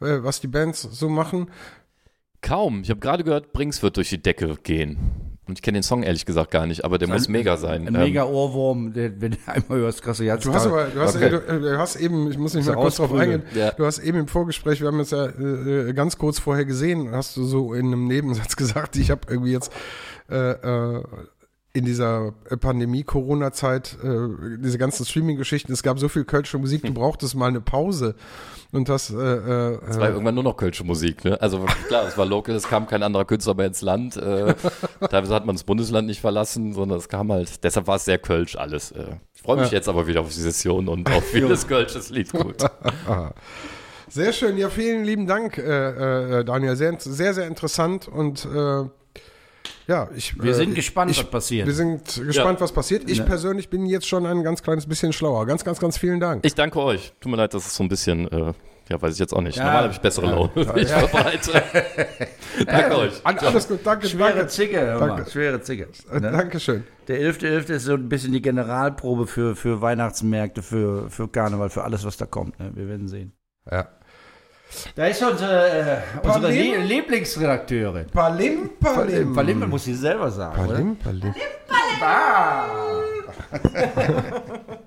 äh, 0.00 0.22
was 0.22 0.40
die 0.40 0.46
Bands 0.46 0.82
so 0.82 1.08
machen? 1.08 1.50
Kaum. 2.42 2.82
Ich 2.82 2.90
habe 2.90 3.00
gerade 3.00 3.24
gehört, 3.24 3.52
Brings 3.52 3.82
wird 3.82 3.96
durch 3.96 4.10
die 4.10 4.22
Decke 4.22 4.54
gehen. 4.62 4.98
Und 5.48 5.58
ich 5.58 5.62
kenne 5.62 5.78
den 5.78 5.82
Song 5.82 6.02
ehrlich 6.02 6.26
gesagt 6.26 6.50
gar 6.50 6.66
nicht, 6.66 6.84
aber 6.84 6.98
der 6.98 7.08
muss 7.08 7.26
mega 7.26 7.56
sein. 7.56 7.88
Ein 7.88 7.94
Ähm, 7.94 8.00
mega 8.02 8.24
Ohrwurm, 8.24 8.92
der, 8.92 9.18
wenn 9.20 9.30
du 9.32 9.38
einmal 9.46 9.78
hörst, 9.78 10.04
du 10.06 10.22
jetzt. 10.22 10.44
Du 10.44 10.52
hast 10.52 10.66
aber, 10.66 10.84
du 10.84 11.00
hast, 11.00 11.16
Okay. 11.16 11.30
du, 11.30 11.36
äh, 11.38 11.58
du 11.60 11.78
hast 11.78 11.96
eben, 11.96 12.30
ich 12.30 12.36
muss 12.36 12.52
nicht 12.52 12.66
mal 12.66 12.74
kurz 12.74 12.96
drauf 12.96 13.14
eingehen, 13.14 13.42
Ja. 13.54 13.70
du 13.72 13.86
hast 13.86 13.98
eben 14.00 14.18
im 14.18 14.28
Vorgespräch, 14.28 14.80
wir 14.82 14.88
haben 14.88 15.00
es 15.00 15.10
ja 15.10 15.24
äh, 15.24 15.88
äh, 15.88 15.92
ganz 15.94 16.18
kurz 16.18 16.38
vorher 16.38 16.66
gesehen, 16.66 17.10
hast 17.12 17.34
du 17.38 17.44
so 17.44 17.72
in 17.72 17.86
einem 17.86 18.06
Nebensatz 18.06 18.56
gesagt, 18.62 18.96
ich 18.96 19.10
habe 19.10 19.22
irgendwie 19.30 19.52
jetzt 19.52 19.72
äh, 20.28 20.50
äh, 20.52 21.02
in 21.74 21.84
dieser 21.84 22.32
Pandemie-Corona-Zeit 22.60 23.98
äh, 24.02 24.58
diese 24.58 24.78
ganzen 24.78 25.04
Streaming-Geschichten, 25.06 25.72
es 25.72 25.82
gab 25.82 25.98
so 25.98 26.08
viel 26.08 26.24
kölsche 26.24 26.58
Musik, 26.58 26.82
du 26.82 26.92
brauchtest 26.92 27.34
mal 27.34 27.46
eine 27.46 27.60
Pause 27.60 28.16
und 28.72 28.88
das, 28.88 29.10
äh, 29.10 29.16
äh, 29.16 29.78
Es 29.88 29.98
war 29.98 30.08
irgendwann 30.08 30.34
nur 30.34 30.44
noch 30.44 30.56
kölsche 30.56 30.84
Musik, 30.84 31.24
ne? 31.24 31.40
Also 31.40 31.64
klar, 31.86 32.06
es 32.06 32.18
war 32.18 32.26
local, 32.26 32.54
es 32.54 32.68
kam 32.68 32.86
kein 32.86 33.02
anderer 33.02 33.24
Künstler 33.24 33.54
mehr 33.54 33.66
ins 33.66 33.80
Land. 33.80 34.16
Äh, 34.16 34.54
teilweise 35.10 35.34
hat 35.34 35.46
man 35.46 35.56
das 35.56 35.64
Bundesland 35.64 36.06
nicht 36.06 36.20
verlassen, 36.20 36.72
sondern 36.72 36.98
es 36.98 37.08
kam 37.08 37.30
halt, 37.30 37.62
deshalb 37.64 37.86
war 37.86 37.96
es 37.96 38.04
sehr 38.04 38.18
kölsch 38.18 38.56
alles. 38.56 38.90
Äh, 38.90 39.16
ich 39.34 39.42
freue 39.42 39.60
mich 39.60 39.70
jetzt 39.70 39.88
aber 39.88 40.06
wieder 40.06 40.20
auf 40.22 40.28
die 40.28 40.40
Session 40.40 40.88
und 40.88 41.10
auf 41.14 41.24
vieles 41.24 41.66
kölsches 41.66 42.10
Lied. 42.10 42.32
Gut. 42.32 42.56
Sehr 44.10 44.32
schön, 44.32 44.56
ja, 44.56 44.70
vielen 44.70 45.04
lieben 45.04 45.26
Dank, 45.26 45.58
äh, 45.58 46.38
äh, 46.40 46.44
Daniel. 46.44 46.76
Sehr, 46.76 46.98
sehr, 46.98 47.34
sehr 47.34 47.46
interessant 47.46 48.08
und 48.08 48.46
äh, 48.46 48.88
ja, 49.86 50.08
ich. 50.14 50.40
Wir 50.42 50.52
äh, 50.52 50.54
sind 50.54 50.74
gespannt, 50.74 51.10
ich, 51.10 51.18
was 51.18 51.30
passiert. 51.30 51.66
Wir 51.66 51.74
sind 51.74 52.04
gespannt, 52.26 52.58
Ja. 52.58 52.60
was 52.60 52.72
passiert. 52.72 53.08
Ich 53.10 53.24
persönlich 53.24 53.68
bin 53.70 53.86
jetzt 53.86 54.06
schon 54.06 54.26
ein 54.26 54.42
ganz 54.42 54.62
kleines 54.62 54.86
bisschen 54.86 55.12
schlauer. 55.12 55.46
Ganz, 55.46 55.64
ganz, 55.64 55.78
ganz 55.80 55.98
vielen 55.98 56.20
Dank. 56.20 56.44
Ich 56.44 56.54
danke 56.54 56.80
euch. 56.80 57.12
Tut 57.20 57.30
mir 57.30 57.36
leid, 57.38 57.54
das 57.54 57.66
ist 57.66 57.74
so 57.74 57.84
ein 57.84 57.88
bisschen, 57.88 58.28
äh, 58.30 58.52
ja, 58.88 59.02
weiß 59.02 59.12
ich 59.14 59.18
jetzt 59.20 59.32
auch 59.34 59.40
nicht. 59.42 59.56
Ja. 59.56 59.64
Normal 59.64 59.82
habe 59.84 59.92
ich 59.92 60.00
bessere 60.00 60.26
Laune. 60.26 60.50
Ich 60.76 60.88
verbreite. 60.88 61.62
danke 62.66 62.96
euch. 62.98 63.12
An, 63.24 63.38
alles 63.38 63.68
gut, 63.68 63.80
danke, 63.84 64.08
Schwere 64.08 64.32
danke. 64.34 64.46
Zicke. 64.48 64.96
Danke. 64.98 65.30
Schwere 65.30 65.60
Zicke. 65.62 65.88
Äh, 66.10 66.20
Ne? 66.20 66.30
Dankeschön. 66.32 66.84
Der 67.08 67.20
11.11. 67.20 67.70
ist 67.70 67.84
so 67.84 67.94
ein 67.94 68.08
bisschen 68.08 68.32
die 68.32 68.42
Generalprobe 68.42 69.26
für, 69.26 69.56
für 69.56 69.80
Weihnachtsmärkte, 69.80 70.62
für, 70.62 71.08
für 71.10 71.28
Karneval, 71.28 71.70
für 71.70 71.84
alles, 71.84 72.04
was 72.04 72.16
da 72.16 72.26
kommt. 72.26 72.58
Ne? 72.58 72.70
Wir 72.74 72.88
werden 72.88 73.08
sehen. 73.08 73.32
Ja. 73.70 73.88
Da 74.94 75.06
ist 75.06 75.22
unsere, 75.22 75.68
äh, 75.68 75.96
unsere 76.22 76.40
Palim? 76.42 76.50
Lie 76.50 76.76
Lieblingsredakteurin. 76.96 78.06
Palim, 78.12 78.70
Palim. 78.80 79.32
Palim 79.34 79.68
muss 79.68 79.84
sie 79.84 79.94
selber 79.94 80.30
sagen, 80.30 80.56
Palim, 80.56 80.96
Palim. 80.96 81.34
oder? 81.98 82.68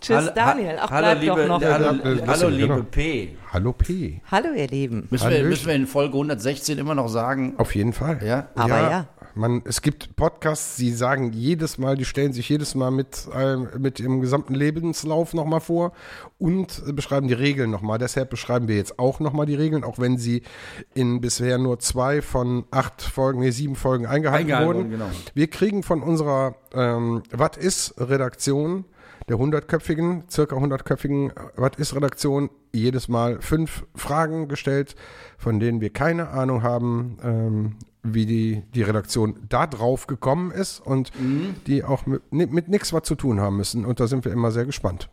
Tschüss, 0.00 0.16
Hallo- 0.16 0.30
Daniel. 0.34 0.76
Ach, 0.80 0.90
hallo, 0.90 1.06
bleib 1.06 1.20
liebe, 1.20 1.34
doch 1.36 1.48
noch. 1.48 1.62
Hallo, 1.62 1.84
Ja, 1.86 1.92
äh, 1.92 2.26
hallo, 2.26 2.46
genau. 2.46 2.48
liebe 2.76 2.82
P. 2.84 3.36
Hallo 3.52 3.72
P. 3.72 4.20
Hallo, 4.30 4.52
ihr 4.54 4.68
Lieben. 4.68 5.08
Müssen 5.10 5.28
wir, 5.30 5.42
müssen 5.42 5.66
wir 5.66 5.74
in 5.74 5.86
Folge 5.88 6.14
116 6.14 6.78
immer 6.78 6.94
noch 6.94 7.08
sagen, 7.08 7.54
Auf 7.58 7.74
jeden 7.74 7.92
Fall. 7.92 8.20
ja? 8.24 8.46
Aber 8.54 8.68
ja. 8.90 9.06
Man, 9.34 9.62
es 9.64 9.82
gibt 9.82 10.16
Podcasts, 10.16 10.76
die 10.76 10.90
sagen 10.90 11.32
jedes 11.32 11.78
Mal, 11.78 11.96
die 11.96 12.04
stellen 12.04 12.32
sich 12.32 12.48
jedes 12.48 12.74
Mal 12.74 12.90
mit, 12.90 13.28
äh, 13.34 13.56
mit 13.78 14.00
ihrem 14.00 14.20
gesamten 14.20 14.54
Lebenslauf 14.54 15.34
nochmal 15.34 15.60
vor 15.60 15.92
und 16.38 16.82
äh, 16.86 16.92
beschreiben 16.92 17.28
die 17.28 17.34
Regeln 17.34 17.70
nochmal. 17.70 17.98
Deshalb 17.98 18.30
beschreiben 18.30 18.68
wir 18.68 18.76
jetzt 18.76 18.98
auch 18.98 19.20
nochmal 19.20 19.46
die 19.46 19.54
Regeln, 19.54 19.84
auch 19.84 19.98
wenn 19.98 20.18
sie 20.18 20.42
in 20.94 21.20
bisher 21.20 21.58
nur 21.58 21.78
zwei 21.78 22.22
von 22.22 22.64
acht 22.70 23.02
Folgen, 23.02 23.40
nee, 23.40 23.50
sieben 23.50 23.76
Folgen 23.76 24.06
eingehalten, 24.06 24.52
Eingehalten 24.52 24.66
wurden. 24.66 24.90
genau. 24.90 25.10
Wir 25.34 25.48
kriegen 25.48 25.82
von 25.82 26.02
unserer 26.02 26.54
ähm, 26.72 27.22
Was 27.30 27.56
ist 27.56 27.94
Redaktion, 27.98 28.84
der 29.28 29.38
hundertköpfigen, 29.38 30.24
circa 30.30 30.56
hundertköpfigen 30.56 31.32
Was 31.56 31.72
ist 31.76 31.94
Redaktion, 31.94 32.50
jedes 32.72 33.08
Mal 33.08 33.40
fünf 33.40 33.86
Fragen 33.94 34.48
gestellt, 34.48 34.94
von 35.36 35.60
denen 35.60 35.80
wir 35.80 35.90
keine 35.90 36.28
Ahnung 36.28 36.62
haben, 36.62 37.18
ähm, 37.22 37.76
wie 38.02 38.26
die, 38.26 38.62
die 38.74 38.82
Redaktion 38.82 39.44
da 39.48 39.66
drauf 39.66 40.06
gekommen 40.06 40.50
ist 40.50 40.80
und 40.80 41.10
Mhm. 41.20 41.56
die 41.66 41.84
auch 41.84 42.06
mit, 42.06 42.22
mit 42.30 42.68
nichts 42.68 42.92
was 42.92 43.02
zu 43.02 43.14
tun 43.14 43.40
haben 43.40 43.56
müssen. 43.56 43.84
Und 43.84 44.00
da 44.00 44.06
sind 44.06 44.24
wir 44.24 44.32
immer 44.32 44.50
sehr 44.50 44.64
gespannt. 44.66 45.10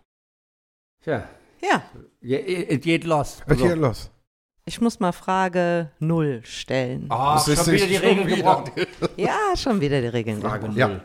Tja, 1.04 1.28
Ja, 1.62 1.84
ja, 2.22 2.38
es 2.40 2.82
geht 2.82 3.04
los. 3.04 3.42
Was 3.48 3.58
hier 3.60 3.76
los? 3.76 4.12
ich 4.66 4.82
muss 4.82 5.00
mal 5.00 5.12
Frage 5.12 5.92
null 6.00 6.42
stellen. 6.44 7.06
Oh, 7.10 7.34
Das 7.36 7.48
ist 7.48 7.64
schon 7.66 7.74
wieder 7.74 7.88
die 7.88 7.96
Regeln 7.98 8.28
wieder. 8.28 8.38
gebrochen. 8.38 8.72
Ja, 9.18 9.38
schon 9.56 9.80
wieder 9.82 10.02
die 10.02 10.08
Regeln. 10.08 10.42
Frage 10.42 10.68
gebrochen. 10.68 10.78
Ja. 10.78 11.02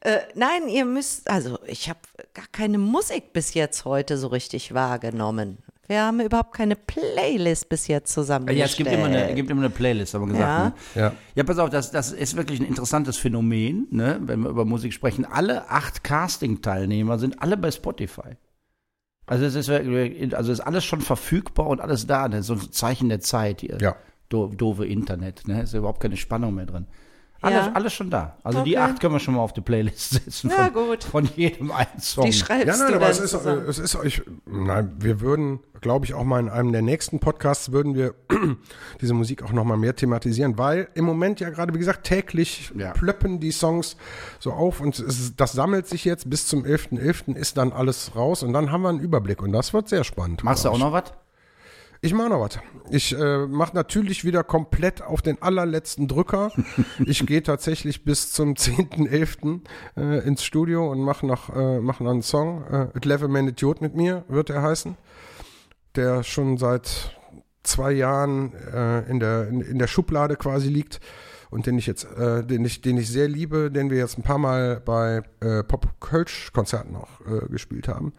Äh, 0.00 0.20
nein, 0.34 0.68
ihr 0.68 0.84
müsst, 0.84 1.28
also 1.30 1.58
ich 1.66 1.88
habe 1.88 1.98
gar 2.34 2.46
keine 2.52 2.78
Musik 2.78 3.32
bis 3.32 3.54
jetzt 3.54 3.84
heute 3.84 4.18
so 4.18 4.28
richtig 4.28 4.74
wahrgenommen. 4.74 5.58
Wir 5.88 6.02
haben 6.02 6.20
überhaupt 6.20 6.52
keine 6.54 6.76
Playlist 6.76 7.68
bis 7.68 7.86
jetzt 7.86 8.10
Ja, 8.10 8.14
zusammengestellt. 8.22 8.70
es 8.70 8.76
gibt 8.76 8.90
immer 8.90 9.04
eine, 9.06 9.34
gibt 9.34 9.50
immer 9.50 9.60
eine 9.62 9.70
Playlist, 9.70 10.14
haben 10.14 10.26
wir 10.26 10.32
gesagt. 10.34 10.78
Ja. 10.94 11.02
Ne? 11.02 11.06
Ja. 11.08 11.12
Ja, 11.34 11.44
pass 11.44 11.58
auf, 11.58 11.70
das, 11.70 11.90
das 11.90 12.12
ist 12.12 12.36
wirklich 12.36 12.60
ein 12.60 12.66
interessantes 12.66 13.16
Phänomen, 13.16 13.86
ne, 13.90 14.18
wenn 14.22 14.40
wir 14.40 14.50
über 14.50 14.64
Musik 14.64 14.92
sprechen. 14.92 15.24
Alle 15.24 15.70
acht 15.70 16.02
Casting-Teilnehmer 16.04 17.18
sind 17.18 17.40
alle 17.42 17.56
bei 17.56 17.70
Spotify. 17.70 18.36
Also 19.26 19.44
es 19.44 19.54
ist 19.54 19.68
wirklich, 19.68 20.36
also 20.36 20.52
ist 20.52 20.60
alles 20.60 20.84
schon 20.84 21.00
verfügbar 21.00 21.66
und 21.66 21.80
alles 21.80 22.06
da. 22.06 22.28
Ne? 22.28 22.42
So 22.42 22.54
ein 22.54 22.72
Zeichen 22.72 23.08
der 23.08 23.20
Zeit 23.20 23.60
hier. 23.60 23.78
Ja. 23.80 23.96
Do, 24.28 24.48
doofe 24.48 24.84
Internet, 24.86 25.46
ne? 25.46 25.62
Ist 25.62 25.72
ja 25.72 25.78
überhaupt 25.78 26.00
keine 26.00 26.16
Spannung 26.16 26.54
mehr 26.54 26.66
drin. 26.66 26.86
Alles, 27.46 27.66
Ja. 27.66 27.72
alles 27.72 27.92
schon 27.92 28.10
da. 28.10 28.36
Also 28.42 28.62
die 28.64 28.76
Okay. 28.76 28.84
acht 28.84 29.00
können 29.00 29.14
wir 29.14 29.20
schon 29.20 29.34
mal 29.34 29.40
auf 29.40 29.52
die 29.52 29.60
Playlist 29.60 30.10
setzen. 30.10 30.50
Von, 30.50 30.72
gut. 30.72 31.04
Von 31.04 31.28
jedem 31.36 31.70
einen 31.70 32.00
Song. 32.00 32.24
Die 32.26 32.32
schreibst 32.32 32.66
Ja, 32.66 32.76
nein, 32.76 32.88
du 32.88 32.94
aber 32.96 33.04
dann 33.06 33.10
es 33.12 33.20
ist, 33.20 33.34
es 33.34 33.78
ist, 33.78 33.96
ich, 34.04 34.22
nein, 34.46 34.92
wir 34.98 35.20
würden, 35.20 35.60
glaube 35.80 36.04
ich, 36.06 36.14
auch 36.14 36.24
mal 36.24 36.40
in 36.40 36.48
einem 36.48 36.72
der 36.72 36.82
nächsten 36.82 37.18
Podcasts 37.20 37.72
würden 37.72 37.94
wir 37.94 38.14
diese 39.00 39.14
Musik 39.14 39.42
auch 39.42 39.52
noch 39.52 39.64
mal 39.64 39.76
mehr 39.76 39.94
thematisieren, 39.94 40.58
weil 40.58 40.88
im 40.94 41.04
Moment 41.04 41.40
ja 41.40 41.50
gerade, 41.50 41.72
wie 41.74 41.78
gesagt, 41.78 42.04
täglich 42.04 42.72
Ja. 42.76 42.92
plöppen 42.92 43.40
die 43.40 43.52
Songs 43.52 43.96
so 44.38 44.52
auf 44.52 44.80
und 44.80 44.98
es, 44.98 45.34
das 45.36 45.52
sammelt 45.52 45.86
sich 45.86 46.04
jetzt 46.04 46.28
bis 46.28 46.46
zum 46.46 46.64
11.11. 46.64 47.34
ist 47.36 47.56
dann 47.56 47.72
alles 47.72 48.16
raus 48.16 48.42
und 48.42 48.52
dann 48.52 48.72
haben 48.72 48.82
wir 48.82 48.88
einen 48.90 49.00
Überblick 49.00 49.42
und 49.42 49.52
das 49.52 49.72
wird 49.72 49.88
sehr 49.88 50.04
spannend. 50.04 50.42
Machst 50.44 50.64
du 50.64 50.70
auch 50.70 50.78
noch 50.78 50.92
was? 50.92 51.12
Ich 52.00 52.12
mache 52.12 52.28
noch 52.28 52.40
was. 52.40 52.58
Ich 52.90 53.18
äh, 53.18 53.46
mache 53.46 53.74
natürlich 53.74 54.24
wieder 54.24 54.44
komplett 54.44 55.02
auf 55.02 55.22
den 55.22 55.40
allerletzten 55.40 56.08
Drücker. 56.08 56.52
ich 57.04 57.24
gehe 57.26 57.42
tatsächlich 57.42 58.04
bis 58.04 58.32
zum 58.32 58.54
10.11. 58.54 59.60
Äh, 59.96 60.26
ins 60.26 60.44
Studio 60.44 60.90
und 60.90 61.00
mache 61.00 61.26
noch, 61.26 61.54
äh, 61.54 61.80
mach 61.80 62.00
noch 62.00 62.10
einen 62.10 62.22
Song. 62.22 62.64
Äh, 62.64 63.00
Clever 63.00 63.28
Man 63.28 63.48
Idiot 63.48 63.80
mit 63.80 63.94
mir 63.94 64.24
wird 64.28 64.50
er 64.50 64.62
heißen. 64.62 64.96
Der 65.94 66.22
schon 66.22 66.58
seit 66.58 67.16
zwei 67.62 67.92
Jahren 67.92 68.54
äh, 68.54 69.10
in, 69.10 69.18
der, 69.18 69.48
in, 69.48 69.60
in 69.60 69.78
der 69.78 69.86
Schublade 69.86 70.36
quasi 70.36 70.68
liegt 70.68 71.00
und 71.50 71.66
den 71.66 71.78
ich 71.78 71.86
jetzt, 71.86 72.04
äh, 72.04 72.44
den 72.44 72.64
ich, 72.64 72.80
den 72.80 72.98
ich 72.98 73.08
sehr 73.08 73.28
liebe, 73.28 73.70
den 73.70 73.90
wir 73.90 73.98
jetzt 73.98 74.18
ein 74.18 74.22
paar 74.22 74.38
Mal 74.38 74.80
bei 74.84 75.22
äh, 75.40 75.62
Pop 75.62 76.00
Kölsch 76.00 76.52
Konzerten 76.52 76.96
auch 76.96 77.20
äh, 77.26 77.48
gespielt 77.48 77.88
haben. 77.88 78.12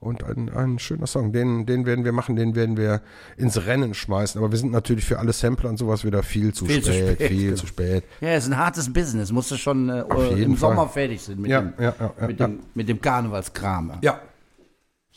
Und 0.00 0.22
ein, 0.22 0.48
ein 0.48 0.78
schöner 0.78 1.08
Song, 1.08 1.32
den, 1.32 1.66
den 1.66 1.84
werden 1.84 2.04
wir 2.04 2.12
machen, 2.12 2.36
den 2.36 2.54
werden 2.54 2.76
wir 2.76 3.02
ins 3.36 3.66
Rennen 3.66 3.94
schmeißen. 3.94 4.40
Aber 4.40 4.52
wir 4.52 4.58
sind 4.58 4.70
natürlich 4.70 5.04
für 5.04 5.18
alle 5.18 5.32
Sampler 5.32 5.70
und 5.70 5.76
sowas 5.76 6.04
wieder 6.04 6.22
viel 6.22 6.54
zu 6.54 6.66
Viel 6.66 6.82
zu 6.82 6.92
spät, 6.92 7.14
spät, 7.14 7.28
viel 7.28 7.44
genau. 7.46 7.56
zu 7.56 7.66
spät. 7.66 8.04
Ja, 8.20 8.34
ist 8.34 8.46
ein 8.46 8.56
hartes 8.56 8.92
Business. 8.92 9.32
Musst 9.32 9.50
du 9.50 9.56
schon 9.56 9.88
äh, 9.88 10.02
im 10.42 10.56
Fall. 10.56 10.70
Sommer 10.70 10.88
fertig 10.88 11.20
sein 11.20 11.40
mit, 11.40 11.50
Ja, 11.50 11.62
dem, 11.62 11.72
ja, 11.78 11.94
ja, 11.98 12.26
mit, 12.26 12.38
ja. 12.38 12.46
dem, 12.46 12.60
mit 12.74 12.88
dem 12.88 13.00
Karnevalskram. 13.00 13.98
Ja, 14.02 14.20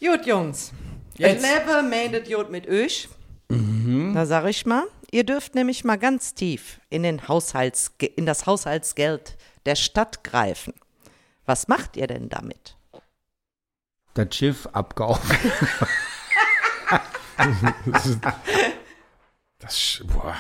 Gut, 0.02 0.26
Jungs. 0.26 0.72
Jetzt. 1.16 1.46
Clever 1.46 1.84
made 1.84 2.18
Idiot 2.18 2.50
mit 2.50 2.68
euch. 2.68 3.08
Da 3.50 4.26
sag 4.26 4.48
ich 4.50 4.66
mal, 4.66 4.86
ihr 5.12 5.24
dürft 5.24 5.54
nämlich 5.54 5.84
mal 5.84 5.98
ganz 5.98 6.34
tief 6.34 6.80
in, 6.90 7.04
den 7.04 7.28
Haushalts, 7.28 7.92
in 8.16 8.26
das 8.26 8.48
Haushaltsgeld 8.48 9.38
der 9.68 9.76
Stadt 9.76 10.24
greifen. 10.24 10.74
Was 11.46 11.68
macht 11.68 11.98
ihr 11.98 12.08
denn 12.08 12.30
damit? 12.30 12.78
Das 14.14 14.36
Schiff 14.36 14.68
abkaufen. 14.74 15.38
das 17.86 18.06
ist, 18.06 18.20
das, 19.60 19.78
sch- 19.78 20.06
boah. 20.06 20.36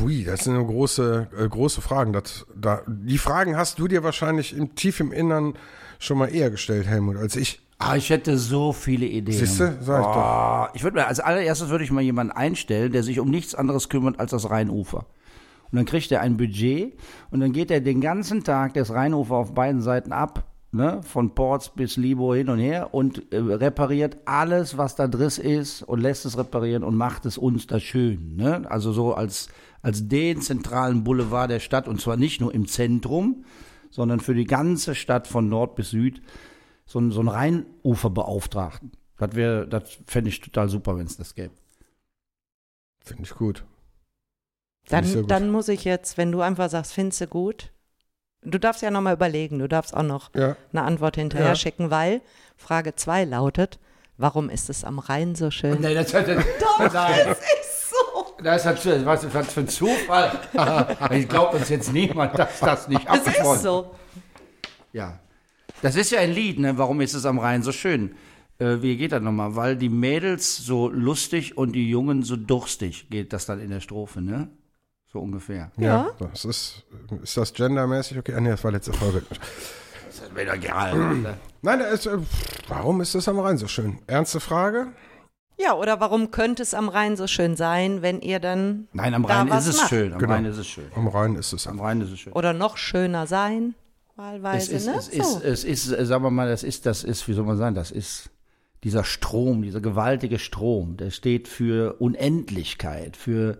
Ui, 0.00 0.24
das 0.24 0.44
sind 0.44 0.56
große, 0.66 1.28
äh, 1.38 1.48
große 1.48 1.82
Fragen. 1.82 2.12
Das, 2.12 2.46
da, 2.54 2.82
die 2.86 3.18
Fragen 3.18 3.56
hast 3.56 3.78
du 3.78 3.88
dir 3.88 4.02
wahrscheinlich 4.02 4.56
im, 4.56 4.74
tief 4.74 5.00
im 5.00 5.12
Innern 5.12 5.54
schon 5.98 6.18
mal 6.18 6.34
eher 6.34 6.50
gestellt, 6.50 6.86
Helmut, 6.86 7.16
als 7.16 7.36
ich. 7.36 7.60
Ah, 7.78 7.96
ich 7.96 8.08
hätte 8.08 8.38
so 8.38 8.72
viele 8.72 9.06
Ideen. 9.06 9.36
Siehste? 9.36 9.78
Sag 9.82 10.00
ich 10.00 10.06
doch. 10.06 10.16
Oh, 10.16 10.66
ich 10.74 10.82
würde 10.84 10.96
mir, 10.98 11.06
als 11.06 11.20
allererstes 11.20 11.68
würde 11.68 11.84
ich 11.84 11.90
mal 11.90 12.00
jemanden 12.00 12.32
einstellen, 12.32 12.92
der 12.92 13.02
sich 13.02 13.20
um 13.20 13.30
nichts 13.30 13.54
anderes 13.54 13.88
kümmert 13.88 14.18
als 14.20 14.30
das 14.30 14.48
Rheinufer. 14.48 15.06
Und 15.70 15.76
dann 15.76 15.84
kriegt 15.84 16.10
er 16.12 16.20
ein 16.20 16.36
Budget 16.36 16.94
und 17.30 17.40
dann 17.40 17.52
geht 17.52 17.70
er 17.70 17.80
den 17.80 18.00
ganzen 18.00 18.44
Tag 18.44 18.74
das 18.74 18.90
Rheinufer 18.92 19.34
auf 19.34 19.54
beiden 19.54 19.82
Seiten 19.82 20.12
ab, 20.12 20.44
ne, 20.74 21.00
von 21.02 21.34
Ports 21.34 21.70
bis 21.70 21.96
Libo 21.96 22.34
hin 22.34 22.50
und 22.50 22.58
her 22.58 22.92
und 22.92 23.32
äh, 23.32 23.38
repariert 23.38 24.18
alles, 24.24 24.76
was 24.76 24.96
da 24.96 25.06
drin 25.06 25.28
ist 25.28 25.82
und 25.82 26.00
lässt 26.00 26.26
es 26.26 26.36
reparieren 26.36 26.82
und 26.82 26.96
macht 26.96 27.24
es 27.26 27.38
uns 27.38 27.66
da 27.66 27.80
schön. 27.80 28.36
Ne? 28.36 28.68
Also 28.70 28.92
so 28.92 29.14
als, 29.14 29.48
als 29.82 30.08
den 30.08 30.40
zentralen 30.42 31.04
Boulevard 31.04 31.50
der 31.50 31.60
Stadt 31.60 31.88
und 31.88 32.00
zwar 32.00 32.16
nicht 32.16 32.40
nur 32.40 32.52
im 32.52 32.66
Zentrum, 32.66 33.44
sondern 33.90 34.20
für 34.20 34.34
die 34.34 34.44
ganze 34.44 34.94
Stadt 34.94 35.28
von 35.28 35.48
Nord 35.48 35.76
bis 35.76 35.90
Süd 35.90 36.20
so 36.84 36.98
ein, 36.98 37.12
so 37.12 37.20
ein 37.20 37.28
Rheinuferbeauftragten. 37.28 38.92
Das 39.16 39.34
wäre, 39.34 39.66
das 39.68 39.98
fände 40.06 40.28
ich 40.28 40.40
total 40.40 40.68
super, 40.68 40.96
wenn 40.96 41.06
es 41.06 41.16
das 41.16 41.34
gäbe. 41.34 41.54
Finde 43.04 43.22
ich 43.22 43.30
gut. 43.30 43.64
Finde 44.84 45.06
ich 45.06 45.12
Dann, 45.12 45.22
gut. 45.22 45.30
dann 45.30 45.50
muss 45.50 45.68
ich 45.68 45.84
jetzt, 45.84 46.18
wenn 46.18 46.32
du 46.32 46.40
einfach 46.40 46.68
sagst, 46.68 46.92
findest 46.92 47.20
du 47.20 47.26
gut, 47.28 47.70
du 48.44 48.58
darfst 48.58 48.82
ja 48.82 48.90
nochmal 48.90 49.14
überlegen, 49.14 49.58
du 49.58 49.68
darfst 49.68 49.94
auch 49.94 50.02
noch 50.02 50.30
Ja. 50.34 50.56
eine 50.72 50.82
Antwort 50.82 51.16
hinterher 51.16 51.48
Ja. 51.48 51.54
schicken, 51.54 51.90
weil 51.90 52.20
Frage 52.56 52.94
2 52.94 53.24
lautet, 53.24 53.78
warum 54.16 54.48
ist 54.50 54.70
es 54.70 54.84
am 54.84 54.98
Rhein 54.98 55.34
so 55.34 55.50
schön? 55.50 55.80
Nein, 55.80 55.94
das, 55.94 56.12
das, 56.12 56.26
Doch, 56.60 56.92
nein. 56.92 57.28
ist 57.30 57.90
so. 57.90 58.42
Das 58.42 58.66
ist 58.66 59.06
was 59.06 59.24
ist 59.24 59.34
das 59.34 59.52
für 59.52 59.60
ein 59.60 59.68
Zufall. 59.68 60.38
ich 61.10 61.28
glaube 61.28 61.56
uns 61.56 61.68
jetzt 61.68 61.92
niemand, 61.92 62.38
dass 62.38 62.60
das 62.60 62.88
nicht 62.88 63.02
Es 63.04 63.10
abgesprochen 63.10 63.56
ist 63.56 63.62
so. 63.62 63.90
Ja. 64.92 65.18
Das 65.82 65.96
ist 65.96 66.10
ja 66.12 66.20
ein 66.20 66.32
Lied, 66.32 66.58
ne? 66.58 66.76
Warum 66.78 67.00
ist 67.00 67.14
es 67.14 67.26
am 67.26 67.38
Rhein 67.38 67.62
so 67.62 67.72
schön? 67.72 68.14
Äh, 68.58 68.76
wie 68.80 68.96
geht 68.96 69.12
das 69.12 69.20
nochmal? 69.22 69.56
Weil 69.56 69.76
die 69.76 69.88
Mädels 69.88 70.56
so 70.58 70.88
lustig 70.88 71.58
und 71.58 71.72
die 71.72 71.88
Jungen 71.90 72.22
so 72.22 72.36
durstig, 72.36 73.08
geht 73.10 73.32
das 73.32 73.46
dann 73.46 73.60
in 73.60 73.70
der 73.70 73.80
Strophe, 73.80 74.20
ne? 74.22 74.48
So 75.14 75.20
ungefähr. 75.20 75.70
Ja, 75.76 76.10
das 76.18 76.44
ist, 76.44 76.82
ist 77.22 77.36
das 77.36 77.52
gendermäßig 77.52 78.18
okay? 78.18 78.34
Ah, 78.36 78.40
nee, 78.40 78.50
das 78.50 78.64
war 78.64 78.72
letzte 78.72 78.92
Folge. 78.92 79.22
Das 80.08 80.18
ist 80.18 80.34
mir 80.34 80.44
doch 80.44 80.54
egal. 80.54 80.98
ne? 80.98 81.34
Nein, 81.62 81.80
ist, 81.82 82.06
äh, 82.06 82.18
warum 82.66 83.00
ist 83.00 83.14
das 83.14 83.28
am 83.28 83.38
Rhein 83.38 83.56
so 83.56 83.68
schön? 83.68 84.00
Ernste 84.08 84.40
Frage? 84.40 84.88
Ja, 85.56 85.74
oder 85.74 86.00
warum 86.00 86.32
könnte 86.32 86.64
es 86.64 86.74
am 86.74 86.88
Rhein 86.88 87.16
so 87.16 87.28
schön 87.28 87.54
sein, 87.54 88.02
wenn 88.02 88.22
ihr 88.22 88.40
dann 88.40 88.88
Nein, 88.92 89.14
am 89.14 89.22
da 89.22 89.42
Rhein 89.42 89.48
ist 89.56 89.68
es 89.68 89.76
macht? 89.76 89.88
schön. 89.90 90.12
Am 90.14 90.18
Genau. 90.18 90.32
Rhein 90.32 90.44
ist 90.46 90.56
es 90.58 90.66
schön. 90.66 90.90
Am 90.96 91.06
Rhein 91.06 91.36
ist 91.36 91.52
es. 91.52 91.66
Am 91.68 91.78
Rhein 91.80 92.00
ist 92.00 92.10
es 92.10 92.18
schön. 92.18 92.32
Oder 92.32 92.52
noch 92.52 92.76
schöner 92.76 93.28
sein, 93.28 93.76
Es 94.10 94.18
wahlweise, 94.18 94.72
ist, 94.72 94.86
ne? 94.86 94.94
es, 94.98 95.06
ist, 95.08 95.32
so. 95.32 95.40
es 95.44 95.62
ist, 95.62 95.92
äh, 95.92 96.04
sagen 96.06 96.24
wir 96.24 96.30
mal, 96.32 96.48
das 96.48 96.64
ist, 96.64 96.86
das 96.86 97.04
ist, 97.04 97.28
wie 97.28 97.34
soll 97.34 97.44
man 97.44 97.56
sagen, 97.56 97.76
das 97.76 97.92
ist 97.92 98.30
dieser 98.82 99.04
Strom, 99.04 99.62
dieser 99.62 99.80
gewaltige 99.80 100.40
Strom, 100.40 100.96
der 100.96 101.10
steht 101.10 101.46
für 101.46 102.00
Unendlichkeit, 102.00 103.16
für, 103.16 103.58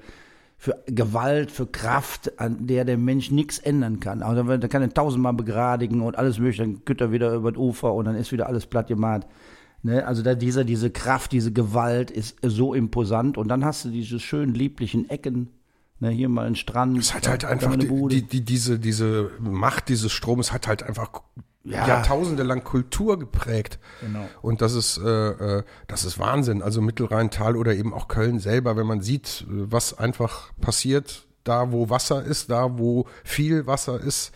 für 0.65 0.83
Gewalt, 0.87 1.51
für 1.51 1.67
Kraft, 1.67 2.41
an 2.41 2.67
der 2.67 2.87
der 2.87 2.97
Mensch 2.97 3.31
nichts 3.31 3.59
ändern 3.59 4.01
kann. 4.01 4.23
Also 4.23 4.57
da 4.57 4.67
kann 4.67 4.81
er 4.81 4.89
tausendmal 4.89 5.35
begradigen 5.35 6.01
und 6.01 6.17
alles 6.17 6.39
mögliche, 6.39 6.62
dann 6.62 6.87
kütt 6.87 7.03
er 7.03 7.12
wieder 7.12 7.35
über 7.35 7.53
das 7.53 7.61
Ufer 7.61 7.93
und 7.93 8.07
dann 8.07 8.17
ist 8.17 8.33
wieder 8.33 8.47
alles 8.47 8.65
platt 8.65 8.87
gemacht. 8.87 9.27
Ne? 9.83 10.07
Also 10.07 10.23
da 10.23 10.35
dieser, 10.35 10.65
diese 10.65 10.89
Kraft, 10.89 11.33
diese 11.33 11.53
Gewalt 11.53 12.11
ist 12.11 12.39
so 12.43 12.73
imposant 12.73 13.37
und 13.37 13.49
dann 13.49 13.62
hast 13.62 13.85
du 13.85 13.91
diese 13.91 14.19
schönen, 14.19 14.55
lieblichen 14.55 15.11
Ecken, 15.11 15.51
ne? 16.01 16.09
hier 16.09 16.31
mal 16.31 16.47
ein 16.47 16.57
Strand, 16.57 16.97
Es 16.97 17.12
hat 17.12 17.29
halt 17.29 17.45
einfach 17.45 17.77
die, 17.77 17.87
Bude. 17.87 18.15
die, 18.15 18.23
die, 18.23 18.41
diese, 18.41 18.79
diese 18.79 19.33
Macht 19.41 19.91
dieses 19.91 20.12
Stromes 20.12 20.51
hat 20.51 20.67
halt 20.67 20.83
einfach 20.83 21.11
Ja. 21.65 21.89
Jahrtausende 21.89 22.43
lang 22.43 22.62
Kultur 22.62 23.19
geprägt. 23.19 23.79
Genau. 24.03 24.29
Und 24.43 24.61
das 24.61 24.75
ist, 24.75 24.99
äh, 24.99 25.31
äh, 25.59 25.62
das 25.87 26.05
ist 26.05 26.19
Wahnsinn. 26.19 26.61
Also 26.61 26.83
Mittelrheintal 26.83 27.57
oder 27.57 27.75
eben 27.75 27.95
auch 27.95 28.07
Köln 28.07 28.39
selber, 28.39 28.77
wenn 28.77 28.87
man 28.87 29.01
sieht, 29.01 29.47
was 29.49 29.97
einfach 29.97 30.53
passiert, 30.61 31.27
da 31.43 31.73
wo 31.73 31.89
Wasser 31.89 32.23
ist, 32.23 32.51
da 32.51 32.79
wo 32.79 33.07
viel 33.25 33.67
Wasser 33.67 33.99
ist, 33.99 34.33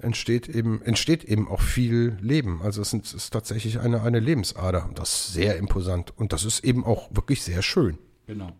entsteht 0.00 0.48
eben, 0.48 0.82
entsteht 0.82 1.24
eben 1.24 1.48
auch 1.48 1.60
viel 1.60 2.16
Leben. 2.20 2.60
Also 2.62 2.82
es 2.82 2.92
ist, 2.92 3.14
ist 3.14 3.30
tatsächlich 3.30 3.78
eine, 3.78 4.02
eine 4.02 4.18
Lebensader. 4.20 4.86
Und 4.86 4.98
das 4.98 5.10
ist 5.10 5.32
sehr 5.34 5.56
imposant. 5.56 6.12
Und 6.16 6.32
das 6.32 6.44
ist 6.44 6.64
eben 6.64 6.84
auch 6.84 7.08
wirklich 7.14 7.42
sehr 7.42 7.62
schön. 7.62 7.98
Genau. 8.26 8.52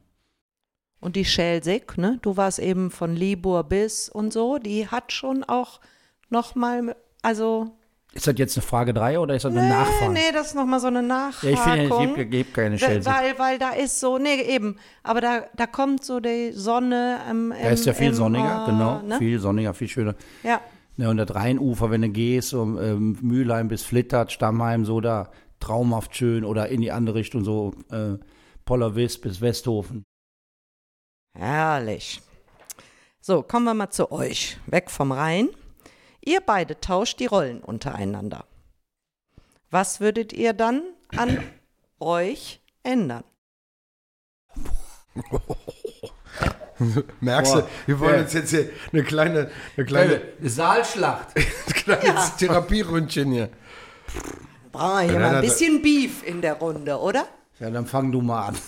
Und 1.00 1.16
die 1.16 1.24
Schelsig, 1.24 1.96
ne? 1.96 2.18
Du 2.22 2.36
warst 2.36 2.58
eben 2.58 2.90
von 2.90 3.14
Libur 3.14 3.64
bis 3.64 4.08
und 4.08 4.32
so, 4.32 4.58
die 4.58 4.88
hat 4.88 5.12
schon 5.12 5.42
auch 5.42 5.80
nochmal, 6.28 6.96
also. 7.22 7.72
Ist 8.12 8.26
das 8.26 8.34
jetzt 8.38 8.56
eine 8.56 8.62
Frage 8.66 8.94
3 8.94 9.18
oder 9.20 9.34
ist 9.36 9.44
das 9.44 9.52
eine 9.52 9.62
Nee, 9.62 9.68
Nachfrage? 9.68 10.12
nee, 10.12 10.32
das 10.32 10.48
ist 10.48 10.54
nochmal 10.54 10.80
so 10.80 10.86
eine 10.86 11.06
Ja, 11.06 11.30
ich 11.42 11.58
finde, 11.58 12.22
es 12.22 12.30
gibt, 12.30 12.54
keine 12.54 12.76
Chelsea. 12.76 13.12
weil, 13.14 13.38
weil 13.38 13.58
da 13.58 13.70
ist 13.70 14.00
so, 14.00 14.18
nee, 14.18 14.40
eben, 14.42 14.76
aber 15.02 15.20
da, 15.20 15.44
da 15.54 15.66
kommt 15.66 16.04
so 16.04 16.18
die 16.18 16.52
Sonne 16.52 17.20
im, 17.30 17.52
im 17.52 17.62
Da 17.62 17.68
ist 17.68 17.84
ja 17.84 17.92
viel 17.92 18.08
im, 18.08 18.14
sonniger, 18.14 18.64
äh, 18.66 18.70
genau. 18.70 19.02
Ne? 19.02 19.18
Viel 19.18 19.38
sonniger, 19.38 19.74
viel 19.74 19.88
schöner. 19.88 20.14
Ja, 20.42 20.60
Ne, 21.00 21.08
und 21.08 21.16
das 21.16 21.32
Rheinufer, 21.32 21.92
wenn 21.92 22.02
du 22.02 22.08
gehst, 22.08 22.52
um 22.54 22.76
ähm, 22.76 23.16
Mülheim 23.22 23.68
bis 23.68 23.84
Flittert, 23.84 24.32
Stammheim, 24.32 24.84
so 24.84 25.00
da 25.00 25.30
traumhaft 25.60 26.16
schön 26.16 26.44
oder 26.44 26.70
in 26.70 26.80
die 26.80 26.90
andere 26.90 27.14
Richtung, 27.14 27.44
so 27.44 27.72
äh, 27.92 28.14
Pollerwiss 28.64 29.20
bis 29.20 29.40
Westhofen. 29.40 30.02
herrlich. 31.36 32.20
So, 33.20 33.42
kommen 33.42 33.64
wir 33.66 33.74
mal 33.74 33.90
zu 33.90 34.10
euch. 34.10 34.56
Weg 34.66 34.90
vom 34.90 35.12
Rhein. 35.12 35.50
Ihr 36.28 36.42
beide 36.42 36.78
tauscht 36.78 37.20
die 37.20 37.26
Rollen 37.26 37.60
untereinander. 37.62 38.44
Was 39.70 39.98
würdet 40.00 40.34
ihr 40.34 40.52
dann 40.52 40.82
an 41.16 41.42
euch 42.00 42.60
ändern? 42.82 43.24
Merkst 47.20 47.54
du, 47.54 47.60
Boah. 47.60 47.68
wir 47.86 47.98
wollen 48.00 48.14
Ja. 48.16 48.20
uns 48.20 48.34
jetzt 48.34 48.50
hier 48.50 48.68
eine 48.92 49.04
kleine, 49.04 49.50
eine 49.78 49.86
kleine, 49.86 50.20
Saalschlacht. 50.42 51.34
kleines 51.72 52.36
Therapieründchen 52.36 53.32
hier. 53.32 53.48
Brauchen 54.70 54.98
wir 54.98 55.02
hier 55.04 55.12
Ja, 55.14 55.18
mal 55.20 55.34
ein 55.36 55.40
bisschen 55.40 55.80
Beef 55.80 56.22
in 56.26 56.42
der 56.42 56.56
Runde, 56.58 56.98
oder? 56.98 57.26
Ja, 57.58 57.70
dann 57.70 57.86
fang 57.86 58.12
du 58.12 58.20
mal 58.20 58.48
an. 58.48 58.58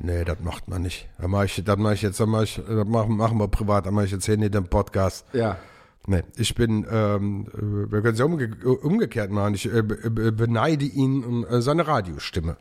Nee, 0.00 0.24
das 0.24 0.38
macht 0.40 0.68
man 0.68 0.82
nicht. 0.82 1.08
Das 1.18 1.28
mache 1.28 1.46
ich, 1.46 1.66
mache 1.66 1.94
ich 1.94 2.02
jetzt, 2.02 2.20
das, 2.20 2.26
mach 2.26 2.42
ich, 2.42 2.60
machen, 2.68 3.16
machen 3.16 3.38
wir 3.38 3.48
privat, 3.48 3.86
das 3.86 3.92
mache 3.92 4.04
ich 4.04 4.12
jetzt 4.12 4.26
hier 4.26 4.36
nicht 4.36 4.54
im 4.54 4.68
Podcast. 4.68 5.26
Ja. 5.32 5.58
Nee, 6.06 6.22
ich 6.36 6.54
bin, 6.54 6.86
ähm, 6.90 7.48
äh, 7.52 7.92
wir 7.92 8.00
können 8.00 8.14
es 8.14 8.18
ja 8.18 8.24
umge 8.24 8.48
umgekehrt 8.82 9.30
machen. 9.30 9.54
Ich 9.54 9.66
äh, 9.66 9.82
be 9.82 10.10
be 10.10 10.32
beneide 10.32 10.86
ihn 10.86 11.22
um 11.22 11.44
äh, 11.44 11.60
seine 11.60 11.86
Radiostimme. 11.86 12.56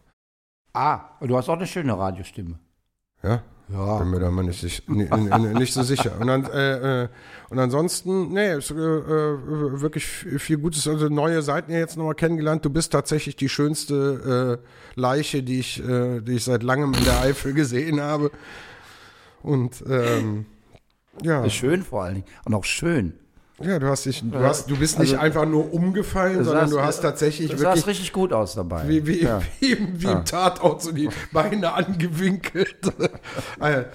Ah, 0.74 1.02
du 1.22 1.38
hast 1.38 1.48
auch 1.48 1.56
eine 1.56 1.66
schöne 1.66 1.98
Radiostimme. 1.98 2.60
Ja? 3.24 3.44
Ja. 3.70 3.98
Bin 3.98 4.12
mir 4.12 4.20
da 4.20 4.32
mal 4.32 4.44
nicht, 4.44 4.88
nicht 4.88 5.74
so 5.74 5.84
sicher. 5.84 6.14
Und, 6.20 6.28
dann, 6.28 6.46
äh, 6.46 7.04
äh, 7.04 7.08
und 7.50 7.60
ansonsten, 7.60 8.32
nee, 8.32 8.56
ist, 8.56 8.72
äh, 8.72 8.76
äh, 8.76 9.82
wirklich 9.82 10.06
viel 10.06 10.58
Gutes. 10.58 10.88
Also 10.88 11.10
neue 11.10 11.42
Seiten 11.42 11.72
ja 11.72 11.80
jetzt 11.80 11.98
nochmal 11.98 12.16
kennengelernt. 12.16 12.64
Du 12.64 12.70
bist 12.70 12.94
tatsächlich 12.94 13.36
die 13.36 13.50
schönste 13.50 14.62
äh, 14.64 15.00
Leiche, 15.00 15.44
die 15.44 15.60
ich, 15.60 15.84
äh, 15.84 16.22
die 16.22 16.34
ich 16.34 16.46
seit 16.46 16.64
langem 16.64 16.94
in 16.94 17.04
der 17.04 17.20
Eifel 17.20 17.54
gesehen 17.54 18.00
habe. 18.00 18.32
Und 19.44 19.84
ähm, 19.90 20.46
ja. 21.22 21.50
Schön 21.50 21.84
vor 21.84 22.04
allen 22.04 22.16
Dingen. 22.16 22.28
Und 22.46 22.54
auch 22.54 22.64
schön. 22.64 23.14
Ja, 23.60 23.80
du 23.80 23.88
hast 23.88 24.06
dich, 24.06 24.22
du 24.24 24.38
hast, 24.40 24.70
du 24.70 24.78
bist 24.78 25.00
nicht 25.00 25.14
Also- 25.14 25.24
einfach 25.24 25.46
nur 25.46 25.74
umgefallen, 25.74 26.44
sondern 26.44 26.70
du 26.70 26.80
hast 26.80 27.02
tatsächlich 27.02 27.50
Das 27.50 27.60
sah 27.60 27.70
wirklich 27.70 27.88
richtig 27.88 28.14
gut 28.14 28.32
aus 28.32 28.54
dabei. 28.54 28.88
wie, 28.88 29.08
wie, 29.08 29.24
ja. 29.24 29.42
wie, 29.60 29.72
im, 29.72 30.00
wie 30.00 30.06
im 30.12 30.26
Tatort 30.26 30.84
so 30.84 30.92
die 30.92 31.10
Beine 31.32 31.74
angewinkelt. 31.74 32.78
Ah, 33.60 33.86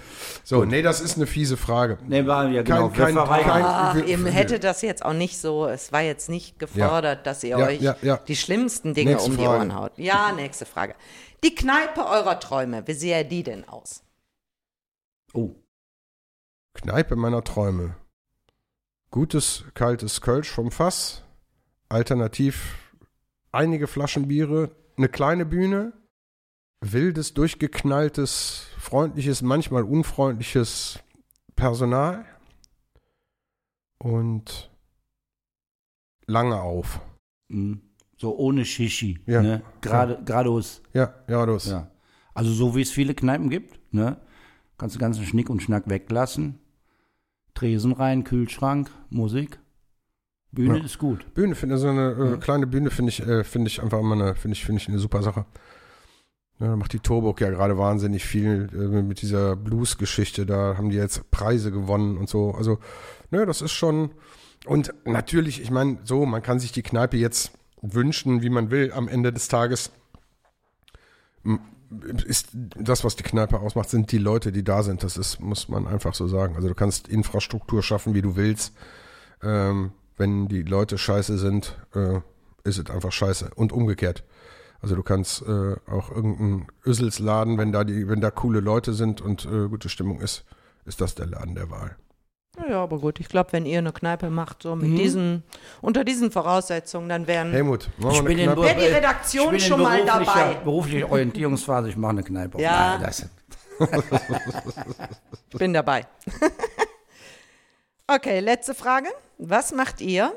so, 0.42 0.64
nee, 0.64 0.82
das 0.82 1.00
ist 1.00 1.16
eine 1.16 1.26
fiese 1.28 1.56
Frage. 1.56 1.98
Nee, 2.08 2.26
war 2.26 2.48
ja 2.48 2.62
genau. 2.62 2.88
Kein- 2.88 3.14
kein- 3.14 3.24
kein- 3.44 3.64
Ach, 3.64 3.94
wir- 3.94 4.04
ihr 4.06 4.18
hättet 4.32 4.64
das 4.64 4.82
jetzt 4.82 5.04
auch 5.04 5.12
nicht 5.12 5.38
so, 5.38 5.66
es 5.68 5.92
war 5.92 6.00
jetzt 6.02 6.28
nicht 6.28 6.58
gefordert, 6.58 7.24
dass 7.28 7.44
ihr 7.44 7.50
Ja, 7.50 7.66
euch 7.66 7.80
ja, 7.80 7.96
ja. 8.02 8.16
die 8.16 8.34
schlimmsten 8.34 8.94
Dinge 8.94 9.12
Nächste 9.12 9.30
um 9.30 9.36
die 9.36 9.44
Frage. 9.44 9.58
Ohren 9.58 9.74
haut. 9.76 9.92
Ja, 9.96 10.32
nächste 10.32 10.66
Frage. 10.66 10.96
Die 11.44 11.54
Kneipe 11.54 12.04
eurer 12.04 12.40
Träume, 12.40 12.82
wie 12.86 12.94
sähe 12.94 13.24
die 13.24 13.44
denn 13.44 13.68
aus? 13.68 14.02
Oh. 15.32 15.50
Kneipe 16.74 17.14
meiner 17.14 17.44
Träume. 17.44 17.94
Gutes, 19.12 19.66
kaltes 19.74 20.22
Kölsch 20.22 20.48
vom 20.48 20.70
Fass. 20.70 21.22
Alternativ 21.90 22.96
einige 23.52 23.86
Flaschen 23.86 24.26
Biere. 24.26 24.74
Eine 24.96 25.10
kleine 25.10 25.44
Bühne. 25.44 25.92
Wildes, 26.80 27.34
durchgeknalltes, 27.34 28.68
freundliches, 28.78 29.42
manchmal 29.42 29.82
unfreundliches 29.84 30.98
Personal. 31.54 32.24
Und 33.98 34.70
lange 36.26 36.58
auf. 36.62 37.02
Mhm. 37.48 37.82
So 38.16 38.34
ohne 38.38 38.64
Shishi. 38.64 39.20
Ja. 39.26 39.42
Ne? 39.42 39.62
Gerade, 39.82 40.24
geradeaus. 40.24 40.80
Ja, 40.94 41.14
ja, 41.28 41.44
das. 41.44 41.66
Ja. 41.66 41.90
Also 42.32 42.50
so 42.50 42.74
wie 42.74 42.80
es 42.80 42.90
viele 42.90 43.14
Kneipen 43.14 43.50
gibt, 43.50 43.78
ne? 43.92 44.22
Kannst 44.78 44.96
du 44.96 44.98
ganzen 44.98 45.26
Schnick 45.26 45.50
und 45.50 45.62
Schnack 45.62 45.90
weglassen. 45.90 46.61
Tresen 47.54 47.92
rein, 47.92 48.24
Kühlschrank, 48.24 48.90
Musik. 49.10 49.58
Bühne 50.50 50.78
Ja. 50.78 50.84
ist 50.84 50.98
gut. 50.98 51.32
Bühne 51.34 51.54
finde 51.54 51.78
so 51.78 51.88
eine 51.88 52.34
äh, 52.34 52.36
kleine 52.38 52.66
Bühne 52.66 52.90
finde 52.90 53.10
ich 53.10 53.26
äh, 53.26 53.42
finde 53.44 53.68
ich 53.68 53.82
einfach 53.82 54.00
immer 54.00 54.14
eine 54.14 54.34
finde 54.34 54.54
ich 54.54 54.64
finde 54.64 54.82
ich 54.82 54.88
eine 54.88 54.98
super 54.98 55.22
Sache. 55.22 55.46
Ja, 56.60 56.68
da 56.68 56.76
macht 56.76 56.92
die 56.92 57.00
Turburg 57.00 57.40
ja 57.40 57.50
gerade 57.50 57.78
wahnsinnig 57.78 58.24
viel 58.24 58.68
äh, 58.72 59.02
mit 59.02 59.22
dieser 59.22 59.56
Blues-Geschichte. 59.56 60.46
Da 60.46 60.76
haben 60.76 60.90
die 60.90 60.96
jetzt 60.96 61.30
Preise 61.30 61.72
gewonnen 61.72 62.18
und 62.18 62.28
so. 62.28 62.52
Also, 62.52 62.78
ne, 63.30 63.46
das 63.46 63.62
ist 63.62 63.72
schon. 63.72 64.10
Und 64.66 64.94
natürlich, 65.04 65.60
ich 65.60 65.70
meine, 65.70 65.98
so, 66.04 66.24
man 66.24 66.42
kann 66.42 66.60
sich 66.60 66.70
die 66.70 66.82
Kneipe 66.82 67.16
jetzt 67.16 67.52
wünschen, 67.80 68.42
wie 68.42 68.50
man 68.50 68.70
will. 68.70 68.92
Am 68.92 69.08
Ende 69.08 69.32
des 69.32 69.48
Tages 69.48 69.90
ist 72.26 72.48
das, 72.52 73.04
was 73.04 73.16
die 73.16 73.22
Kneipe 73.22 73.60
ausmacht, 73.60 73.90
sind 73.90 74.12
die 74.12 74.18
Leute, 74.18 74.52
die 74.52 74.64
da 74.64 74.82
sind. 74.82 75.02
Das 75.02 75.16
ist, 75.16 75.40
muss 75.40 75.68
man 75.68 75.86
einfach 75.86 76.14
so 76.14 76.26
sagen. 76.28 76.56
Also 76.56 76.68
du 76.68 76.74
kannst 76.74 77.08
Infrastruktur 77.08 77.82
schaffen, 77.82 78.14
wie 78.14 78.22
du 78.22 78.36
willst. 78.36 78.74
Ähm, 79.42 79.92
wenn 80.16 80.48
die 80.48 80.62
Leute 80.62 80.98
scheiße 80.98 81.38
sind, 81.38 81.76
äh, 81.94 82.20
ist 82.64 82.78
es 82.78 82.90
einfach 82.90 83.12
scheiße. 83.12 83.50
Und 83.54 83.72
umgekehrt. 83.72 84.24
Also 84.80 84.96
du 84.96 85.02
kannst 85.02 85.42
äh, 85.42 85.76
auch 85.86 86.10
irgendeinen 86.10 86.66
Össelsladen, 86.84 87.56
wenn 87.56 87.72
da 87.72 87.84
die, 87.84 88.08
wenn 88.08 88.20
da 88.20 88.30
coole 88.30 88.60
Leute 88.60 88.92
sind 88.92 89.20
und 89.20 89.44
äh, 89.44 89.68
gute 89.68 89.88
Stimmung 89.88 90.20
ist, 90.20 90.44
ist 90.84 91.00
das 91.00 91.14
der 91.14 91.26
Laden 91.26 91.54
der 91.54 91.70
Wahl. 91.70 91.96
Ja, 92.68 92.82
aber 92.82 92.98
gut, 92.98 93.18
ich 93.18 93.28
glaube, 93.28 93.52
wenn 93.52 93.64
ihr 93.64 93.78
eine 93.78 93.92
Kneipe 93.92 94.28
macht, 94.28 94.62
so 94.62 94.76
mit 94.76 94.90
Mhm. 94.90 94.96
diesen, 94.96 95.42
unter 95.80 96.04
diesen 96.04 96.30
Voraussetzungen, 96.30 97.08
dann 97.08 97.26
wären, 97.26 97.50
Helmut, 97.52 97.88
machen 97.96 98.10
Ich 98.12 98.18
wir 98.20 98.24
bin 98.24 98.38
eine 98.40 98.42
in 98.42 98.52
Kneipe? 98.52 98.62
wäre 98.62 98.78
die 98.80 98.86
Ich 98.90 98.94
Redaktion 98.94 99.60
schon 99.60 99.80
mal 99.82 100.04
dabei. 100.04 100.54
Berufliche 100.62 101.10
Orientierungsphase, 101.10 101.88
ich 101.88 101.96
mache 101.96 102.10
eine 102.10 102.22
Kneipe. 102.22 102.60
Ja. 102.60 102.98
Nein, 102.98 103.02
das, 103.06 103.26
Ich 105.50 105.58
bin 105.58 105.72
dabei. 105.72 106.06
okay, 108.06 108.40
letzte 108.40 108.74
Frage. 108.74 109.08
Was 109.38 109.72
macht 109.72 110.00
ihr, 110.00 110.32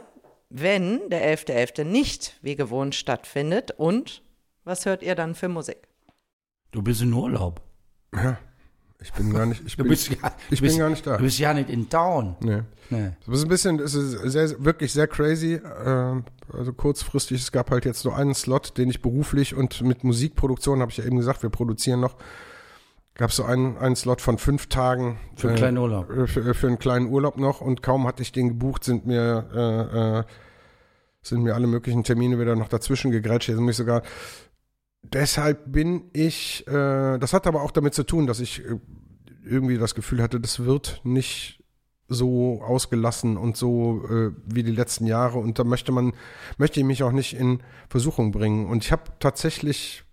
wenn 0.49 1.09
der 1.09 1.21
11.11. 1.37 1.83
nicht 1.83 2.37
wie 2.41 2.55
gewohnt 2.55 2.95
stattfindet 2.95 3.71
und 3.71 4.21
was 4.63 4.85
hört 4.85 5.03
ihr 5.03 5.15
dann 5.15 5.35
für 5.35 5.49
Musik? 5.49 5.77
du 6.71 6.81
bist 6.81 7.01
in 7.01 7.13
Urlaub. 7.13 7.61
Ja, 8.13 8.37
ich 9.05 9.13
bin 9.13 9.31
gar 9.33 9.45
nicht, 9.45 9.61
ich 9.65 9.77
Du 9.77 9.83
bin, 9.83 9.89
bist, 9.91 10.09
ich 10.11 10.19
bist, 10.49 10.61
bin 10.61 10.79
gar 10.79 10.89
nicht 10.89 11.05
da. 11.07 11.17
Du 11.17 11.23
bist 11.23 11.39
ja 11.39 11.53
nicht 11.53 11.69
in 11.69 11.87
Town. 11.89 12.35
Nee. 12.41 12.61
Nee. 12.89 13.11
Das 13.25 13.37
ist 13.37 13.43
ein 13.43 13.49
bisschen, 13.49 13.79
es 13.79 13.93
ist 13.95 14.11
sehr, 14.31 14.63
wirklich 14.65 14.91
sehr 14.93 15.07
crazy. 15.07 15.59
ähm, 15.85 16.23
Also 16.53 16.73
kurzfristig, 16.73 17.41
es 17.41 17.51
gab 17.51 17.71
halt 17.71 17.85
jetzt 17.85 18.03
nur 18.05 18.15
einen 18.15 18.33
Slot, 18.35 18.77
den 18.77 18.89
ich 18.89 19.01
beruflich 19.01 19.55
und 19.55 19.81
mit 19.81 20.03
Musikproduktion, 20.03 20.81
habe 20.81 20.91
ich 20.91 20.97
ja 20.97 21.05
eben 21.05 21.17
gesagt, 21.17 21.41
wir 21.43 21.49
produzieren 21.49 21.99
noch, 21.99 22.15
gab 23.15 23.29
es 23.29 23.37
so 23.37 23.43
einen, 23.45 23.77
einen 23.77 23.95
Slot 23.95 24.21
von 24.21 24.37
fünf 24.37 24.67
Tagen. 24.67 25.17
Für 25.35 25.47
einen 25.47 25.55
äh, 25.57 25.59
kleinen 25.59 25.77
Urlaub. 25.77 26.09
äh, 26.11 26.27
Für, 26.27 26.53
für 26.53 26.67
einen 26.67 26.79
kleinen 26.79 27.07
Urlaub 27.07 27.37
noch 27.37 27.61
und 27.61 27.81
kaum 27.81 28.05
hatte 28.07 28.21
ich 28.21 28.31
den 28.31 28.49
gebucht, 28.49 28.83
sind 28.83 29.05
mir, 29.07 29.45
äh, 29.55 30.19
äh, 30.19 30.23
sind 31.21 31.41
mir 31.41 31.55
alle 31.55 31.65
möglichen 31.67 32.03
Termine 32.03 32.39
wieder 32.39 32.55
noch 32.55 32.67
dazwischen 32.67 33.09
gegrätscht. 33.11 33.49
Jetzt 33.49 33.59
muss 33.59 33.71
ich 33.71 33.77
sogar, 33.77 34.03
deshalb 35.13 35.71
bin 35.71 36.09
ich, 36.13 36.67
äh, 36.67 37.17
das 37.17 37.33
hat 37.33 37.47
aber 37.47 37.61
auch 37.61 37.71
damit 37.71 37.93
zu 37.93 38.03
tun, 38.03 38.27
dass 38.27 38.39
ich 38.39 38.63
äh, 38.65 38.77
irgendwie 39.43 39.77
das 39.77 39.95
Gefühl 39.95 40.21
hatte, 40.21 40.39
das 40.39 40.65
wird 40.65 41.01
nicht 41.03 41.63
so 42.07 42.61
ausgelassen 42.61 43.37
und 43.37 43.57
so 43.57 44.03
äh, 44.09 44.31
wie 44.45 44.63
die 44.63 44.71
letzten 44.71 45.07
Jahre 45.07 45.39
und 45.39 45.57
da 45.57 45.63
möchte 45.63 45.91
man, 45.91 46.13
möchte 46.57 46.79
ich 46.79 46.85
mich 46.85 47.03
auch 47.03 47.11
nicht 47.11 47.35
in 47.35 47.61
Versuchung 47.89 48.31
bringen. 48.31 48.67
Und 48.67 48.83
ich 48.83 48.91
habe 48.91 49.03
tatsächlich, 49.19 50.03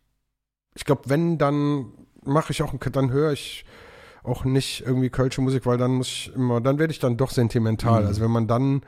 ich 0.75 0.85
glaube, 0.85 1.03
wenn, 1.07 1.37
dann 1.39 1.93
mache 2.25 2.53
ich 2.53 2.63
auch, 2.63 2.75
dann 2.75 3.11
höre 3.11 3.33
ich 3.33 3.65
auch 4.23 4.45
nicht 4.45 4.85
irgendwie 4.87 5.11
kölsche 5.11 5.43
Musik, 5.43 5.67
weil 5.67 5.79
dann 5.79 5.93
muss 5.93 6.09
ich 6.09 6.33
immer, 6.35 6.61
dann 6.61 6.79
werde 6.79 6.93
ich 6.93 6.99
dann 6.99 7.17
doch 7.17 7.31
sentimental. 7.31 8.07
Also 8.07 8.23
wenn 8.23 8.31
man 8.31 8.47
dann 8.47 8.83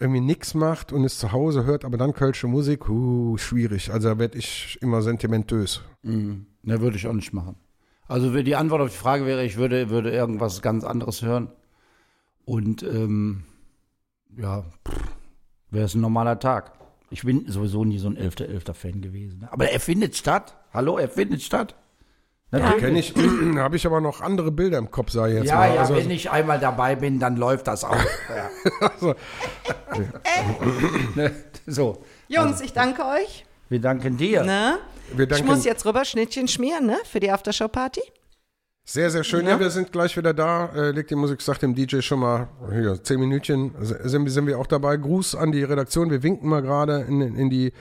irgendwie 0.00 0.20
nichts 0.22 0.54
macht 0.54 0.92
und 0.92 1.04
es 1.04 1.18
zu 1.18 1.30
Hause 1.30 1.64
hört, 1.64 1.84
aber 1.84 1.98
dann 1.98 2.14
kölsche 2.14 2.46
Musik, 2.46 2.88
uh, 2.88 3.36
schwierig. 3.36 3.92
Also 3.92 4.08
da 4.08 4.18
werde 4.18 4.38
ich 4.38 4.78
immer 4.80 5.02
sentimentös. 5.02 5.82
Ne, 6.02 6.80
würde 6.80 6.96
ich 6.96 7.06
auch 7.06 7.12
nicht 7.12 7.32
machen. 7.32 7.56
Also 8.08 8.34
die 8.42 8.56
Antwort 8.56 8.80
auf 8.80 8.90
die 8.90 8.96
Frage 8.96 9.26
wäre, 9.26 9.44
ich 9.44 9.56
würde, 9.56 9.90
würde 9.90 10.10
irgendwas 10.10 10.62
ganz 10.62 10.84
anderes 10.84 11.22
hören. 11.22 11.52
Und 12.44 12.82
ähm, 12.82 13.44
ja, 14.36 14.64
wäre 15.70 15.84
es 15.84 15.94
ein 15.94 16.00
normaler 16.00 16.38
Tag. 16.38 16.72
Ich 17.10 17.22
bin 17.22 17.46
sowieso 17.46 17.84
nie 17.84 17.98
so 17.98 18.08
ein 18.08 18.16
11.11. 18.16 18.72
Fan 18.72 19.02
gewesen. 19.02 19.40
ne? 19.40 19.52
Aber 19.52 19.70
er 19.70 19.80
findet 19.80 20.16
statt. 20.16 20.56
Hallo, 20.72 20.96
er 20.96 21.08
findet 21.08 21.42
statt. 21.42 21.76
Natürlich. 22.52 22.80
Kenne 22.82 22.98
ich, 22.98 23.14
habe 23.58 23.76
ich 23.76 23.86
aber 23.86 24.00
noch 24.00 24.20
andere 24.20 24.50
Bilder 24.50 24.78
im 24.78 24.90
Kopf, 24.90 25.12
sei 25.12 25.34
jetzt 25.34 25.46
Ja, 25.46 25.56
mal. 25.56 25.74
ja, 25.74 25.80
Also, 25.82 25.94
wenn 25.94 26.10
ich 26.10 26.30
einmal 26.30 26.58
dabei 26.58 26.96
bin, 26.96 27.20
dann 27.20 27.36
läuft 27.36 27.66
das 27.68 27.84
auch. 27.84 27.96
Ja. 29.00 29.14
Ne, 31.14 31.32
so, 31.66 32.02
Jungs, 32.28 32.60
ich 32.60 32.72
danke 32.72 33.02
euch. 33.04 33.44
wir 33.68 33.80
danken 33.80 34.16
dir. 34.16 34.42
Ne? 34.44 34.78
wir 35.12 35.24
Ich 35.24 35.28
danken 35.30 35.46
muss 35.46 35.64
jetzt 35.64 35.84
rüber 35.84 36.04
Schnittchen 36.04 36.48
schmieren, 36.48 36.86
ne? 36.86 36.96
Für 37.04 37.20
die 37.20 37.30
Aftershow-Party. 37.30 38.00
sehr, 38.84 39.10
sehr 39.10 39.24
schön. 39.24 39.46
Ja. 39.46 39.58
wir 39.58 39.70
sind 39.70 39.90
gleich 39.92 40.16
wieder 40.16 40.32
da. 40.34 40.66
Äh, 40.74 40.90
legt 40.92 41.10
die 41.10 41.16
Musik, 41.16 41.40
sagt 41.42 41.62
dem 41.62 41.74
DJ 41.74 42.00
schon 42.00 42.20
mal, 42.20 42.48
hier, 42.72 43.02
zehn 43.02 43.18
Minütchen, 43.20 43.72
sind, 43.80 44.28
sind 44.30 44.46
wir 44.46 44.58
auch 44.58 44.66
dabei. 44.66 44.96
Gruß 44.96 45.34
an 45.34 45.52
die 45.52 45.62
Redaktion. 45.64 46.10
Wir 46.10 46.22
winken 46.22 46.48
mal 46.48 46.62
gerade 46.62 47.04
in, 47.08 47.20
in 47.20 47.50
die 47.50 47.72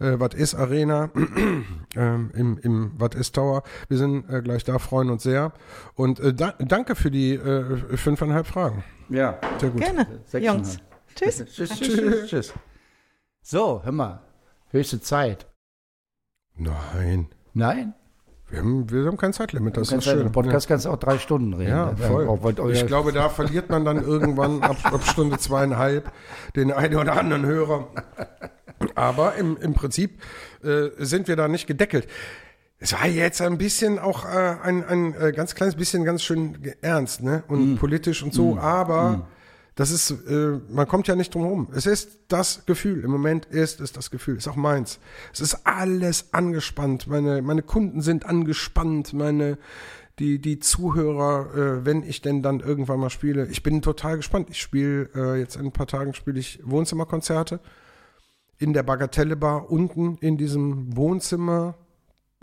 äh, 0.00 0.14
Was 0.18 0.34
ist 0.34 0.54
Arena 0.54 1.10
ähm, 1.96 2.30
im, 2.34 2.58
im 2.58 2.92
Was 2.98 3.14
ist 3.14 3.34
Tower. 3.34 3.62
Wir 3.88 3.98
sind 3.98 4.28
äh, 4.30 4.42
gleich 4.42 4.64
da, 4.64 4.78
freuen 4.78 5.10
uns 5.10 5.22
sehr. 5.22 5.52
Und 5.94 6.20
äh, 6.20 6.32
da, 6.34 6.54
danke 6.58 6.94
für 6.94 7.10
die 7.10 7.34
äh, 7.34 7.76
fünfeinhalb 7.96 8.46
Fragen. 8.46 8.84
Ja. 9.08 9.38
Sehr 9.58 9.70
gut. 9.70 9.80
Gerne. 9.80 10.06
Sechs 10.26 10.46
Jungs. 10.46 10.78
Tschüss. 11.14 11.44
Tschüss, 11.44 11.54
tschüss, 11.54 11.78
tschüss, 11.78 12.26
tschüss. 12.28 12.54
So, 13.42 13.82
hör 13.84 13.92
mal. 13.92 14.20
Höchste 14.70 15.00
Zeit. 15.00 15.46
Nein. 16.56 17.28
Nein? 17.52 17.94
Wir 18.48 18.60
haben, 18.60 18.90
wir 18.90 19.06
haben 19.06 19.16
kein 19.16 19.32
Zeitlimit, 19.32 19.76
das 19.76 19.90
ist 19.90 20.06
ja, 20.06 20.12
schön. 20.12 20.26
Im 20.26 20.32
Podcast 20.32 20.68
kannst 20.68 20.84
du 20.84 20.90
auch 20.90 20.96
drei 20.98 21.18
Stunden 21.18 21.54
reden. 21.54 21.70
Ja, 21.70 21.86
Ne? 21.86 21.96
voll. 21.96 22.28
Auch, 22.28 22.68
Ich 22.70 22.86
glaube, 22.86 23.12
da 23.12 23.28
verliert 23.28 23.70
man 23.70 23.84
dann 23.84 24.02
irgendwann 24.02 24.62
ab, 24.62 24.76
ab 24.84 25.02
Stunde 25.04 25.38
zweieinhalb 25.38 26.12
den 26.54 26.70
einen 26.70 26.96
oder 26.96 27.18
anderen 27.18 27.46
Hörer. 27.46 27.88
Aber 28.94 29.34
im, 29.36 29.56
im 29.56 29.74
Prinzip 29.74 30.20
äh, 30.62 30.88
sind 30.98 31.28
wir 31.28 31.36
da 31.36 31.48
nicht 31.48 31.66
gedeckelt. 31.66 32.06
Es 32.78 32.92
war 32.92 33.06
jetzt 33.06 33.40
ein 33.40 33.56
bisschen 33.58 33.98
auch 33.98 34.24
äh, 34.24 34.56
ein, 34.62 34.84
ein 34.84 35.14
äh, 35.14 35.32
ganz 35.32 35.54
kleines 35.54 35.76
bisschen 35.76 36.04
ganz 36.04 36.22
schön 36.22 36.58
ernst 36.82 37.22
ne? 37.22 37.42
und 37.48 37.76
politisch 37.76 38.22
und 38.22 38.34
so, 38.34 38.58
aber 38.58 39.26
das 39.74 39.90
ist, 39.90 40.10
äh, 40.10 40.60
man 40.68 40.86
kommt 40.86 41.08
ja 41.08 41.16
nicht 41.16 41.34
drum 41.34 41.42
herum. 41.42 41.68
Es 41.74 41.86
ist 41.86 42.18
das 42.28 42.64
Gefühl, 42.66 43.02
im 43.02 43.10
Moment 43.10 43.46
ist 43.46 43.80
es 43.80 43.92
das 43.92 44.10
Gefühl, 44.10 44.36
ist 44.36 44.46
auch 44.48 44.56
meins. 44.56 45.00
Es 45.32 45.40
ist 45.40 45.66
alles 45.66 46.32
angespannt, 46.32 47.06
meine, 47.06 47.42
meine 47.42 47.62
Kunden 47.62 48.00
sind 48.00 48.26
angespannt, 48.26 49.12
meine, 49.12 49.58
die, 50.20 50.38
die 50.38 50.60
Zuhörer, 50.60 51.54
äh, 51.56 51.84
wenn 51.84 52.04
ich 52.04 52.22
denn 52.22 52.42
dann 52.42 52.60
irgendwann 52.60 53.00
mal 53.00 53.10
spiele. 53.10 53.48
Ich 53.48 53.64
bin 53.64 53.82
total 53.82 54.16
gespannt. 54.16 54.48
Ich 54.50 54.60
spiele, 54.60 55.08
äh, 55.14 55.40
jetzt 55.40 55.56
in 55.56 55.66
ein 55.66 55.72
paar 55.72 55.88
Tagen 55.88 56.14
spiele 56.14 56.38
ich 56.38 56.60
Wohnzimmerkonzerte 56.62 57.58
in 58.64 58.72
der 58.72 58.82
Bagatelle 58.82 59.36
Bar 59.36 59.70
unten 59.70 60.16
in 60.22 60.38
diesem 60.38 60.96
Wohnzimmer 60.96 61.74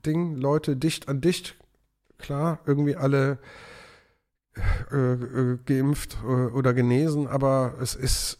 Ding, 0.05 0.35
Leute 0.35 0.77
dicht 0.77 1.09
an 1.09 1.19
dicht, 1.19 1.55
klar, 2.19 2.59
irgendwie 2.67 2.95
alle 2.95 3.39
äh, 4.91 5.13
äh, 5.13 5.57
geimpft 5.65 6.19
äh, 6.23 6.27
oder 6.27 6.75
genesen, 6.75 7.27
aber 7.27 7.73
es 7.81 7.95
ist 7.95 8.37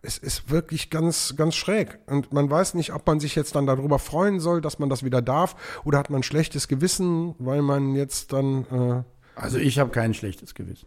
es 0.00 0.16
ist 0.16 0.50
wirklich 0.50 0.88
ganz, 0.88 1.34
ganz 1.36 1.54
schräg. 1.54 1.98
Und 2.06 2.32
man 2.32 2.48
weiß 2.48 2.72
nicht, 2.72 2.94
ob 2.94 3.06
man 3.06 3.20
sich 3.20 3.34
jetzt 3.34 3.54
dann 3.54 3.66
darüber 3.66 3.98
freuen 3.98 4.40
soll, 4.40 4.62
dass 4.62 4.78
man 4.78 4.88
das 4.88 5.02
wieder 5.04 5.20
darf, 5.20 5.82
oder 5.84 5.98
hat 5.98 6.08
man 6.08 6.20
ein 6.20 6.22
schlechtes 6.22 6.68
Gewissen, 6.68 7.34
weil 7.38 7.60
man 7.60 7.94
jetzt 7.94 8.32
dann, 8.32 8.64
äh, 8.70 9.02
Also 9.34 9.58
ich 9.58 9.78
habe 9.78 9.90
kein 9.90 10.14
schlechtes 10.14 10.54
Gewissen. 10.54 10.86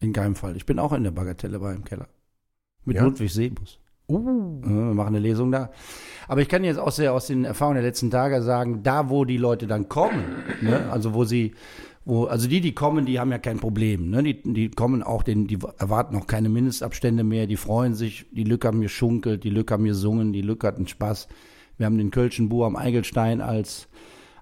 In 0.00 0.12
keinem 0.12 0.34
Fall. 0.34 0.56
Ich 0.56 0.66
bin 0.66 0.78
auch 0.78 0.92
in 0.92 1.04
der 1.04 1.10
Bagatelle 1.12 1.58
bei 1.58 1.72
im 1.72 1.84
Keller. 1.84 2.08
Mit 2.84 2.96
Ja? 2.96 3.04
Ludwig 3.04 3.32
Sebus. 3.32 3.78
Uh, 4.08 4.94
machen 4.94 5.14
eine 5.14 5.18
Lesung 5.18 5.52
da. 5.52 5.70
Aber 6.26 6.40
ich 6.42 6.48
kann 6.48 6.64
jetzt 6.64 6.78
auch 6.78 6.90
sehr 6.90 7.12
aus 7.12 7.26
den 7.26 7.44
Erfahrungen 7.44 7.76
der 7.76 7.84
letzten 7.84 8.10
Tage 8.10 8.42
sagen, 8.42 8.82
da 8.82 9.08
wo 9.08 9.24
die 9.24 9.38
Leute 9.38 9.66
dann 9.66 9.88
kommen, 9.88 10.24
ne, 10.60 10.90
also 10.90 11.14
wo 11.14 11.24
sie, 11.24 11.54
wo, 12.04 12.24
also 12.24 12.48
die, 12.48 12.60
die 12.60 12.72
kommen, 12.72 13.06
die 13.06 13.18
haben 13.18 13.30
ja 13.30 13.38
kein 13.38 13.58
Problem. 13.58 14.10
Ne? 14.10 14.22
Die, 14.22 14.42
die 14.42 14.70
kommen 14.70 15.02
auch, 15.02 15.22
den, 15.22 15.46
die 15.46 15.58
erwarten 15.78 16.16
auch 16.16 16.26
keine 16.26 16.48
Mindestabstände 16.48 17.24
mehr, 17.24 17.46
die 17.46 17.56
freuen 17.56 17.94
sich, 17.94 18.26
die 18.30 18.44
Lücke 18.44 18.68
haben 18.68 18.80
geschunkelt, 18.80 19.44
die 19.44 19.50
Lücke 19.50 19.74
haben 19.74 19.84
gesungen, 19.84 20.32
die 20.32 20.42
Lücke 20.42 20.66
hatten 20.66 20.86
Spaß. 20.86 21.28
Wir 21.76 21.86
haben 21.86 21.98
den 21.98 22.10
Kölschen 22.10 22.48
Bu 22.48 22.64
am 22.64 22.76
Eigelstein 22.76 23.40
als, 23.40 23.88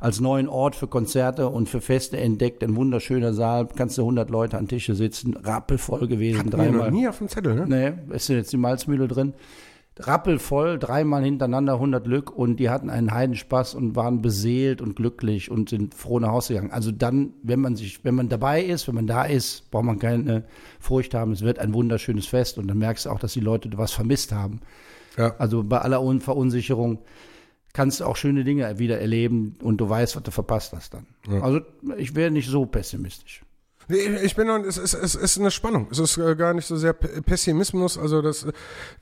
als 0.00 0.20
neuen 0.20 0.48
Ort 0.48 0.76
für 0.76 0.86
Konzerte 0.86 1.48
und 1.48 1.68
für 1.68 1.80
Feste 1.80 2.16
entdeckt. 2.18 2.62
Ein 2.62 2.76
wunderschöner 2.76 3.32
Saal, 3.32 3.68
kannst 3.74 3.98
du 3.98 4.02
100 4.02 4.30
Leute 4.30 4.58
an 4.58 4.68
Tische 4.68 4.94
sitzen, 4.94 5.36
rappelvoll 5.36 6.06
gewesen, 6.08 6.38
hatten 6.40 6.52
wir 6.52 6.58
noch 6.58 6.64
dreimal. 6.72 6.90
nie 6.90 7.08
auf 7.08 7.18
dem 7.18 7.28
Zettel, 7.28 7.54
ne? 7.54 7.66
Nee, 8.08 8.14
ist 8.14 8.28
jetzt 8.28 8.52
die 8.52 8.56
Malzmühle 8.56 9.08
drin. 9.08 9.34
Rappelvoll, 9.98 10.78
dreimal 10.78 11.24
hintereinander 11.24 11.72
100 11.74 12.06
Lück 12.06 12.30
und 12.30 12.60
die 12.60 12.68
hatten 12.68 12.90
einen 12.90 13.14
Heidenspaß 13.14 13.74
und 13.74 13.96
waren 13.96 14.20
beseelt 14.20 14.82
und 14.82 14.94
glücklich 14.94 15.50
und 15.50 15.70
sind 15.70 15.94
froh 15.94 16.18
nach 16.20 16.32
Hause 16.32 16.52
gegangen. 16.52 16.70
Also 16.70 16.92
dann, 16.92 17.32
wenn 17.42 17.60
man 17.60 17.76
sich, 17.76 18.04
wenn 18.04 18.14
man 18.14 18.28
dabei 18.28 18.62
ist, 18.62 18.86
wenn 18.88 18.94
man 18.94 19.06
da 19.06 19.24
ist, 19.24 19.70
braucht 19.70 19.84
man 19.86 19.98
keine 19.98 20.44
Furcht 20.80 21.14
haben. 21.14 21.32
Es 21.32 21.40
wird 21.40 21.58
ein 21.60 21.72
wunderschönes 21.72 22.26
Fest 22.26 22.58
und 22.58 22.68
dann 22.68 22.76
merkst 22.76 23.06
du 23.06 23.10
auch, 23.10 23.18
dass 23.18 23.32
die 23.32 23.40
Leute 23.40 23.70
was 23.76 23.92
vermisst 23.92 24.32
haben. 24.32 24.60
Ja. 25.16 25.34
Also 25.38 25.62
bei 25.64 25.78
aller 25.78 26.02
Un- 26.02 26.20
Verunsicherung 26.20 26.98
kannst 27.76 28.00
du 28.00 28.06
auch 28.06 28.16
schöne 28.16 28.42
Dinge 28.42 28.78
wieder 28.78 28.98
erleben 28.98 29.56
und 29.62 29.76
du 29.76 29.88
weißt, 29.88 30.16
was 30.16 30.22
du 30.22 30.30
verpasst 30.30 30.72
hast 30.72 30.94
dann. 30.94 31.06
Also 31.42 31.60
ich 31.98 32.14
wäre 32.14 32.30
nicht 32.30 32.48
so 32.48 32.64
pessimistisch. 32.64 33.42
Nee, 33.88 33.98
Ich 34.24 34.34
bin 34.34 34.46
noch, 34.46 34.64
es 34.64 34.78
ist, 34.78 34.94
es 34.94 35.14
ist 35.14 35.38
eine 35.38 35.50
Spannung. 35.50 35.86
Es 35.90 35.98
ist 35.98 36.16
äh, 36.16 36.34
gar 36.36 36.54
nicht 36.54 36.66
so 36.66 36.76
sehr 36.76 36.94
Pessimismus. 36.94 37.98
Also 37.98 38.22
das, 38.22 38.44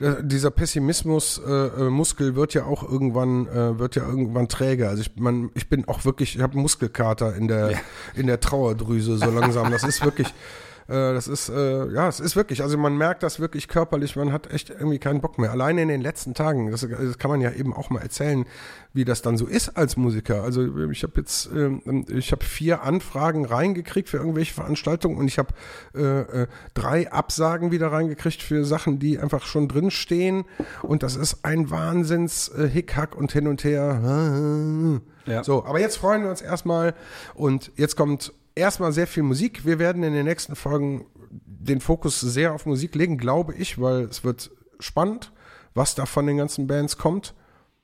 äh, 0.01 0.23
dieser 0.23 0.51
Pessimismus-Muskel 0.51 1.87
äh, 1.87 1.91
Muskel 1.91 2.35
wird 2.35 2.53
ja 2.53 2.65
auch 2.65 2.83
irgendwann, 2.83 3.47
äh, 3.47 3.79
wird 3.79 3.95
ja 3.95 4.07
irgendwann 4.07 4.49
träge. 4.49 4.89
Also 4.89 5.03
ich, 5.03 5.17
man, 5.17 5.51
ich 5.55 5.69
bin 5.69 5.87
auch 5.87 6.05
wirklich, 6.05 6.35
ich 6.35 6.43
habe 6.43 6.59
Muskelkater 6.59 7.35
in 7.37 7.47
der, 7.47 7.81
in 8.17 8.27
der 8.27 8.41
Trauerdrüse 8.41 9.17
so 9.19 9.31
langsam. 9.31 9.71
Das 9.71 9.85
ist 9.85 10.05
wirklich, 10.05 10.29
äh, 10.29 10.33
das 10.87 11.29
ist, 11.29 11.49
äh, 11.49 11.91
ja, 11.93 12.09
es 12.09 12.21
ist 12.21 12.37
wirklich. 12.37 12.63
Also 12.63 12.77
man 12.77 12.97
merkt 12.97 13.23
das 13.23 13.41
wirklich 13.41 13.69
körperlich. 13.69 14.17
Man 14.17 14.33
hat 14.33 14.53
echt 14.53 14.71
irgendwie 14.71 14.99
keinen 14.99 15.21
Bock 15.21 15.39
mehr. 15.39 15.51
Alleine 15.51 15.83
in 15.83 15.89
den 15.89 16.03
letzten 16.03 16.35
Tagen. 16.35 16.71
Das, 16.71 16.87
das 16.87 17.19
kann 17.19 17.31
man 17.31 17.41
ja 17.41 17.53
eben 17.53 17.73
auch 17.73 17.91
mal 17.91 18.01
erzählen, 18.01 18.45
wie 18.93 19.05
das 19.05 19.23
dann 19.23 19.39
so 19.39 19.47
ist 19.47 19.77
als 19.77 19.97
Musiker. 19.97 20.43
Also 20.43 20.63
ich 20.91 21.03
habe 21.03 21.15
jetzt, 21.17 21.51
ähm, 21.55 22.05
ich 22.09 22.33
habe 22.33 22.45
vier 22.45 22.83
Anfragen 22.83 23.47
reingekriegt 23.47 24.11
für 24.11 24.19
irgendwelche 24.19 24.53
Veranstaltungen 24.53 25.17
und 25.17 25.27
ich 25.27 25.39
habe 25.39 25.55
äh, 25.95 26.43
äh, 26.43 26.47
drei 26.75 27.11
Absagen 27.11 27.71
wieder 27.71 27.91
reingekriegt 27.91 28.43
für 28.43 28.65
Sachen, 28.65 28.99
die 28.99 29.19
einfach 29.19 29.47
schon 29.47 29.69
drin 29.69 29.91
stehen. 29.91 30.45
Und 30.83 31.03
das 31.03 31.17
ist 31.17 31.45
ein 31.45 31.71
Wahnsinns 31.71 32.49
äh, 32.49 32.69
Hickhack 32.69 33.17
und 33.17 33.33
hin 33.33 33.49
und 33.49 33.65
her. 33.65 35.01
Ja. 35.27 35.43
So, 35.43 35.65
aber 35.65 35.81
jetzt 35.81 35.97
freuen 35.97 36.23
wir 36.23 36.31
uns 36.31 36.43
erstmal 36.43 36.95
und 37.35 37.73
jetzt 37.77 37.97
kommt 37.97 38.35
erstmal 38.55 38.93
sehr 38.93 39.07
viel 39.07 39.23
Musik. 39.23 39.65
Wir 39.65 39.79
werden 39.79 40.03
in 40.03 40.13
den 40.13 40.25
nächsten 40.25 40.57
Folgen 40.57 41.07
den 41.31 41.81
Fokus 41.81 42.21
sehr 42.21 42.53
auf 42.53 42.67
Musik 42.67 42.95
legen, 42.95 43.19
glaube 43.19 43.55
ich, 43.55 43.81
weil 43.81 44.03
es 44.03 44.25
wird 44.25 44.51
spannend, 44.79 45.33
was 45.75 45.95
da 45.95 46.07
von 46.07 46.27
den 46.27 46.37
ganzen 46.37 46.67
Bands 46.67 46.99
kommt. 46.99 47.35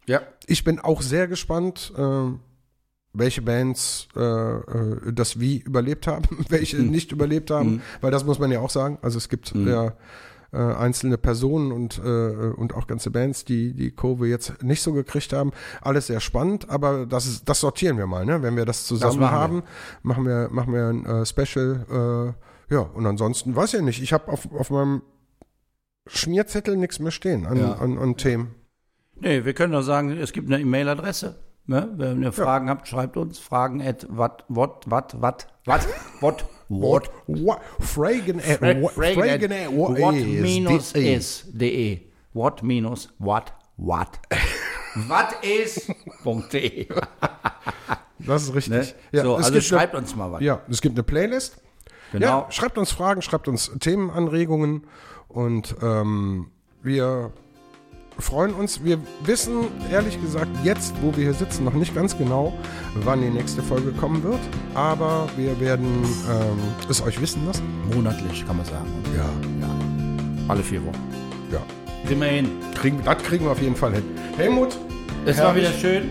Ja. 0.06 0.22
Ich 0.46 0.64
bin 0.64 0.78
auch 0.78 1.02
sehr 1.02 1.28
gespannt, 1.28 1.92
ähm, 1.96 2.40
welche 3.12 3.42
Bands 3.42 4.08
äh, 4.16 4.20
äh, 4.20 5.12
das 5.12 5.40
wie 5.40 5.58
überlebt 5.58 6.06
haben, 6.06 6.44
welche 6.48 6.78
nicht 6.78 7.12
überlebt 7.12 7.50
haben, 7.50 7.82
weil 8.00 8.10
das 8.10 8.24
muss 8.24 8.38
man 8.38 8.50
ja 8.52 8.60
auch 8.60 8.70
sagen. 8.70 8.98
Also 9.02 9.18
es 9.18 9.28
gibt 9.28 9.52
ja 9.54 9.94
äh, 10.53 10.59
einzelne 10.59 11.18
Personen 11.18 11.72
und, 11.72 11.98
äh, 11.98 12.53
und 12.57 12.74
auch 12.74 12.86
ganze 12.86 13.11
Bands, 13.11 13.44
die 13.44 13.72
die 13.74 13.90
Kurve 13.92 14.26
jetzt 14.26 14.62
nicht 14.62 14.82
so 14.82 14.92
gekriegt 14.92 15.32
haben. 15.32 15.53
Alles 15.80 16.09
sehr 16.09 16.20
spannend, 16.20 16.68
aber 16.68 17.07
das, 17.07 17.26
ist, 17.26 17.48
das 17.48 17.61
sortieren 17.61 17.98
wir 17.98 18.07
mal, 18.07 18.24
ne? 18.24 18.42
Wenn 18.42 18.57
wir 18.57 18.64
das 18.64 18.86
zusammen 18.86 19.20
machen 19.20 19.32
wir. 19.32 19.38
haben, 19.40 19.62
machen 20.03 20.26
wir, 20.26 20.48
machen 20.51 20.72
wir 20.72 20.88
ein 20.88 21.07
äh, 21.07 21.26
Special. 21.26 22.34
Äh, 22.68 22.74
ja, 22.74 22.80
und 22.80 23.07
ansonsten 23.07 23.55
weiß 23.57 23.74
ich 23.74 23.82
nicht. 23.82 24.03
Ich 24.03 24.12
habe 24.12 24.30
auf, 24.30 24.48
auf 24.53 24.70
meinem 24.70 25.03
Schmierzettel 26.07 26.76
nichts 26.76 26.98
mehr 26.98 27.11
stehen 27.11 27.46
an, 27.46 27.59
Ja. 27.59 27.72
an, 27.74 27.98
an 27.98 28.16
Themen. 28.16 28.55
Nee, 29.20 29.44
wir 29.44 29.53
können 29.55 29.72
doch 29.72 29.82
sagen, 29.82 30.11
es 30.16 30.32
gibt 30.32 30.48
eine 30.51 30.61
E-Mail-Adresse. 30.62 31.36
Ne? 31.66 31.88
Wenn 31.96 32.22
ihr 32.22 32.32
Fragen 32.32 32.68
habt, 32.70 32.88
schreibt 32.88 33.16
uns. 33.16 33.38
Fragen 33.38 33.82
at 33.82 34.07
wat, 34.09 34.44
what, 34.48 34.84
wat, 34.90 35.20
wat, 35.20 35.46
wat, 35.66 35.86
what, 36.20 36.44
what, 36.70 37.10
What? 37.26 37.60
Fragen 37.80 38.40
at, 38.40 38.60
what, 38.80 38.94
fragen 38.94 39.44
at 39.44 39.66
at 39.66 39.72
what, 39.72 39.98
what 39.98 40.14
is 40.14 40.42
minus 40.42 40.92
the- 40.92 41.14
is 41.14 41.44
de. 41.52 42.00
What 42.32 42.62
minus 42.62 43.08
what, 43.18 43.52
what. 43.76 44.18
what 45.08 45.44
is, 45.44 45.90
Punkt 46.22 46.52
de. 46.52 46.86
Das 48.18 48.42
ist 48.44 48.54
richtig. 48.54 48.72
Ne? 48.72 48.86
Ja, 49.12 49.22
so, 49.22 49.36
also 49.36 49.60
schreibt 49.60 49.94
uns 49.94 50.14
mal 50.14 50.30
was. 50.30 50.38
Eine, 50.38 50.46
ja, 50.46 50.62
es 50.68 50.80
gibt 50.80 50.94
eine 50.94 51.02
Playlist 51.02 51.56
Genau. 52.12 52.26
Ja, 52.26 52.46
schreibt 52.50 52.76
uns 52.76 52.90
Fragen, 52.90 53.22
schreibt 53.22 53.46
uns 53.48 53.70
Themenanregungen 53.78 54.86
und 55.28 55.76
ähm, 55.80 56.50
wir 56.82 57.32
freuen 58.20 58.54
uns. 58.54 58.82
Wir 58.84 58.98
wissen 59.24 59.64
ehrlich 59.90 60.20
gesagt 60.20 60.50
jetzt, 60.64 60.94
wo 61.02 61.14
wir 61.16 61.24
hier 61.24 61.34
sitzen, 61.34 61.64
noch 61.64 61.72
nicht 61.74 61.94
ganz 61.94 62.16
genau, 62.16 62.52
wann 63.04 63.20
die 63.20 63.28
nächste 63.30 63.62
Folge 63.62 63.92
kommen 63.92 64.22
wird. 64.22 64.40
Aber 64.74 65.28
wir 65.36 65.58
werden 65.60 65.86
ähm, 66.30 66.58
es 66.88 67.02
euch 67.02 67.20
wissen 67.20 67.46
lassen. 67.46 67.62
Monatlich, 67.94 68.46
kann 68.46 68.56
man 68.56 68.66
sagen. 68.66 68.88
Ja, 69.16 69.28
Alle 70.48 70.62
vier 70.62 70.84
Wochen. 70.84 70.98
ja. 71.52 71.58
Kriegen 72.06 72.20
wir 72.20 72.28
hin. 72.28 72.48
Kriegen, 72.74 73.00
das 73.04 73.18
kriegen 73.22 73.44
wir 73.44 73.52
auf 73.52 73.60
jeden 73.60 73.76
Fall 73.76 73.92
hin. 73.92 74.02
Helmut, 74.36 74.76
Es 75.26 75.38
war 75.38 75.54
wieder 75.54 75.70
schön. 75.72 76.10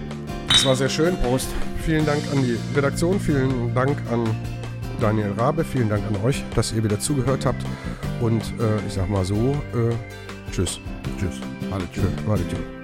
es 0.53 0.63
war 0.65 0.75
sehr 0.75 0.89
schön. 0.89 1.17
Prost. 1.17 1.47
Vielen 1.83 2.05
Dank 2.05 2.21
an 2.31 2.43
die 2.43 2.57
Redaktion, 2.75 3.19
vielen 3.19 3.73
Dank 3.73 3.97
an 4.11 4.29
Daniel 5.01 5.31
Rabe, 5.37 5.63
vielen 5.63 5.89
Dank 5.89 6.03
an 6.07 6.23
euch, 6.23 6.43
dass 6.55 6.71
ihr 6.73 6.83
wieder 6.83 6.99
zugehört 6.99 7.45
habt. 7.45 7.63
Und 8.21 8.41
äh, 8.59 8.85
ich 8.87 8.93
sag 8.93 9.09
mal 9.09 9.25
so, 9.25 9.55
äh, 9.73 9.93
tschüss. 10.51 10.79
Tschüss. 11.19 11.39
Alle 11.71 11.87
tschüss. 11.91 12.03
Alle 12.27 12.47
tschüss. 12.47 12.78